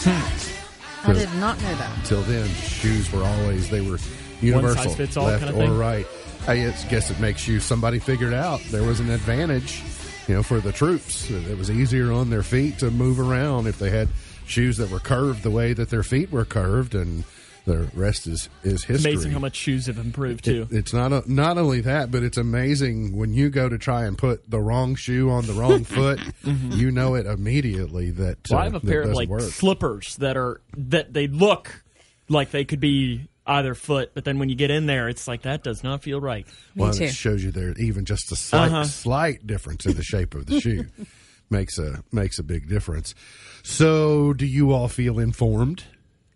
Hmm. 0.04 1.10
I 1.10 1.12
did 1.14 1.34
not 1.34 1.60
know 1.62 1.74
that. 1.74 1.98
Until 1.98 2.22
then, 2.22 2.48
shoes 2.48 3.10
were 3.12 3.24
always 3.24 3.68
they 3.70 3.80
were 3.80 3.98
universal, 4.40 4.92
left 5.24 5.44
kind 5.44 5.62
of 5.62 5.70
or 5.70 5.72
right. 5.72 6.06
I 6.46 6.56
guess 6.56 7.10
it 7.10 7.20
makes 7.20 7.46
you 7.46 7.60
somebody 7.60 7.98
figured 7.98 8.34
out 8.34 8.60
there 8.70 8.82
was 8.82 9.00
an 9.00 9.10
advantage, 9.10 9.82
you 10.26 10.34
know, 10.34 10.42
for 10.42 10.60
the 10.60 10.72
troops. 10.72 11.30
It 11.30 11.56
was 11.56 11.70
easier 11.70 12.12
on 12.12 12.30
their 12.30 12.42
feet 12.42 12.78
to 12.80 12.90
move 12.90 13.20
around 13.20 13.66
if 13.66 13.78
they 13.78 13.90
had 13.90 14.08
shoes 14.46 14.76
that 14.78 14.90
were 14.90 15.00
curved 15.00 15.42
the 15.42 15.50
way 15.50 15.72
that 15.72 15.90
their 15.90 16.02
feet 16.02 16.30
were 16.32 16.44
curved 16.44 16.94
and 16.94 17.24
the 17.64 17.88
rest 17.94 18.26
is 18.26 18.48
is 18.62 18.84
history. 18.84 19.12
Amazing 19.12 19.32
how 19.32 19.38
much 19.38 19.56
shoes 19.56 19.86
have 19.86 19.98
improved 19.98 20.44
too. 20.44 20.68
It, 20.70 20.76
it's 20.76 20.92
not 20.92 21.12
a, 21.12 21.22
not 21.32 21.58
only 21.58 21.80
that, 21.82 22.10
but 22.10 22.22
it's 22.22 22.36
amazing 22.36 23.16
when 23.16 23.32
you 23.32 23.50
go 23.50 23.68
to 23.68 23.78
try 23.78 24.04
and 24.04 24.18
put 24.18 24.50
the 24.50 24.60
wrong 24.60 24.94
shoe 24.94 25.30
on 25.30 25.46
the 25.46 25.52
wrong 25.52 25.84
foot. 25.84 26.18
mm-hmm. 26.18 26.72
You 26.72 26.90
know 26.90 27.14
it 27.14 27.26
immediately 27.26 28.10
that. 28.10 28.38
Well, 28.50 28.58
uh, 28.58 28.62
I 28.62 28.64
have 28.64 28.74
a 28.74 28.80
pair 28.80 29.02
of 29.02 29.12
like 29.12 29.28
work. 29.28 29.42
slippers 29.42 30.16
that 30.16 30.36
are 30.36 30.60
that 30.76 31.12
they 31.12 31.28
look 31.28 31.84
like 32.28 32.50
they 32.50 32.64
could 32.64 32.80
be 32.80 33.28
either 33.46 33.74
foot, 33.74 34.12
but 34.14 34.24
then 34.24 34.38
when 34.38 34.48
you 34.48 34.54
get 34.54 34.70
in 34.70 34.86
there, 34.86 35.08
it's 35.08 35.26
like 35.26 35.42
that 35.42 35.62
does 35.62 35.82
not 35.82 36.02
feel 36.02 36.20
right. 36.20 36.46
Me 36.74 36.82
well, 36.82 36.92
too. 36.92 37.04
it 37.04 37.14
shows 37.14 37.42
you 37.44 37.50
there 37.50 37.74
even 37.78 38.04
just 38.04 38.30
a 38.32 38.36
slight 38.36 38.66
uh-huh. 38.66 38.84
slight 38.84 39.46
difference 39.46 39.86
in 39.86 39.94
the 39.94 40.02
shape 40.02 40.34
of 40.34 40.46
the 40.46 40.60
shoe 40.60 40.86
makes 41.50 41.78
a 41.78 42.02
makes 42.10 42.38
a 42.38 42.42
big 42.42 42.68
difference. 42.68 43.14
So, 43.62 44.32
do 44.32 44.46
you 44.46 44.72
all 44.72 44.88
feel 44.88 45.20
informed? 45.20 45.84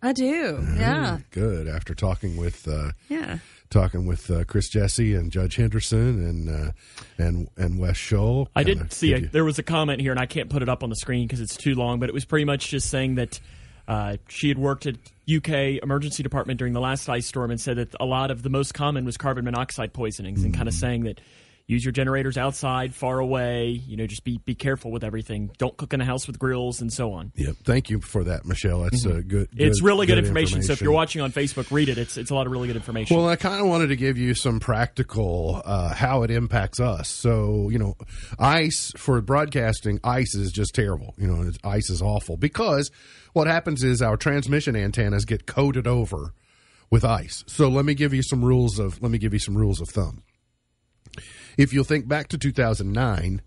I 0.01 0.13
do. 0.13 0.65
Yeah. 0.77 1.19
Good. 1.31 1.67
After 1.67 1.93
talking 1.95 2.37
with 2.37 2.67
uh, 2.67 2.91
yeah 3.09 3.39
talking 3.69 4.05
with 4.05 4.31
uh, 4.31 4.43
Chris 4.45 4.69
Jessie 4.69 5.13
and 5.13 5.31
Judge 5.31 5.55
Henderson 5.55 6.25
and 6.25 6.49
uh, 6.49 6.71
and 7.17 7.49
and 7.57 7.79
Wes 7.79 7.97
Shull. 7.97 8.49
I 8.55 8.63
did 8.63 8.93
see 8.93 9.13
a, 9.13 9.21
there 9.21 9.43
was 9.43 9.59
a 9.59 9.63
comment 9.63 9.99
here, 10.01 10.11
and 10.11 10.19
I 10.19 10.25
can't 10.25 10.49
put 10.49 10.61
it 10.61 10.69
up 10.69 10.83
on 10.83 10.89
the 10.89 10.95
screen 10.95 11.27
because 11.27 11.41
it's 11.41 11.57
too 11.57 11.75
long, 11.75 11.99
but 11.99 12.09
it 12.09 12.13
was 12.13 12.25
pretty 12.25 12.45
much 12.45 12.67
just 12.69 12.89
saying 12.89 13.15
that 13.15 13.39
Uh, 13.87 14.17
she 14.27 14.49
had 14.49 14.57
worked 14.57 14.85
at 14.85 14.95
UK 15.33 15.81
emergency 15.81 16.21
department 16.21 16.57
during 16.59 16.73
the 16.73 16.81
last 16.81 17.07
ice 17.07 17.25
storm 17.25 17.49
and 17.51 17.59
said 17.61 17.77
that 17.77 17.95
a 18.01 18.05
lot 18.05 18.31
of 18.31 18.43
the 18.43 18.49
most 18.49 18.73
common 18.73 19.05
was 19.05 19.15
carbon 19.15 19.45
monoxide 19.45 19.93
poisonings, 19.93 20.43
and 20.43 20.53
kind 20.53 20.67
of 20.67 20.73
saying 20.73 21.03
that 21.05 21.21
use 21.67 21.83
your 21.83 21.91
generators 21.91 22.37
outside, 22.37 22.95
far 22.95 23.19
away. 23.19 23.69
You 23.69 23.97
know, 23.97 24.07
just 24.07 24.23
be 24.23 24.39
be 24.39 24.55
careful 24.55 24.91
with 24.91 25.03
everything. 25.03 25.51
Don't 25.57 25.75
cook 25.77 25.93
in 25.93 26.01
a 26.01 26.05
house 26.05 26.25
with 26.25 26.39
grills 26.39 26.81
and 26.81 26.91
so 26.91 27.13
on. 27.13 27.31
Yep. 27.35 27.57
Thank 27.63 27.89
you 27.89 27.99
for 28.01 28.23
that, 28.23 28.45
Michelle. 28.45 28.81
That's 28.81 29.05
uh, 29.05 29.21
good, 29.27 29.47
Mm-hmm. 29.51 29.63
It's 29.63 29.81
really 29.81 30.07
good, 30.07 30.17
information. 30.17 30.63
So 30.63 30.73
if 30.73 30.81
you're 30.81 30.91
watching 30.91 31.21
on 31.21 31.31
Facebook, 31.31 31.69
read 31.71 31.89
it. 31.89 31.97
It's 31.97 32.17
it's 32.17 32.31
a 32.31 32.35
lot 32.35 32.47
of 32.47 32.51
really 32.51 32.67
good 32.67 32.75
information. 32.75 33.15
Well, 33.15 33.27
I 33.27 33.35
kind 33.35 33.61
of 33.61 33.67
wanted 33.67 33.87
to 33.87 33.95
give 33.95 34.17
you 34.17 34.33
some 34.33 34.59
practical 34.59 35.61
uh, 35.63 35.93
how 35.93 36.23
it 36.23 36.31
impacts 36.31 36.79
us. 36.79 37.09
So, 37.09 37.69
you 37.69 37.77
know, 37.77 37.95
ice 38.39 38.91
for 38.97 39.21
broadcasting, 39.21 39.99
ice 40.03 40.35
is 40.35 40.51
just 40.51 40.73
terrible. 40.73 41.13
You 41.17 41.27
know, 41.27 41.47
it's, 41.47 41.57
ice 41.63 41.89
is 41.89 42.01
awful 42.01 42.37
because 42.37 42.89
what 43.33 43.47
happens 43.47 43.83
is 43.83 44.01
our 44.01 44.17
transmission 44.17 44.75
antennas 44.75 45.25
get 45.25 45.45
coated 45.45 45.87
over 45.87 46.33
with 46.89 47.03
ice. 47.03 47.43
So, 47.47 47.69
let 47.69 47.85
me 47.85 47.93
give 47.93 48.13
you 48.13 48.23
some 48.23 48.43
rules 48.43 48.79
of 48.79 49.01
let 49.01 49.11
me 49.11 49.17
give 49.17 49.33
you 49.33 49.39
some 49.39 49.57
rules 49.57 49.81
of 49.81 49.89
thumb. 49.89 50.23
If 51.57 51.73
you'll 51.73 51.83
think 51.83 52.07
back 52.07 52.29
to 52.29 52.37
2009, 52.37 53.41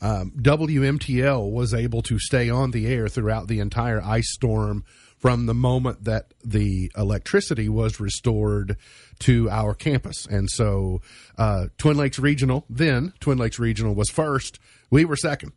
um, 0.00 0.32
WMTL 0.32 1.50
was 1.50 1.72
able 1.72 2.02
to 2.02 2.18
stay 2.18 2.50
on 2.50 2.70
the 2.70 2.86
air 2.86 3.08
throughout 3.08 3.48
the 3.48 3.60
entire 3.60 4.02
ice 4.02 4.30
storm 4.32 4.84
from 5.18 5.46
the 5.46 5.54
moment 5.54 6.04
that 6.04 6.34
the 6.44 6.92
electricity 6.96 7.68
was 7.68 7.98
restored 7.98 8.76
to 9.20 9.48
our 9.50 9.74
campus. 9.74 10.26
And 10.26 10.50
so 10.50 11.00
uh, 11.38 11.66
Twin 11.78 11.96
Lakes 11.96 12.18
Regional, 12.18 12.66
then 12.68 13.14
Twin 13.20 13.38
Lakes 13.38 13.58
Regional 13.58 13.94
was 13.94 14.10
first, 14.10 14.58
we 14.90 15.04
were 15.04 15.16
second. 15.16 15.52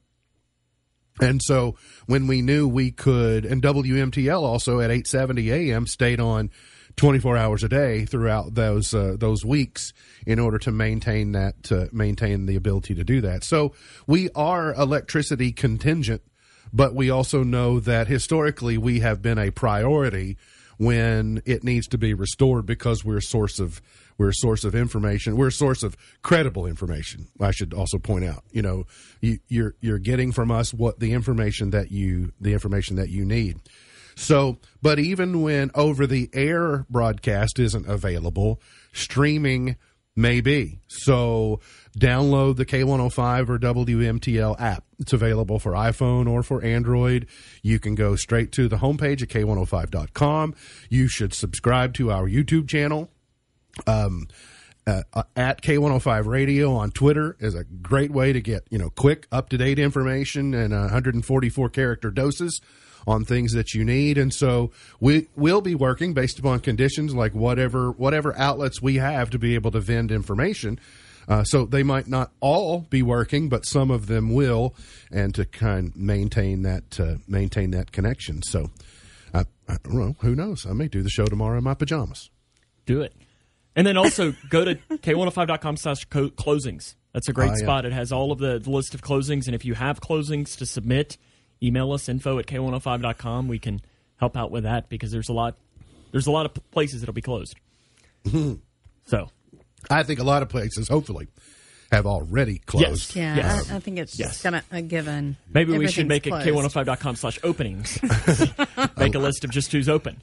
And 1.22 1.42
so 1.44 1.76
when 2.06 2.28
we 2.28 2.42
knew 2.42 2.68
we 2.68 2.92
could, 2.92 3.46
and 3.46 3.62
WMTL 3.62 4.42
also 4.42 4.80
at 4.80 4.90
8:70 4.90 5.52
a.m. 5.52 5.86
stayed 5.86 6.22
on 6.22 6.50
24 7.00 7.38
hours 7.38 7.64
a 7.64 7.70
day 7.70 8.04
throughout 8.04 8.56
those 8.56 8.94
uh, 8.94 9.16
those 9.18 9.46
weeks 9.46 9.94
in 10.28 10.38
order 10.38 10.58
to 10.58 10.70
maintain 10.70 11.32
that 11.32 11.64
to 11.64 11.88
maintain 11.94 12.46
the 12.46 12.58
ability 12.58 12.94
to 12.94 13.06
do 13.06 13.22
that. 13.22 13.42
So 13.46 13.74
we 14.06 14.30
are 14.36 14.74
electricity 14.74 15.54
contingent, 15.54 16.22
but 16.74 16.94
we 16.94 17.10
also 17.10 17.42
know 17.42 17.80
that 17.80 18.08
historically 18.08 18.78
we 18.78 19.00
have 19.00 19.22
been 19.22 19.40
a 19.40 19.50
priority 19.50 20.38
when 20.78 21.42
it 21.46 21.64
needs 21.64 21.88
to 21.88 21.98
be 21.98 22.14
restored 22.14 22.66
because 22.66 23.06
we're 23.06 23.20
a 23.20 23.22
source 23.22 23.60
of 23.60 23.82
we're 24.18 24.30
a 24.30 24.34
source 24.34 24.66
of 24.66 24.76
information. 24.76 25.38
We're 25.38 25.48
a 25.48 25.52
source 25.54 25.84
of 25.84 25.96
credible 26.22 26.66
information. 26.66 27.30
I 27.40 27.52
should 27.52 27.74
also 27.74 27.98
point 27.98 28.26
out, 28.26 28.44
you 28.52 28.62
know, 28.62 28.84
you, 29.22 29.40
you're 29.48 29.76
you're 29.80 30.00
getting 30.00 30.34
from 30.34 30.52
us 30.52 30.74
what 30.74 31.00
the 31.00 31.14
information 31.14 31.70
that 31.70 31.92
you 31.92 32.34
the 32.42 32.52
information 32.52 32.98
that 32.98 33.08
you 33.08 33.24
need. 33.24 33.62
So, 34.20 34.58
but 34.82 35.00
even 35.00 35.42
when 35.42 35.72
over 35.74 36.06
the 36.06 36.30
air 36.34 36.86
broadcast 36.90 37.58
isn't 37.58 37.88
available, 37.88 38.62
streaming 38.92 39.78
may 40.14 40.42
be. 40.42 40.82
So, 40.88 41.62
download 41.98 42.58
the 42.58 42.66
K105 42.66 43.48
or 43.50 43.58
WMTL 43.58 44.60
app. 44.60 44.84
It's 45.00 45.14
available 45.14 45.58
for 45.58 45.72
iPhone 45.72 46.30
or 46.30 46.44
for 46.44 46.62
Android. 46.62 47.28
You 47.64 47.80
can 47.80 47.96
go 47.96 48.18
straight 48.18 48.52
to 48.54 48.68
the 48.68 48.76
homepage 48.76 49.24
at 49.24 49.30
K105.com. 49.30 50.54
You 50.90 51.08
should 51.08 51.34
subscribe 51.34 51.94
to 51.94 52.12
our 52.12 52.28
YouTube 52.28 52.68
channel 52.68 53.10
um, 53.88 54.28
uh, 54.86 55.04
uh, 55.14 55.24
at 55.38 55.62
K105 55.62 56.26
Radio 56.26 56.74
on 56.74 56.92
Twitter 56.92 57.38
is 57.40 57.56
a 57.56 57.64
great 57.64 58.12
way 58.12 58.34
to 58.34 58.42
get 58.42 58.68
you 58.70 58.78
know 58.78 58.90
quick, 58.90 59.28
up 59.32 59.48
to 59.50 59.58
date 59.58 59.80
information 59.80 60.54
and 60.54 60.74
144 60.74 61.70
character 61.70 62.12
doses 62.12 62.60
on 63.08 63.26
things 63.26 63.54
that 63.54 63.74
you 63.74 63.84
need. 63.86 64.18
And 64.18 64.34
so 64.34 64.72
we 65.00 65.28
will 65.36 65.62
be 65.62 65.76
working 65.76 66.14
based 66.14 66.40
upon 66.40 66.60
conditions 66.60 67.14
like 67.14 67.34
whatever 67.34 67.92
whatever 67.92 68.38
outlets 68.38 68.82
we 68.82 68.96
have 68.96 69.30
to 69.32 69.40
be 69.40 69.56
able 69.56 69.72
to 69.72 69.80
vend 69.80 70.12
information. 70.12 70.80
Uh, 71.28 71.44
so 71.44 71.66
they 71.66 71.84
might 71.84 72.08
not 72.08 72.32
all 72.40 72.82
be 72.90 73.04
working, 73.04 73.50
but 73.50 73.64
some 73.64 73.92
of 73.92 74.08
them 74.08 74.34
will, 74.34 74.74
and 75.12 75.36
to 75.36 75.46
kind 75.46 75.90
of 75.90 75.96
maintain 75.96 76.64
that 76.64 77.00
uh, 77.00 77.16
maintain 77.28 77.70
that 77.72 77.92
connection. 77.92 78.42
So 78.42 78.72
I, 79.32 79.42
I 79.68 79.78
don't 79.84 79.94
know. 79.94 80.16
Who 80.22 80.34
knows? 80.36 80.66
I 80.66 80.74
may 80.74 80.88
do 80.88 81.04
the 81.04 81.10
show 81.10 81.26
tomorrow 81.26 81.58
in 81.60 81.64
my 81.64 81.76
pajamas. 81.76 82.32
Do 82.88 83.02
it. 83.02 83.14
And 83.76 83.86
then 83.86 83.96
also 83.96 84.34
go 84.50 84.66
to 84.66 84.76
k105.com 84.92 85.78
slash 85.78 86.08
closings. 86.08 86.96
That's 87.14 87.28
a 87.30 87.34
great 87.34 87.50
Ah, 87.52 87.56
yeah. 87.58 87.64
spot. 87.64 87.86
It 87.86 87.94
has 87.94 88.12
all 88.12 88.32
of 88.32 88.40
the, 88.40 88.58
the 88.58 88.72
list 88.72 88.96
of 88.96 89.04
closings. 89.04 89.46
And 89.46 89.54
if 89.54 89.64
you 89.66 89.76
have 89.76 90.02
closings 90.02 90.58
to 90.58 90.66
submit, 90.66 91.18
email 91.62 91.92
us 91.92 92.08
info 92.10 92.40
at 92.40 92.46
k105.com. 92.48 93.48
We 93.48 93.60
can 93.60 93.82
help 94.18 94.36
out 94.38 94.52
with 94.52 94.64
that 94.64 94.90
because 94.90 95.12
there's 95.12 95.30
a 95.30 95.34
lot 95.34 95.56
there's 96.12 96.28
a 96.28 96.32
lot 96.32 96.46
of 96.46 96.54
places 96.72 97.02
that'll 97.02 97.14
be 97.14 97.22
closed. 97.22 97.56
Mm-hmm. 98.26 98.56
so 99.06 99.30
I 99.90 100.04
think 100.04 100.20
a 100.20 100.24
lot 100.24 100.42
of 100.42 100.50
places, 100.50 100.90
hopefully, 100.90 101.28
have 101.92 102.06
already 102.06 102.58
closed. 102.60 103.16
Yes. 103.16 103.16
Yeah, 103.16 103.36
Yes. 103.36 103.72
I, 103.72 103.76
I 103.78 103.80
think 103.80 103.98
it's 104.00 104.18
Yes. 104.20 104.30
just 104.30 104.44
kind 104.44 104.56
of 104.56 104.64
a 104.72 104.82
given. 104.82 105.38
maybe 105.54 105.78
we 105.78 105.88
should 105.88 106.08
make 106.08 106.28
it 106.28 106.34
Everything's 106.34 106.74
closed. 106.74 106.88
k105.com 106.88 107.16
slash 107.16 107.40
openings. 107.44 108.00
make 108.98 109.16
a 109.16 109.20
list 109.20 109.44
of 109.44 109.52
just 109.52 109.72
who's 109.72 109.88
open. 109.88 110.18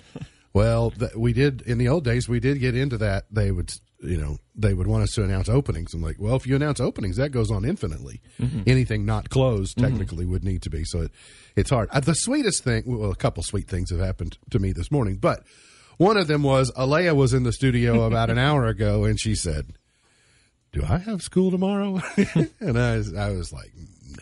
Well, 0.56 0.90
th- 0.90 1.14
we 1.14 1.34
did 1.34 1.60
in 1.60 1.76
the 1.76 1.88
old 1.88 2.02
days. 2.02 2.30
We 2.30 2.40
did 2.40 2.60
get 2.60 2.74
into 2.74 2.96
that. 2.96 3.26
They 3.30 3.50
would, 3.50 3.74
you 4.00 4.16
know, 4.16 4.38
they 4.54 4.72
would 4.72 4.86
want 4.86 5.02
us 5.02 5.12
to 5.16 5.22
announce 5.22 5.50
openings. 5.50 5.92
I'm 5.92 6.00
like, 6.00 6.16
well, 6.18 6.34
if 6.34 6.46
you 6.46 6.56
announce 6.56 6.80
openings, 6.80 7.18
that 7.18 7.28
goes 7.28 7.50
on 7.50 7.66
infinitely. 7.66 8.22
Anything 8.66 9.04
not 9.04 9.28
closed 9.28 9.76
technically 9.76 10.24
would 10.24 10.44
need 10.44 10.62
to 10.62 10.70
be. 10.70 10.82
So 10.84 11.02
it, 11.02 11.10
it's 11.56 11.68
hard. 11.68 11.90
Uh, 11.90 12.00
the 12.00 12.14
sweetest 12.14 12.64
thing, 12.64 12.84
well, 12.86 13.10
a 13.10 13.14
couple 13.14 13.42
sweet 13.42 13.68
things 13.68 13.90
have 13.90 14.00
happened 14.00 14.38
to 14.48 14.58
me 14.58 14.72
this 14.72 14.90
morning, 14.90 15.16
but 15.16 15.42
one 15.98 16.16
of 16.16 16.26
them 16.26 16.42
was 16.42 16.72
Alea 16.74 17.14
was 17.14 17.34
in 17.34 17.42
the 17.42 17.52
studio 17.52 18.04
about 18.06 18.30
an 18.30 18.38
hour 18.38 18.64
ago, 18.64 19.04
and 19.04 19.20
she 19.20 19.34
said, 19.34 19.74
"Do 20.72 20.82
I 20.88 20.96
have 20.96 21.20
school 21.20 21.50
tomorrow?" 21.50 22.00
and 22.60 22.78
I 22.78 22.96
was, 22.96 23.14
I 23.14 23.28
was 23.28 23.52
like, 23.52 23.72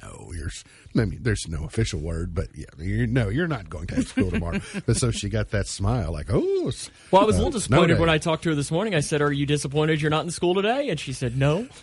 "No, 0.03 0.32
you're." 0.35 0.51
S- 0.95 1.01
I 1.01 1.05
mean, 1.05 1.20
there's 1.22 1.47
no 1.49 1.64
official 1.64 2.01
word, 2.01 2.34
but 2.34 2.49
yeah, 2.55 2.66
you're, 2.78 3.07
no, 3.07 3.28
you're 3.28 3.49
not 3.49 3.68
going 3.68 3.86
to 3.88 3.97
have 3.97 4.07
school 4.09 4.30
tomorrow. 4.30 4.61
but 4.86 4.97
so 4.97 5.11
she 5.11 5.28
got 5.28 5.51
that 5.51 5.66
smile, 5.66 6.12
like, 6.12 6.26
"Oh." 6.30 6.70
Well, 7.11 7.22
I 7.22 7.26
was 7.26 7.36
a 7.36 7.38
uh, 7.38 7.45
little 7.45 7.51
disappointed 7.51 7.99
when 7.99 8.09
I 8.09 8.16
talked 8.18 8.45
to 8.45 8.49
her 8.49 8.55
this 8.55 8.70
morning. 8.70 8.95
I 8.95 9.01
said, 9.01 9.20
Are 9.20 9.30
you 9.30 9.45
disappointed 9.45 10.01
you're 10.01 10.11
not 10.11 10.24
in 10.24 10.30
school 10.30 10.55
today? 10.55 10.88
And 10.88 10.99
she 10.99 11.12
said, 11.12 11.36
No. 11.36 11.66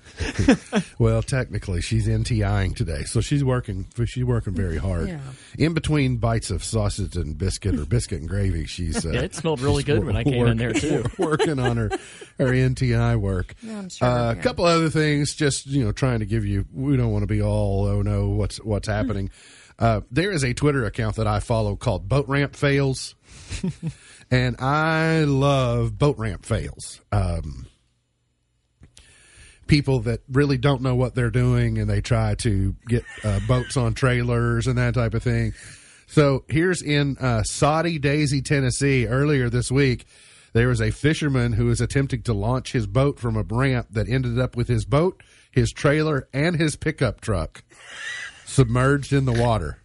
Well, 0.99 1.22
technically, 1.24 1.82
she's 1.82 2.07
NTIing 2.07 2.76
today, 2.76 3.03
so 3.03 3.22
she's 3.22 3.43
working. 3.43 3.86
She's 4.05 4.24
working 4.24 4.53
very 4.53 4.78
hard. 4.78 5.07
Yeah. 5.09 5.20
In 5.57 5.74
between 5.74 6.18
bites 6.18 6.51
of 6.51 6.64
sausage 6.64 7.16
and 7.16 7.38
biscuit 7.38 7.76
or 7.76 7.86
biscuit 7.86 8.20
and 8.22 8.30
gravy, 8.30 8.66
she's. 8.66 9.05
Uh, 9.12 9.12
Yeah, 9.12 9.22
it 9.22 9.34
smelled 9.36 9.62
really 9.62 9.84
good 9.84 10.03
when 10.03 10.16
I 10.16 10.24
came 10.24 10.45
in 10.47 10.57
there, 10.57 10.74
too. 10.74 11.03
Working 11.18 11.57
on 11.59 11.78
her 11.78 11.89
her 12.38 12.45
NTI 12.47 13.20
work. 13.20 13.55
Yeah, 13.64 13.80
I'm 13.80 13.89
sure, 13.89 14.07
Uh, 14.07 14.32
a 14.32 14.36
couple 14.36 14.66
other 14.66 14.89
things, 14.89 15.34
just 15.36 15.66
you 15.66 15.84
know, 15.84 15.91
trying 15.91 16.20
to 16.20 16.26
give 16.26 16.45
you. 16.45 16.66
We 16.74 16.97
don't 16.97 17.12
want 17.12 17.24
to 17.24 17.28
be 17.28 17.41
all 17.41 17.86
oh 17.88 18.01
no, 18.01 18.30
what's 18.30 18.57
what's 18.57 18.88
happening. 18.88 19.01
Uh, 19.80 20.02
there 20.12 20.32
is 20.32 20.43
a 20.43 20.54
Twitter 20.54 20.86
account 20.86 21.16
that 21.16 21.28
I 21.28 21.39
follow 21.39 21.76
called 21.76 22.08
Boat 22.08 22.28
Ramp 22.28 22.56
Fails, 22.56 23.16
and 24.32 24.56
I 24.60 25.24
love 25.24 25.97
boat 25.97 26.18
ramp 26.18 26.45
fails. 26.45 27.02
Um, 27.12 27.66
people 29.68 30.02
that 30.02 30.22
really 30.30 30.58
don't 30.58 30.82
know 30.82 30.95
what 30.95 31.16
they're 31.16 31.32
doing 31.32 31.78
and 31.78 31.89
they 31.89 32.02
try 32.02 32.36
to 32.36 32.76
get 32.88 33.04
uh, 33.24 33.39
boats 33.47 33.78
on 33.78 33.93
trailers 33.93 34.68
and 34.68 34.78
that 34.78 34.93
type 34.93 35.14
of 35.14 35.24
thing. 35.24 35.54
So 36.08 36.43
here's 36.49 36.82
in 36.82 37.18
uh, 37.20 37.43
Soddy-Daisy, 37.43 38.41
Tennessee, 38.41 39.08
earlier 39.08 39.49
this 39.49 39.72
week, 39.72 40.06
there 40.52 40.68
was 40.68 40.82
a 40.82 40.91
fisherman 40.91 41.54
who 41.54 41.68
was 41.68 41.80
attempting 41.80 42.24
to 42.24 42.34
launch 42.34 42.74
his 42.74 42.86
boat 42.86 43.18
from 43.18 43.38
a 43.38 43.43
ramp 43.43 43.88
that 43.91 44.10
ended 44.10 44.38
up 44.38 44.58
with 44.58 44.68
his 44.68 44.84
boat, 44.84 45.24
his 45.52 45.72
trailer, 45.72 46.28
and 46.34 46.58
his 46.58 46.76
pickup 46.76 47.22
truck 47.22 47.64
submerged 48.52 49.14
in 49.14 49.26
the 49.26 49.34
water. 49.34 49.78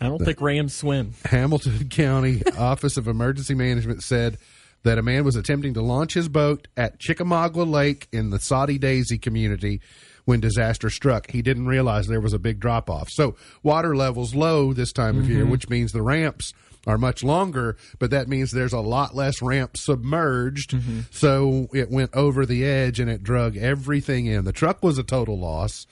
I 0.00 0.08
don't 0.08 0.24
think 0.24 0.40
rams 0.40 0.74
swim. 0.74 1.12
Hamilton 1.26 1.88
County 1.90 2.42
Office 2.58 2.96
of 2.96 3.06
Emergency 3.06 3.54
Management 3.54 4.02
said 4.02 4.38
that 4.82 4.98
a 4.98 5.02
man 5.02 5.24
was 5.24 5.36
attempting 5.36 5.74
to 5.74 5.82
launch 5.82 6.14
his 6.14 6.28
boat 6.28 6.68
at 6.76 6.98
Chickamauga 6.98 7.64
Lake 7.64 8.08
in 8.12 8.30
the 8.30 8.40
Soddy-Daisy 8.40 9.18
community 9.18 9.80
when 10.24 10.40
disaster 10.40 10.88
struck. 10.88 11.30
He 11.30 11.42
didn't 11.42 11.66
realize 11.66 12.06
there 12.06 12.20
was 12.20 12.32
a 12.32 12.38
big 12.38 12.60
drop 12.60 12.88
off. 12.88 13.08
So 13.10 13.36
water 13.62 13.94
levels 13.94 14.34
low 14.34 14.72
this 14.72 14.92
time 14.92 15.18
of 15.18 15.28
year, 15.28 15.42
mm-hmm. 15.42 15.50
which 15.50 15.68
means 15.68 15.92
the 15.92 16.02
ramps 16.02 16.54
are 16.86 16.96
much 16.96 17.22
longer, 17.22 17.76
but 17.98 18.10
that 18.10 18.28
means 18.28 18.52
there's 18.52 18.72
a 18.72 18.80
lot 18.80 19.14
less 19.14 19.42
ramp 19.42 19.76
submerged. 19.76 20.70
Mm-hmm. 20.70 21.00
So 21.10 21.68
it 21.74 21.90
went 21.90 22.14
over 22.14 22.46
the 22.46 22.64
edge 22.64 23.00
and 23.00 23.10
it 23.10 23.22
drug 23.22 23.56
everything 23.56 24.26
in. 24.26 24.44
The 24.44 24.52
truck 24.52 24.82
was 24.82 24.96
a 24.96 25.02
total 25.02 25.38
loss, 25.38 25.86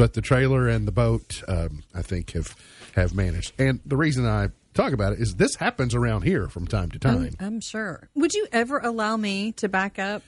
but 0.00 0.14
the 0.14 0.22
trailer 0.22 0.66
and 0.66 0.88
the 0.88 0.92
boat, 0.92 1.42
um, 1.46 1.82
I 1.94 2.00
think, 2.00 2.30
have 2.30 2.56
have 2.96 3.14
managed. 3.14 3.52
And 3.60 3.80
the 3.84 3.98
reason 3.98 4.24
I 4.24 4.48
talk 4.72 4.94
about 4.94 5.12
it 5.12 5.18
is 5.18 5.34
this 5.34 5.56
happens 5.56 5.94
around 5.94 6.22
here 6.22 6.48
from 6.48 6.66
time 6.66 6.90
to 6.92 6.98
time. 6.98 7.36
I'm, 7.38 7.46
I'm 7.46 7.60
sure. 7.60 8.08
Would 8.14 8.32
you 8.32 8.46
ever 8.50 8.78
allow 8.78 9.18
me 9.18 9.52
to 9.52 9.68
back 9.68 9.98
up? 9.98 10.22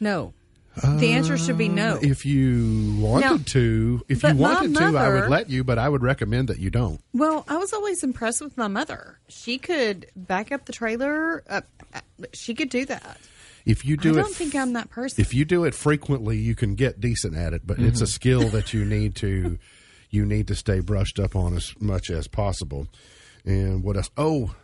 No. 0.00 0.32
the 0.82 1.12
answer 1.12 1.36
should 1.36 1.58
be 1.58 1.68
no. 1.68 1.98
If 2.00 2.24
you 2.24 2.96
wanted 2.98 3.26
Now, 3.26 3.36
to, 3.48 4.02
if 4.08 4.22
you 4.22 4.34
wanted 4.34 4.74
to, 4.76 4.96
I 4.96 5.10
would 5.10 5.28
let 5.28 5.50
you, 5.50 5.62
but 5.62 5.76
I 5.76 5.90
would 5.90 6.02
recommend 6.02 6.48
that 6.48 6.58
you 6.58 6.70
don't. 6.70 7.02
Well, 7.12 7.44
I 7.48 7.58
was 7.58 7.74
always 7.74 8.02
impressed 8.02 8.40
with 8.40 8.56
my 8.56 8.68
mother. 8.68 9.18
She 9.28 9.58
could 9.58 10.06
back 10.16 10.52
up 10.52 10.64
the 10.64 10.72
trailer. 10.72 11.44
Uh, 11.50 11.60
uh, 11.92 12.00
she 12.32 12.54
could 12.54 12.70
do 12.70 12.86
that. 12.86 13.18
If 13.68 13.84
you 13.84 13.96
do 13.96 14.08
I 14.08 14.12
it, 14.12 14.22
don't 14.22 14.34
think 14.34 14.54
I'm 14.56 14.72
that 14.72 14.90
person. 14.90 15.20
if 15.20 15.32
you 15.34 15.44
do 15.44 15.64
it 15.64 15.74
frequently, 15.74 16.38
you 16.38 16.54
can 16.54 16.74
get 16.74 17.00
decent 17.00 17.36
at 17.36 17.52
it. 17.52 17.62
But 17.66 17.78
it's 17.78 18.00
a 18.00 18.06
skill 18.06 18.48
that 18.48 18.72
you 18.72 18.84
need 18.84 19.14
to 19.16 19.58
you 20.10 20.24
need 20.24 20.48
to 20.48 20.54
stay 20.54 20.80
brushed 20.80 21.20
up 21.20 21.36
on 21.36 21.54
as 21.54 21.74
much 21.78 22.10
as 22.10 22.26
possible. 22.28 22.88
And 23.44 23.84
what 23.84 23.96
else? 23.96 24.10
Oh, 24.16 24.54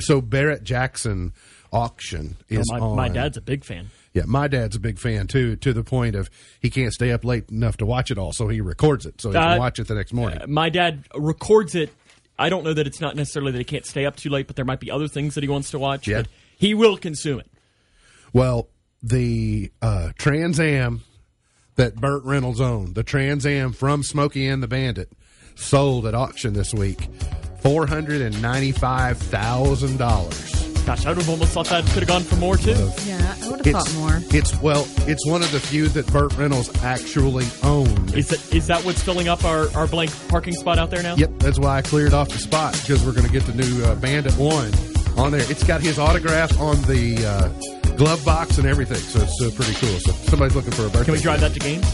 so 0.00 0.20
Barrett 0.20 0.64
Jackson 0.64 1.32
auction 1.72 2.36
is 2.48 2.70
my, 2.70 2.78
on. 2.78 2.96
my 2.96 3.08
dad's 3.08 3.36
a 3.36 3.40
big 3.40 3.64
fan. 3.64 3.90
Yeah, 4.12 4.22
my 4.26 4.48
dad's 4.48 4.76
a 4.76 4.80
big 4.80 4.98
fan 4.98 5.26
too, 5.26 5.56
to 5.56 5.72
the 5.72 5.82
point 5.84 6.14
of 6.14 6.30
he 6.60 6.70
can't 6.70 6.92
stay 6.92 7.10
up 7.12 7.24
late 7.24 7.50
enough 7.50 7.76
to 7.78 7.86
watch 7.86 8.10
it 8.10 8.18
all, 8.18 8.32
so 8.32 8.48
he 8.48 8.60
records 8.60 9.06
it 9.06 9.20
so 9.20 9.30
he 9.30 9.36
Uh, 9.36 9.50
can 9.50 9.58
watch 9.58 9.78
it 9.78 9.88
the 9.88 9.94
next 9.94 10.12
morning. 10.12 10.38
My 10.48 10.68
dad 10.70 11.04
records 11.14 11.74
it. 11.74 11.90
I 12.38 12.48
don't 12.48 12.64
know 12.64 12.72
that 12.74 12.86
it's 12.86 13.00
not 13.00 13.14
necessarily 13.16 13.52
that 13.52 13.58
he 13.58 13.64
can't 13.64 13.86
stay 13.86 14.06
up 14.06 14.16
too 14.16 14.30
late, 14.30 14.46
but 14.46 14.56
there 14.56 14.64
might 14.64 14.80
be 14.80 14.90
other 14.90 15.06
things 15.08 15.34
that 15.34 15.42
he 15.44 15.48
wants 15.48 15.70
to 15.72 15.78
watch. 15.78 16.08
Yeah. 16.08 16.22
But 16.22 16.28
he 16.56 16.74
will 16.74 16.96
consume 16.96 17.40
it. 17.40 17.50
Well, 18.34 18.68
the 19.00 19.70
uh, 19.80 20.10
Trans 20.18 20.58
Am 20.58 21.02
that 21.76 21.94
Burt 21.94 22.24
Reynolds 22.24 22.60
owned, 22.60 22.96
the 22.96 23.04
Trans 23.04 23.46
Am 23.46 23.72
from 23.72 24.02
Smokey 24.02 24.48
and 24.48 24.60
the 24.60 24.66
Bandit, 24.66 25.10
sold 25.54 26.04
at 26.04 26.14
auction 26.16 26.52
this 26.52 26.74
week, 26.74 27.08
four 27.60 27.86
hundred 27.86 28.20
and 28.22 28.42
ninety-five 28.42 29.18
thousand 29.18 29.98
dollars. 29.98 30.50
Gosh, 30.84 31.06
I 31.06 31.10
would 31.10 31.18
have 31.18 31.30
almost 31.30 31.52
thought 31.52 31.66
that 31.66 31.84
could 31.84 32.02
have 32.02 32.08
gone 32.08 32.22
for 32.22 32.34
more 32.36 32.56
too. 32.56 32.72
yeah, 33.06 33.36
I 33.40 33.48
would 33.50 33.64
have 33.64 33.84
thought 33.84 33.94
more. 33.94 34.20
It's 34.36 34.60
well, 34.60 34.84
it's 35.06 35.24
one 35.26 35.42
of 35.42 35.52
the 35.52 35.60
few 35.60 35.86
that 35.90 36.06
Burt 36.12 36.36
Reynolds 36.36 36.70
actually 36.82 37.46
owned. 37.62 38.16
Is 38.16 38.30
that 38.30 38.52
is 38.52 38.66
that 38.66 38.84
what's 38.84 39.00
filling 39.02 39.28
up 39.28 39.44
our, 39.44 39.68
our 39.76 39.86
blank 39.86 40.10
parking 40.28 40.54
spot 40.54 40.80
out 40.80 40.90
there 40.90 41.04
now? 41.04 41.14
Yep, 41.14 41.38
that's 41.38 41.60
why 41.60 41.78
I 41.78 41.82
cleared 41.82 42.12
off 42.12 42.30
the 42.30 42.38
spot 42.38 42.72
because 42.72 43.06
we're 43.06 43.12
going 43.12 43.26
to 43.26 43.32
get 43.32 43.44
the 43.44 43.54
new 43.54 43.84
uh, 43.84 43.94
Bandit 43.94 44.36
one 44.36 44.72
on 45.16 45.30
there. 45.30 45.48
It's 45.48 45.62
got 45.62 45.80
his 45.80 46.00
autograph 46.00 46.58
on 46.60 46.82
the 46.82 47.24
uh, 47.24 47.83
glove 47.96 48.24
box 48.24 48.58
and 48.58 48.66
everything, 48.66 48.98
so 48.98 49.20
it's 49.20 49.40
uh, 49.40 49.50
pretty 49.54 49.74
cool. 49.74 49.98
So 50.00 50.10
if 50.10 50.28
somebody's 50.28 50.56
looking 50.56 50.72
for 50.72 50.82
a 50.82 50.90
birthday. 50.90 51.04
Can 51.04 51.14
we 51.14 51.20
drive 51.20 51.40
that 51.40 51.52
to 51.52 51.60
games? 51.60 51.84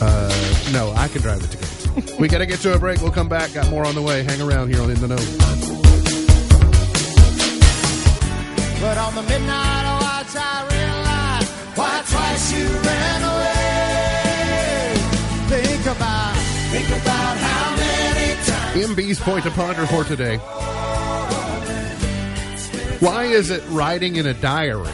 Uh, 0.00 0.32
no, 0.72 0.92
I 0.96 1.08
can 1.08 1.22
drive 1.22 1.42
it 1.42 1.50
to 1.50 1.56
games. 1.56 2.18
we 2.18 2.28
got 2.28 2.38
to 2.38 2.46
get 2.46 2.60
to 2.60 2.74
a 2.74 2.78
break. 2.78 3.00
We'll 3.00 3.12
come 3.12 3.28
back. 3.28 3.52
Got 3.52 3.70
more 3.70 3.84
on 3.84 3.94
the 3.94 4.02
way. 4.02 4.22
Hang 4.22 4.40
around 4.40 4.72
here 4.72 4.82
on 4.82 4.90
In 4.90 5.00
the 5.00 5.08
Know. 5.08 5.16
But 8.80 8.96
on 8.98 9.14
the 9.14 9.22
midnight 9.22 9.80
watch, 10.00 10.34
I 10.36 10.66
realized 10.72 11.50
why 11.76 12.02
twice 12.08 12.52
you 12.52 12.66
ran 12.66 13.22
away. 13.22 13.60
Think 15.48 15.86
about, 15.96 16.36
think 16.70 16.88
about 16.88 17.36
how 17.36 17.76
many 17.76 18.34
times. 18.44 18.96
MB's 18.96 19.20
point 19.20 19.44
to 19.44 19.50
ponder 19.50 19.86
for 19.86 20.04
today. 20.04 20.38
Why 23.00 23.24
is 23.24 23.50
it 23.50 23.62
writing 23.68 24.16
in 24.16 24.26
a 24.26 24.34
diary 24.34 24.88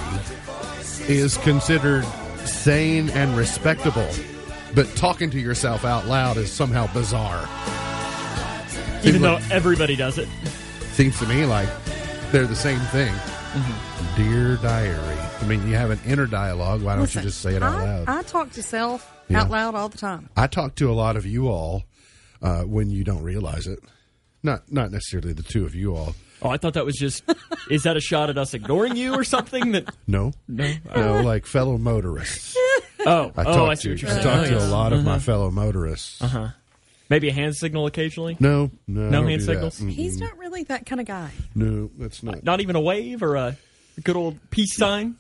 is 1.09 1.37
considered 1.39 2.05
sane 2.47 3.11
and 3.11 3.37
respectable, 3.37 4.09
but 4.75 4.87
talking 4.97 5.31
to 5.31 5.39
yourself 5.41 5.85
out 5.85 6.07
loud 6.07 6.37
is 6.37 6.51
somehow 6.53 6.93
bizarre? 6.93 7.49
Even 9.05 9.23
though 9.23 9.35
like- 9.35 9.51
everybody 9.51 9.97
does 9.97 10.19
it. 10.19 10.29
Seems 10.93 11.19
to 11.19 11.27
me 11.27 11.45
like 11.45 11.69
they're 12.33 12.47
the 12.47 12.57
same 12.57 12.81
thing. 12.81 13.13
Dear 14.17 14.57
diary. 14.57 15.19
I 15.41 15.45
mean, 15.47 15.67
you 15.69 15.75
have 15.75 15.91
an 15.91 16.01
inner 16.07 16.27
dialogue. 16.27 16.83
Why 16.83 16.93
don't 16.95 17.03
Listen, 17.03 17.23
you 17.23 17.29
just 17.29 17.41
say 17.41 17.55
it 17.55 17.63
out 17.63 17.75
I, 17.75 17.85
loud? 17.85 18.09
I 18.09 18.23
talk 18.23 18.51
to 18.53 18.63
self 18.63 19.11
Yeah. 19.29 19.43
out 19.43 19.51
loud 19.51 19.75
all 19.75 19.89
the 19.89 19.99
time. 19.99 20.29
I 20.37 20.47
talk 20.47 20.75
to 20.77 20.91
a 20.91 20.95
lot 20.95 21.17
of 21.17 21.25
you 21.27 21.49
all 21.49 21.85
uh, 22.43 22.63
when 22.63 22.91
you 22.91 23.05
don't 23.05 23.23
realize 23.23 23.67
it. 23.67 23.79
Not 24.43 24.71
not 24.73 24.91
necessarily 24.91 25.33
the 25.33 25.43
two 25.43 25.65
of 25.65 25.75
you 25.75 25.95
all. 25.97 26.15
Oh, 26.43 26.49
I 26.51 26.57
thought 26.59 26.75
that 26.75 26.85
was 26.85 26.97
just. 26.97 27.23
is 27.71 27.85
that 27.85 27.97
a 27.97 28.01
shot 28.01 28.29
at 28.31 28.37
us 28.39 28.53
ignoring 28.55 28.97
you 28.97 29.15
or 29.15 29.25
something? 29.25 29.73
That 29.73 29.95
No, 30.07 30.33
no. 30.49 30.73
no, 30.95 31.23
like 31.23 31.47
fellow 31.47 31.79
motorists. 31.79 32.57
Oh, 33.07 33.33
I 33.37 33.43
oh, 33.43 33.45
talk 33.45 33.71
I 33.71 33.75
see 33.75 33.83
to 33.89 33.91
what 33.95 34.03
you're 34.03 34.11
I 34.11 34.15
saying. 34.15 34.25
talk 34.25 34.39
Oh, 34.41 34.45
to 34.45 34.51
yes. 34.53 34.63
a 34.65 34.69
lot 34.69 34.93
of 34.93 35.05
my 35.05 35.19
fellow 35.19 35.51
motorists. 35.51 36.21
Uh-huh. 36.23 36.49
Maybe 37.09 37.29
a 37.29 37.33
hand 37.33 37.55
signal 37.55 37.87
occasionally. 37.87 38.37
No, 38.41 38.71
no, 38.89 39.03
I 39.03 39.05
No 39.05 39.11
don't 39.21 39.29
hand 39.29 39.41
do 39.41 39.47
that. 39.47 39.53
signals? 39.53 39.81
Mm, 39.81 39.91
He's 39.91 40.19
not 40.19 40.37
really 40.39 40.65
that 40.65 40.87
kind 40.87 41.01
of 41.01 41.07
guy. 41.07 41.31
No, 41.55 41.89
that's 41.99 42.23
not. 42.25 42.43
Not 42.43 42.61
even 42.61 42.75
a 42.75 42.81
wave 42.81 43.23
or 43.23 43.37
a 43.37 43.57
good 44.03 44.17
old 44.17 44.39
peace 44.51 44.77
sign. 44.77 45.15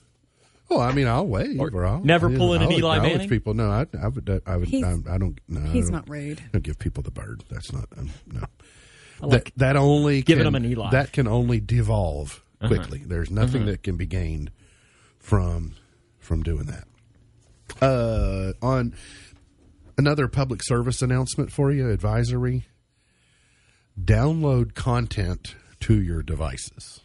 Oh, 0.68 0.80
I 0.80 0.92
mean, 0.92 1.06
I'll 1.06 1.28
wave 1.28 1.60
Or 1.60 1.70
or 1.72 1.86
I'll 1.86 2.00
never 2.00 2.28
yeah, 2.28 2.38
pulling 2.38 2.60
an 2.60 2.66
I'll 2.66 2.72
Eli 2.72 2.96
acknowledge 2.96 3.12
Manning? 3.12 3.28
People, 3.28 3.54
no, 3.54 3.70
I, 3.70 3.86
I 4.02 4.08
would, 4.08 4.42
I 4.46 4.56
would, 4.56 4.66
He's- 4.66 4.84
I, 5.06 5.14
I 5.14 5.18
don't. 5.18 5.38
No, 5.48 5.60
I 5.60 5.68
He's 5.72 5.84
don't- 5.84 5.92
not 5.92 6.08
rude. 6.10 6.42
Don't 6.52 6.64
give 6.64 6.76
people 6.80 7.04
the 7.04 7.12
bird. 7.12 7.44
That's 7.48 7.72
not. 7.72 7.86
Um, 7.96 8.10
no. 8.32 8.42
I 9.22 9.26
like 9.26 9.44
that 9.56 9.58
that 9.58 9.76
only 9.76 10.22
giving 10.22 10.44
can, 10.44 10.52
them 10.52 10.64
an 10.64 10.70
Eli. 10.70 10.90
That 10.90 11.12
can 11.12 11.26
only 11.28 11.60
devolve 11.60 12.42
Uh-huh. 12.60 12.68
quickly. 12.68 13.02
There's 13.06 13.30
nothing 13.30 13.66
that 13.66 13.82
can 13.82 13.96
be 13.96 14.06
gained 14.06 14.50
from 15.18 15.74
from 16.18 16.42
doing 16.42 16.66
that. 16.66 16.84
Uh, 17.80 18.52
on 18.62 18.94
another 19.98 20.28
public 20.28 20.62
service 20.62 21.02
announcement 21.02 21.50
for 21.52 21.70
you, 21.72 21.90
advisory: 21.90 22.66
download 24.02 24.74
content 24.74 25.54
to 25.80 26.00
your 26.00 26.22
devices. 26.22 27.00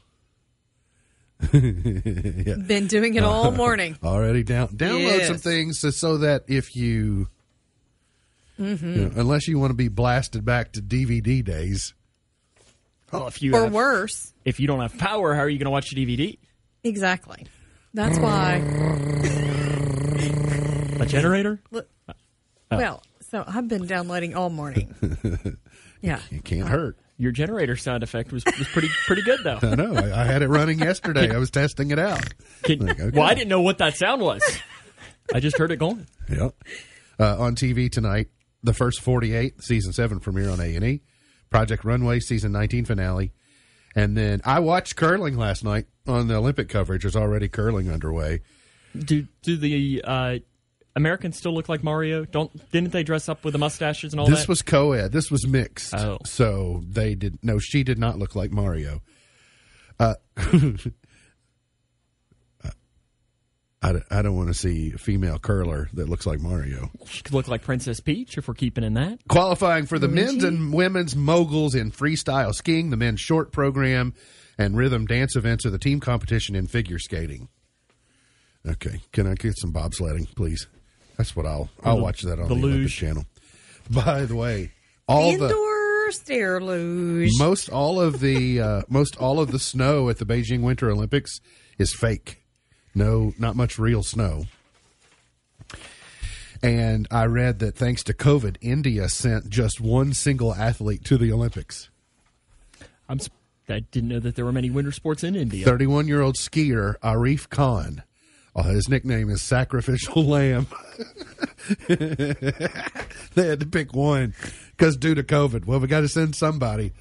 yeah. 1.54 2.56
Been 2.56 2.88
doing 2.88 3.16
it 3.16 3.24
all 3.24 3.52
morning. 3.52 3.98
Already 4.04 4.44
down 4.44 4.68
download 4.70 5.18
Yes. 5.18 5.28
some 5.28 5.38
things 5.38 5.80
so, 5.80 5.90
so 5.90 6.18
that 6.20 6.44
if 6.48 6.76
you, 6.76 7.28
Mm-hmm. 8.60 8.94
you 8.94 9.02
know, 9.06 9.12
unless 9.16 9.48
you 9.48 9.58
want 9.58 9.72
to 9.72 9.76
be 9.76 9.88
blasted 9.88 10.46
back 10.46 10.74
to 10.74 10.82
DVD 10.84 11.44
days, 11.44 11.96
Well, 13.12 13.28
if 13.28 13.42
you 13.42 13.56
Or 13.56 13.64
have, 13.64 13.74
worse. 13.74 14.34
if 14.46 14.60
you 14.60 14.68
don't 14.68 14.80
have 14.82 14.98
power, 14.98 15.34
how 15.36 15.42
are 15.42 15.50
you 15.50 15.58
going 15.58 15.66
to 15.66 15.72
watch 15.72 15.92
a 15.92 15.96
DVD? 15.96 16.38
Exactly. 16.84 17.46
That's 17.94 18.18
why. 18.20 18.56
A 21.00 21.06
generator? 21.06 21.60
Look. 21.72 21.90
Well, 22.72 23.04
so 23.30 23.44
I've 23.46 23.68
been 23.68 23.86
downloading 23.86 24.36
all 24.36 24.50
morning. 24.50 24.96
Yeah. 26.04 26.20
it 26.32 26.44
can't 26.44 26.68
hurt. 26.68 26.98
Your 27.20 27.32
generator 27.32 27.76
sound 27.76 28.02
effect 28.02 28.32
was, 28.32 28.44
was 28.58 28.68
pretty 28.70 28.90
pretty 29.06 29.22
good 29.22 29.42
though. 29.44 29.60
I 29.62 29.76
know. 29.76 29.94
I, 29.94 30.22
I 30.22 30.26
had 30.26 30.42
it 30.42 30.48
running 30.48 30.80
yesterday. 30.84 31.32
I 31.32 31.38
was 31.38 31.52
testing 31.52 31.92
it 31.92 32.00
out. 32.00 32.24
Can- 32.64 32.80
Like, 32.80 33.00
okay. 33.00 33.16
Well, 33.20 33.28
I 33.30 33.36
didn't 33.36 33.50
know 33.50 33.62
what 33.62 33.78
that 33.78 33.96
sound 33.98 34.20
was. 34.24 34.42
I 35.32 35.40
just 35.40 35.60
heard 35.60 35.72
it 35.72 35.76
going. 35.78 36.08
Yep. 36.28 36.56
Uh, 37.20 37.38
on 37.38 37.54
TV 37.54 37.88
tonight, 37.92 38.30
the 38.64 38.74
first 38.74 39.00
48, 39.02 39.62
season 39.64 39.94
7 39.94 40.20
premiere 40.22 40.50
on 40.50 40.60
A&E, 40.60 41.02
Project 41.52 41.84
Runway, 41.86 42.20
season 42.20 42.52
19 42.54 42.86
finale. 42.86 43.32
And 43.96 44.18
then 44.18 44.42
I 44.46 44.60
watched 44.60 44.96
curling 44.96 45.38
last 45.38 45.64
night 45.64 45.86
on 46.08 46.28
the 46.28 46.36
Olympic 46.36 46.70
coverage. 46.70 47.04
There's 47.04 47.16
already 47.16 47.50
curling 47.50 47.92
underway. 47.92 48.40
Do 48.98 49.28
do 49.44 49.58
the 49.58 50.02
uh, 50.04 50.40
Americans 50.96 51.38
still 51.38 51.54
look 51.54 51.68
like 51.70 51.84
Mario? 51.84 52.24
Don't 52.26 52.52
didn't 52.72 52.94
they 52.94 53.04
dress 53.04 53.28
up 53.30 53.44
with 53.44 53.52
the 53.52 53.58
mustaches 53.60 54.14
and 54.14 54.20
all 54.20 54.28
This 54.28 54.42
that? 54.42 54.48
was 54.50 54.62
co-ed. 54.62 55.12
This 55.12 55.30
was 55.30 55.46
mixed. 55.46 55.94
Oh. 55.94 56.20
So 56.26 56.82
they 56.88 57.16
did 57.16 57.40
no. 57.44 57.60
She 57.60 57.84
did 57.84 58.00
not 58.00 58.18
look 58.18 58.34
like 58.36 58.52
Mario. 58.52 59.02
Uh, 60.00 60.16
I, 63.84 63.96
I 64.12 64.22
don't 64.22 64.36
want 64.36 64.50
to 64.50 64.54
see 64.54 64.92
a 64.94 64.98
female 65.00 65.40
curler 65.40 65.90
that 65.94 66.08
looks 66.08 66.28
like 66.28 66.40
Mario. 66.40 66.92
she 67.08 67.24
could 67.24 67.34
look 67.34 67.48
like 67.48 67.64
Princess 67.64 68.00
Peach 68.00 68.38
if 68.38 68.48
we're 68.48 68.54
keeping 68.54 68.84
in 68.84 68.94
that. 68.94 69.20
Qualifying 69.28 69.88
for 69.88 69.98
the 69.98 70.08
men's 70.08 70.44
and 70.44 70.72
women's 70.72 71.16
moguls 71.16 71.74
in 71.74 71.92
freestyle 71.92 72.54
skiing, 72.54 72.92
the 72.92 72.98
men's 72.98 73.20
short 73.20 73.52
program, 73.52 74.14
and 74.58 74.78
rhythm 74.78 75.08
dance 75.08 75.36
events 75.36 75.66
of 75.66 75.72
the 75.72 75.80
team 75.80 76.00
competition 76.00 76.56
in 76.56 76.68
figure 76.68 77.00
skating. 77.00 77.48
Okay, 78.68 79.02
can 79.12 79.26
I 79.26 79.34
get 79.34 79.58
some 79.58 79.74
bobsledding, 79.74 80.36
please? 80.36 80.68
That's 81.18 81.36
what 81.36 81.48
I'll 81.48 81.70
I'll 81.84 81.98
the- 81.98 82.04
watch 82.04 82.22
that 82.22 82.40
on 82.40 82.48
the 82.50 82.56
the, 82.56 82.62
Olympic 82.62 82.92
channel. 82.92 83.26
By 83.90 84.26
the 84.26 84.36
way, 84.36 84.72
all 85.08 85.36
the 85.38 85.46
Indoor 85.46 86.12
stair 86.12 86.62
luge. 86.62 87.32
most 87.40 87.70
all 87.70 88.00
of 88.00 88.20
the 88.20 88.62
uh, 88.62 88.82
most 88.90 89.18
all 89.18 89.40
of 89.40 89.52
the 89.52 89.58
snow 89.60 90.10
at 90.10 90.20
the 90.20 90.26
Beijing 90.26 90.62
Winter 90.62 90.92
Olympics 90.92 91.40
is 91.80 91.94
fake. 91.94 92.41
No, 92.94 93.34
not 93.38 93.56
much 93.56 93.80
real 93.80 94.04
snow. 94.04 94.46
And 96.64 97.08
I 97.10 97.26
read 97.26 97.60
that 97.60 97.76
thanks 97.76 98.04
to 98.04 98.14
COVID, 98.14 98.58
India 98.62 99.10
sent 99.10 99.50
just 99.50 99.82
one 99.82 100.14
single 100.14 100.54
athlete 100.54 101.04
to 101.06 101.18
the 101.18 101.32
Olympics. 101.32 101.90
I'm 103.10 103.20
I 103.70 103.80
didn't 103.80 104.10
know 104.10 104.20
that 104.20 104.36
there 104.36 104.46
were 104.46 104.52
many 104.52 104.70
winter 104.70 104.92
sports 104.92 105.24
in 105.24 105.36
India. 105.36 105.66
31 105.66 106.08
year 106.08 106.22
old 106.22 106.36
skier 106.36 106.96
Arif 107.00 107.50
Khan. 107.50 108.04
Oh, 108.54 108.64
his 108.64 108.90
nickname 108.90 109.30
is 109.30 109.42
Sacrificial 109.42 110.24
Lamb. 110.28 110.68
they 111.88 112.36
had 113.36 113.62
to 113.62 113.66
pick 113.66 113.94
one 113.94 114.34
because 114.72 114.98
due 114.98 115.16
to 115.16 115.24
COVID. 115.24 115.66
Well, 115.66 115.80
we 115.80 115.88
got 115.88 116.02
to 116.02 116.10
send 116.10 116.36
somebody. 116.36 116.92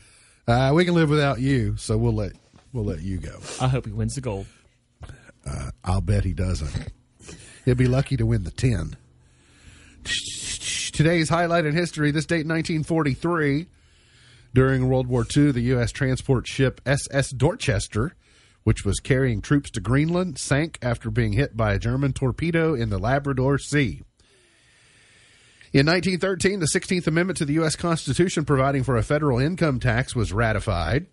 Uh, 0.47 0.73
we 0.75 0.85
can 0.85 0.95
live 0.95 1.11
without 1.11 1.41
you, 1.41 1.77
so 1.77 1.99
we'll 1.99 2.15
let 2.15 2.33
we'll 2.73 2.85
let 2.85 3.03
you 3.03 3.19
go. 3.19 3.41
I 3.61 3.69
hope 3.69 3.87
he 3.87 3.93
wins 3.93 4.15
the 4.15 4.21
gold. 4.21 4.47
Uh, 5.47 5.71
I'll 5.85 6.01
bet 6.01 6.25
he 6.25 6.33
doesn't. 6.33 6.93
He'll 7.65 7.75
be 7.75 7.87
lucky 7.87 8.17
to 8.17 8.27
win 8.27 8.45
the 8.45 8.51
10. 8.51 8.97
Today's 10.93 11.29
highlight 11.29 11.67
in 11.67 11.75
history 11.75 12.11
this 12.11 12.27
date 12.27 12.47
1943. 12.47 13.67
During 14.53 14.89
World 14.89 15.07
War 15.07 15.25
II, 15.25 15.53
the 15.53 15.61
U.S. 15.61 15.93
transport 15.93 16.49
ship 16.49 16.81
SS 16.85 17.31
Dorchester, 17.31 18.17
which 18.65 18.85
was 18.85 18.99
carrying 18.99 19.41
troops 19.41 19.71
to 19.71 19.81
Greenland, 19.81 20.39
sank 20.39 20.79
after 20.83 21.09
being 21.09 21.35
hit 21.35 21.57
by 21.57 21.73
a 21.73 21.79
German 21.79 22.13
torpedo 22.13 22.75
in 22.75 22.91
the 22.91 22.99
Labrador 22.99 23.59
Sea. 23.59 24.03
In 25.73 25.87
1913, 25.87 26.59
the 26.59 26.67
16th 26.67 27.07
Amendment 27.07 27.37
to 27.39 27.45
the 27.45 27.53
U.S. 27.55 27.77
Constitution 27.77 28.45
providing 28.45 28.83
for 28.83 28.97
a 28.97 29.05
federal 29.05 29.39
income 29.39 29.79
tax 29.79 30.17
was 30.17 30.33
ratified. 30.33 31.07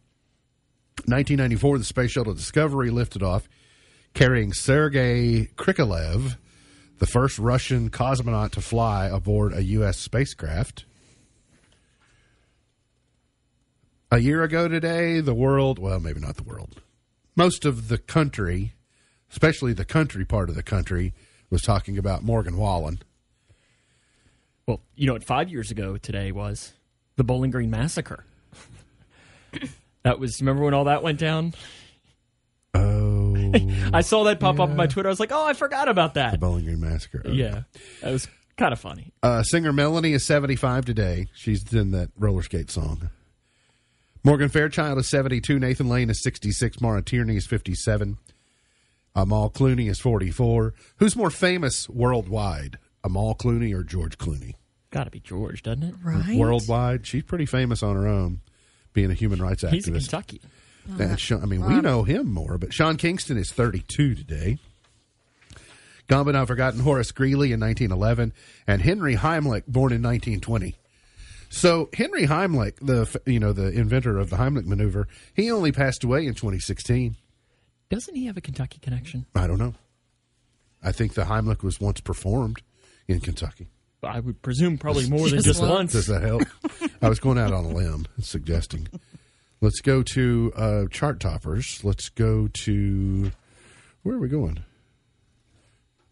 1994, 1.05 1.77
the 1.77 1.83
Space 1.83 2.11
Shuttle 2.11 2.33
Discovery 2.33 2.89
lifted 2.89 3.21
off, 3.21 3.47
carrying 4.17 4.51
Sergei 4.51 5.45
Krikalev, 5.57 6.37
the 6.97 7.05
first 7.05 7.37
Russian 7.37 7.91
cosmonaut 7.91 8.49
to 8.53 8.61
fly 8.61 9.05
aboard 9.05 9.53
a 9.53 9.63
U.S. 9.63 9.99
spacecraft. 9.99 10.85
A 14.09 14.17
year 14.17 14.41
ago 14.41 14.67
today, 14.67 15.19
the 15.19 15.35
world, 15.35 15.77
well, 15.77 15.99
maybe 15.99 16.19
not 16.19 16.35
the 16.35 16.41
world, 16.41 16.81
most 17.35 17.63
of 17.63 17.89
the 17.89 17.99
country, 17.99 18.73
especially 19.29 19.73
the 19.73 19.85
country 19.85 20.25
part 20.25 20.49
of 20.49 20.55
the 20.55 20.63
country, 20.63 21.13
was 21.51 21.61
talking 21.61 21.95
about 21.99 22.23
Morgan 22.23 22.57
Wallen. 22.57 23.03
Well, 24.65 24.81
you 24.95 25.05
know 25.05 25.13
what 25.13 25.23
five 25.23 25.47
years 25.47 25.69
ago 25.69 25.95
today 25.97 26.31
was? 26.31 26.73
The 27.17 27.23
Bowling 27.23 27.51
Green 27.51 27.69
Massacre. 27.69 28.25
that 30.01 30.19
was, 30.19 30.41
remember 30.41 30.63
when 30.63 30.73
all 30.73 30.85
that 30.85 31.03
went 31.03 31.19
down? 31.19 31.53
Oh, 32.73 33.26
I 33.93 34.01
saw 34.01 34.23
that 34.25 34.39
pop 34.39 34.59
up 34.59 34.69
on 34.69 34.75
my 34.75 34.87
Twitter. 34.87 35.09
I 35.09 35.11
was 35.11 35.19
like, 35.19 35.31
oh, 35.31 35.45
I 35.45 35.53
forgot 35.53 35.87
about 35.89 36.15
that. 36.15 36.31
the. 36.31 36.37
Bowling 36.37 36.65
Green 36.65 36.79
Massacre. 36.79 37.21
Okay. 37.25 37.33
Yeah, 37.33 37.63
that 38.01 38.11
was 38.11 38.27
kind 38.57 38.73
of 38.73 38.79
funny. 38.79 39.11
Uh, 39.23 39.43
singer 39.43 39.71
Melanie 39.73 40.13
is 40.13 40.25
75 40.25 40.85
today. 40.85 41.27
She's 41.33 41.71
in 41.73 41.91
that 41.91 42.09
roller 42.17 42.43
skate 42.43 42.69
song. 42.71 43.09
Morgan 44.23 44.49
Fairchild 44.49 44.97
is 44.97 45.09
72. 45.09 45.59
Nathan 45.59 45.87
Lane 45.87 46.09
is 46.09 46.21
66. 46.21 46.81
Maura 46.81 47.01
Tierney 47.01 47.37
is 47.37 47.45
57. 47.47 48.17
Amal 49.15 49.49
Clooney 49.49 49.89
is 49.89 49.99
44. 49.99 50.73
Who's 50.97 51.15
more 51.15 51.29
famous 51.29 51.89
worldwide, 51.89 52.77
Amal 53.03 53.35
Clooney 53.35 53.73
or 53.73 53.83
George 53.83 54.17
Clooney? 54.17 54.55
Got 54.91 55.05
to 55.05 55.11
be 55.11 55.19
George, 55.19 55.63
doesn't 55.63 55.83
it? 55.83 55.95
Right. 56.03 56.37
Worldwide, 56.37 57.07
she's 57.07 57.23
pretty 57.23 57.45
famous 57.45 57.81
on 57.81 57.95
her 57.95 58.07
own, 58.07 58.41
being 58.93 59.09
a 59.11 59.13
human 59.15 59.41
rights 59.41 59.63
activist. 59.63 59.71
He's 59.73 59.87
a 59.87 59.91
Kentucky. 59.91 60.41
And 60.87 61.01
uh-huh. 61.01 61.15
Sean, 61.17 61.43
I 61.43 61.45
mean, 61.45 61.65
we 61.65 61.75
um, 61.75 61.81
know 61.81 62.03
him 62.03 62.31
more, 62.31 62.57
but 62.57 62.73
Sean 62.73 62.97
Kingston 62.97 63.37
is 63.37 63.51
32 63.51 64.15
today. 64.15 64.57
Gone 66.07 66.25
but 66.25 66.31
not 66.31 66.47
forgotten 66.47 66.79
Horace 66.79 67.11
Greeley 67.11 67.51
in 67.51 67.59
1911 67.59 68.31
and 68.65 68.81
Henry 68.81 69.15
Heimlich, 69.15 69.67
born 69.67 69.91
in 69.91 70.01
1920. 70.01 70.75
So 71.49 71.89
Henry 71.93 72.27
Heimlich, 72.27 72.75
the 72.81 73.19
you 73.25 73.39
know 73.39 73.53
the 73.53 73.69
inventor 73.71 74.17
of 74.17 74.29
the 74.29 74.37
Heimlich 74.37 74.65
maneuver, 74.65 75.07
he 75.33 75.51
only 75.51 75.71
passed 75.71 76.03
away 76.03 76.25
in 76.25 76.33
2016. 76.33 77.15
Doesn't 77.89 78.15
he 78.15 78.25
have 78.25 78.37
a 78.37 78.41
Kentucky 78.41 78.79
connection? 78.79 79.25
I 79.35 79.47
don't 79.47 79.57
know. 79.57 79.73
I 80.83 80.91
think 80.91 81.13
the 81.13 81.23
Heimlich 81.23 81.63
was 81.63 81.79
once 81.79 81.99
performed 82.01 82.61
in 83.07 83.19
Kentucky. 83.19 83.67
I 84.03 84.19
would 84.19 84.41
presume 84.41 84.77
probably 84.77 85.09
more 85.09 85.27
than 85.27 85.37
Just 85.37 85.45
just 85.45 85.61
once. 85.61 85.71
once. 85.71 85.91
Does 85.93 86.07
that 86.07 86.21
help? 86.21 86.43
I 87.01 87.09
was 87.09 87.19
going 87.19 87.37
out 87.37 87.53
on 87.53 87.65
a 87.65 87.69
limb, 87.69 88.07
suggesting. 88.19 88.87
Let's 89.59 89.81
go 89.81 90.03
to 90.03 90.53
uh, 90.55 90.85
chart 90.91 91.19
toppers. 91.19 91.83
Let's 91.83 92.09
go 92.09 92.47
to 92.65 93.31
where 94.03 94.15
are 94.15 94.19
we 94.19 94.29
going? 94.29 94.63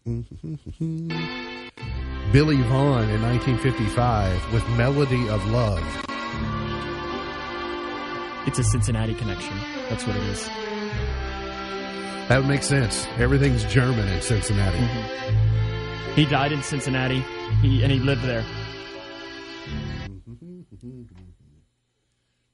Billy 2.32 2.56
Vaughn 2.62 3.08
in 3.08 3.22
1955 3.22 4.52
with 4.52 4.68
"Melody 4.70 5.28
of 5.28 5.46
Love." 5.50 5.80
It's 8.48 8.58
a 8.58 8.64
Cincinnati 8.64 9.14
connection. 9.14 9.56
That's 9.88 10.04
what 10.06 10.16
it 10.16 10.22
is. 10.24 10.44
That 12.28 12.38
would 12.38 12.48
make 12.48 12.64
sense. 12.64 13.06
Everything's 13.18 13.62
German 13.64 14.08
in 14.08 14.20
Cincinnati. 14.22 14.84
He 16.14 16.24
died 16.26 16.50
in 16.50 16.62
Cincinnati, 16.62 17.20
he, 17.62 17.84
and 17.84 17.92
he 17.92 18.00
lived 18.00 18.22
there. 18.22 18.44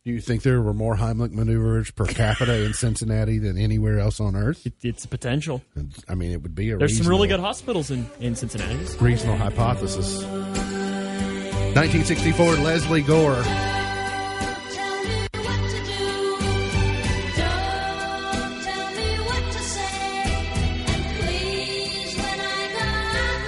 Do 0.05 0.11
you 0.11 0.20
think 0.20 0.42
there 0.42 0.61
were 0.61 0.74
more 0.74 0.96
Heimlich 0.96 1.30
maneuvers 1.30 1.92
per 1.92 2.07
capita 2.07 2.64
in 2.64 2.74
Cincinnati 2.82 3.38
than 3.38 3.57
anywhere 3.57 4.00
else 4.00 4.18
on 4.18 4.34
Earth? 4.34 4.66
It, 4.66 4.72
it's 4.82 5.05
a 5.05 5.09
potential. 5.09 5.62
I 6.09 6.16
mean, 6.16 6.32
it 6.32 6.42
would 6.42 6.57
be 6.57 6.72
a 6.72 6.76
There's 6.76 6.98
some 6.98 7.07
really 7.07 7.28
good 7.28 7.38
hospitals 7.38 7.92
in, 7.92 8.05
in 8.18 8.34
Cincinnati. 8.34 8.74
reasonable 8.98 9.38
hypothesis. 9.38 10.24
1964, 10.24 12.55
Lesley 12.57 13.03
Gore. 13.03 13.34
Tell 13.34 13.44
me 15.05 15.28
what 15.30 15.70
to 15.70 15.84
do. 15.86 16.36
Don't 17.36 18.62
tell 18.64 18.90
me 18.96 19.18
what 19.20 19.53
to 19.53 19.59
say. 19.61 20.32
And 20.88 21.05
please, 21.20 22.16
when 22.16 22.40
I 22.40 22.72
go 22.74 22.82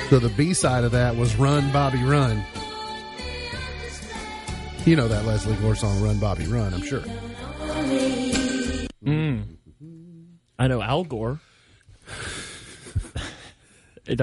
out 0.04 0.10
So 0.10 0.20
the 0.20 0.28
B 0.36 0.54
side 0.54 0.84
of 0.84 0.92
that 0.92 1.16
was 1.16 1.34
Run 1.34 1.72
Bobby 1.72 2.04
Run. 2.04 2.44
You 4.84 4.96
know 4.96 5.08
that 5.08 5.24
Lesley 5.24 5.56
Gore 5.56 5.74
song, 5.74 6.02
Run 6.02 6.18
Bobby 6.18 6.46
Run, 6.46 6.74
I'm 6.74 6.82
sure. 6.82 7.00
Mm. 9.02 9.56
I 10.58 10.68
know 10.68 10.82
Al 10.82 11.04
Gore. 11.04 11.40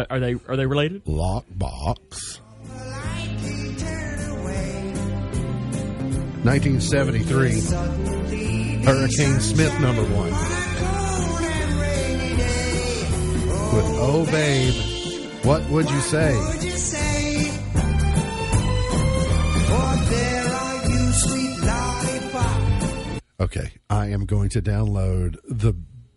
are 0.09 0.19
they 0.19 0.35
are 0.47 0.55
they 0.55 0.67
related? 0.67 1.03
Lockbox. 1.05 2.39
1973, 6.43 8.83
Hurricane 8.83 9.39
Smith 9.39 9.79
number 9.79 10.03
one. 10.03 10.31
With 13.75 13.85
Oh 13.99 14.25
Babe, 14.29 14.73
What 15.43 15.67
Would 15.69 15.89
You 15.89 15.99
Say? 16.01 16.35
Okay, 23.41 23.71
I 23.89 24.09
am 24.09 24.27
going 24.27 24.49
to 24.49 24.61
download 24.61 25.37
the 25.45 25.73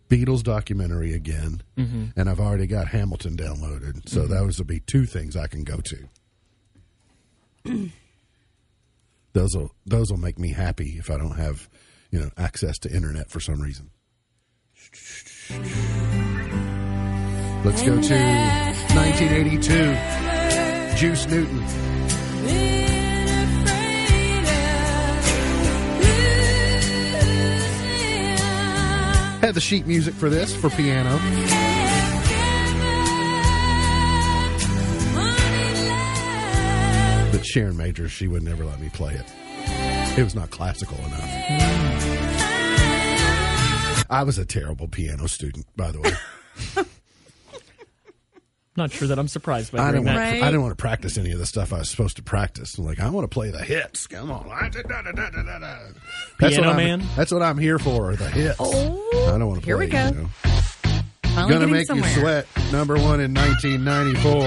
Beatles 0.09 0.43
documentary 0.43 1.15
again, 1.15 1.63
mm-hmm. 1.75 2.09
and 2.15 2.29
I've 2.29 2.39
already 2.39 2.67
got 2.67 2.89
Hamilton 2.89 3.35
downloaded. 3.35 4.07
So 4.07 4.21
mm-hmm. 4.21 4.31
those 4.31 4.59
will 4.59 4.67
be 4.67 4.81
two 4.81 5.07
things 5.07 5.35
I 5.35 5.47
can 5.47 5.63
go 5.63 5.79
to. 7.65 7.65
those 9.33 9.55
will 9.55 9.71
those 9.87 10.11
will 10.11 10.19
make 10.19 10.37
me 10.37 10.51
happy 10.51 10.97
if 10.99 11.09
I 11.09 11.17
don't 11.17 11.35
have 11.35 11.67
you 12.11 12.19
know 12.19 12.29
access 12.37 12.77
to 12.79 12.95
internet 12.95 13.31
for 13.31 13.39
some 13.39 13.59
reason. 13.59 13.89
Let's 17.63 17.81
go 17.81 17.99
to 17.99 18.15
1982. 18.93 20.95
Juice 20.95 21.27
Newton. 21.27 21.84
Had 29.45 29.53
the 29.53 29.61
sheet 29.61 29.85
music 29.85 30.15
for 30.15 30.27
this 30.27 30.55
for 30.55 30.71
piano. 30.71 31.11
But 37.31 37.45
Sharon 37.45 37.77
Majors, 37.77 38.11
she 38.11 38.27
would 38.27 38.41
never 38.41 38.65
let 38.65 38.79
me 38.79 38.89
play 38.89 39.13
it. 39.13 39.31
It 40.17 40.23
was 40.23 40.33
not 40.33 40.49
classical 40.49 40.97
enough. 40.97 41.21
Mm. 41.21 42.25
I 44.09 44.23
was 44.23 44.39
a 44.39 44.45
terrible 44.45 44.87
piano 44.87 45.27
student, 45.27 45.67
by 45.77 45.91
the 45.91 46.01
way. 46.01 46.85
Not 48.77 48.91
sure 48.91 49.07
that 49.07 49.17
I'm 49.17 49.29
surprised 49.29 49.71
by 49.71 49.77
I 49.79 49.81
hearing 49.87 49.95
don't 50.03 50.05
that. 50.05 50.15
want. 50.19 50.31
Right. 50.33 50.41
I 50.43 50.45
didn't 50.47 50.61
want 50.63 50.71
to 50.73 50.81
practice 50.81 51.17
any 51.17 51.31
of 51.31 51.39
the 51.39 51.45
stuff 51.45 51.71
I 51.71 51.77
was 51.79 51.89
supposed 51.89 52.17
to 52.17 52.23
practice. 52.23 52.77
I'm 52.77 52.83
like, 52.85 52.99
I 52.99 53.09
want 53.09 53.23
to 53.23 53.33
play 53.33 53.49
the 53.49 53.63
hits. 53.63 54.05
Come 54.07 54.31
on, 54.31 54.49
that's 54.49 54.75
Piano 56.39 56.67
what 56.67 56.69
I'm, 56.71 56.75
Man? 56.75 57.03
That's 57.15 57.31
what 57.31 57.41
I'm 57.41 57.57
here 57.57 57.79
for. 57.79 58.15
The 58.17 58.29
hits. 58.29 58.57
Oh, 58.59 59.29
I 59.33 59.37
don't 59.37 59.47
want 59.47 59.61
to 59.61 59.65
here 59.65 59.77
play. 59.77 59.85
we 59.85 59.91
go. 59.91 60.05
You 60.07 60.11
know. 60.23 60.29
Finally 61.23 61.53
Gonna 61.53 61.67
make 61.67 61.87
somewhere. 61.87 62.09
you 62.13 62.19
sweat. 62.19 62.47
Number 62.73 62.95
one 62.95 63.19
in 63.21 63.33
1994. 63.33 64.41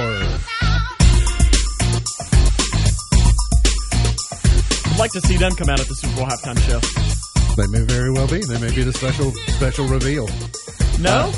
I'd 4.92 4.98
like 4.98 5.12
to 5.12 5.20
see 5.22 5.36
them 5.36 5.52
come 5.52 5.68
out 5.68 5.80
at 5.80 5.86
the 5.86 5.94
Super 5.94 6.16
Bowl 6.16 6.26
halftime 6.26 6.58
show. 6.66 6.80
They 7.56 7.66
may 7.68 7.84
very 7.84 8.10
well 8.12 8.26
be. 8.28 8.40
They 8.40 8.60
may 8.60 8.74
be 8.74 8.82
the 8.82 8.92
special 8.92 9.32
special 9.48 9.86
reveal. 9.86 10.26
No, 11.00 11.10
uh, 11.10 11.32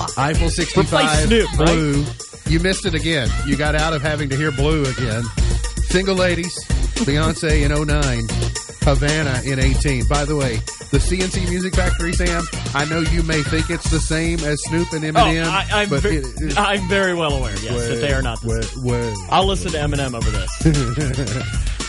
No. 0.00 0.22
Eiffel 0.22 0.50
65 0.50 0.84
Replace 0.84 1.26
Snoop, 1.26 1.58
right? 1.58 1.66
Blue. 1.66 2.04
You 2.48 2.60
missed 2.60 2.86
it 2.86 2.94
again. 2.94 3.28
You 3.46 3.56
got 3.56 3.74
out 3.74 3.92
of 3.92 4.02
having 4.02 4.28
to 4.30 4.36
hear 4.36 4.50
Blue 4.50 4.82
again. 4.82 5.22
Single 5.90 6.16
Ladies, 6.16 6.52
Beyonce 7.04 7.62
in 7.62 7.70
09, 7.70 8.26
Havana 8.82 9.40
in 9.44 9.58
18. 9.58 10.06
By 10.08 10.24
the 10.24 10.36
way, 10.36 10.56
The 10.90 11.00
C+C 11.00 11.40
Music 11.48 11.74
Factory, 11.74 12.12
Sam. 12.12 12.42
I 12.74 12.84
know 12.86 13.00
you 13.00 13.22
may 13.22 13.42
think 13.42 13.70
it's 13.70 13.90
the 13.90 14.00
same 14.00 14.40
as 14.40 14.62
Snoop 14.64 14.92
and 14.92 15.04
oh, 15.04 15.08
Eminem, 15.12 15.44
oh, 15.44 15.50
I, 15.50 15.82
I'm, 15.82 15.88
but 15.88 16.02
ve- 16.02 16.16
it, 16.16 16.26
it, 16.38 16.58
I'm 16.58 16.88
very 16.88 17.14
well 17.14 17.32
aware, 17.34 17.56
yes, 17.58 17.88
that 17.88 17.96
they 17.96 18.12
are 18.12 18.22
not 18.22 18.40
the 18.40 18.48
well, 18.48 18.62
same. 18.62 18.84
well, 18.84 19.26
I'll 19.30 19.46
listen 19.46 19.72
to 19.72 19.78
Eminem 19.78 20.14
over 20.14 20.30
this. 20.30 20.62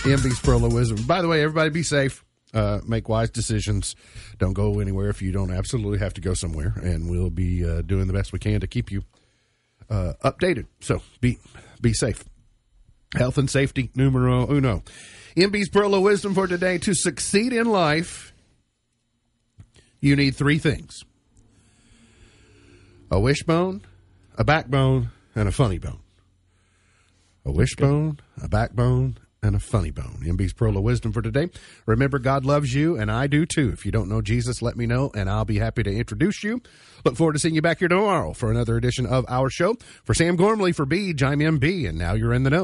MB's 0.03 0.39
Pearl 0.39 0.65
of 0.65 0.73
Wisdom. 0.73 1.05
By 1.05 1.21
the 1.21 1.27
way, 1.27 1.43
everybody 1.43 1.69
be 1.69 1.83
safe. 1.83 2.23
Uh, 2.53 2.81
make 2.85 3.07
wise 3.07 3.29
decisions. 3.29 3.95
Don't 4.37 4.53
go 4.53 4.79
anywhere 4.79 5.09
if 5.09 5.21
you 5.21 5.31
don't 5.31 5.51
absolutely 5.51 5.99
have 5.99 6.13
to 6.15 6.21
go 6.21 6.33
somewhere. 6.33 6.73
And 6.75 7.09
we'll 7.09 7.29
be 7.29 7.65
uh, 7.65 7.81
doing 7.81 8.07
the 8.07 8.13
best 8.13 8.33
we 8.33 8.39
can 8.39 8.59
to 8.59 8.67
keep 8.67 8.91
you 8.91 9.03
uh, 9.89 10.13
updated. 10.23 10.65
So 10.81 11.01
be 11.21 11.39
be 11.79 11.93
safe. 11.93 12.23
Health 13.15 13.37
and 13.37 13.49
safety 13.49 13.89
numero 13.95 14.49
uno. 14.49 14.83
MB's 15.35 15.69
Pearl 15.69 15.95
of 15.95 16.01
Wisdom 16.01 16.33
for 16.33 16.47
today. 16.47 16.77
To 16.79 16.93
succeed 16.93 17.53
in 17.53 17.67
life, 17.67 18.33
you 19.99 20.15
need 20.15 20.35
three 20.35 20.59
things 20.59 21.03
a 23.09 23.19
wishbone, 23.19 23.81
a 24.37 24.43
backbone, 24.43 25.11
and 25.35 25.47
a 25.47 25.51
funny 25.51 25.77
bone. 25.77 25.99
A 27.45 27.51
wishbone, 27.51 28.19
a 28.41 28.47
backbone, 28.47 29.17
and 29.43 29.55
a 29.55 29.59
funny 29.59 29.89
bone. 29.89 30.19
MB's 30.23 30.53
Pearl 30.53 30.77
of 30.77 30.83
Wisdom 30.83 31.11
for 31.11 31.23
today. 31.23 31.49
Remember, 31.87 32.19
God 32.19 32.45
loves 32.45 32.75
you, 32.75 32.95
and 32.95 33.11
I 33.11 33.25
do 33.25 33.47
too. 33.47 33.71
If 33.73 33.87
you 33.87 33.91
don't 33.91 34.07
know 34.07 34.21
Jesus, 34.21 34.61
let 34.61 34.77
me 34.77 34.85
know, 34.85 35.11
and 35.15 35.27
I'll 35.27 35.45
be 35.45 35.57
happy 35.57 35.81
to 35.81 35.91
introduce 35.91 36.43
you. 36.43 36.61
Look 37.03 37.15
forward 37.15 37.33
to 37.33 37.39
seeing 37.39 37.55
you 37.55 37.61
back 37.63 37.79
here 37.79 37.87
tomorrow 37.87 38.33
for 38.33 38.51
another 38.51 38.77
edition 38.77 39.07
of 39.07 39.25
our 39.27 39.49
show. 39.49 39.77
For 40.03 40.13
Sam 40.13 40.35
Gormley, 40.35 40.73
for 40.73 40.85
Beach, 40.85 41.23
I'm 41.23 41.39
MB, 41.39 41.89
and 41.89 41.97
now 41.97 42.13
you're 42.13 42.33
in 42.33 42.43
the 42.43 42.51
know. 42.51 42.59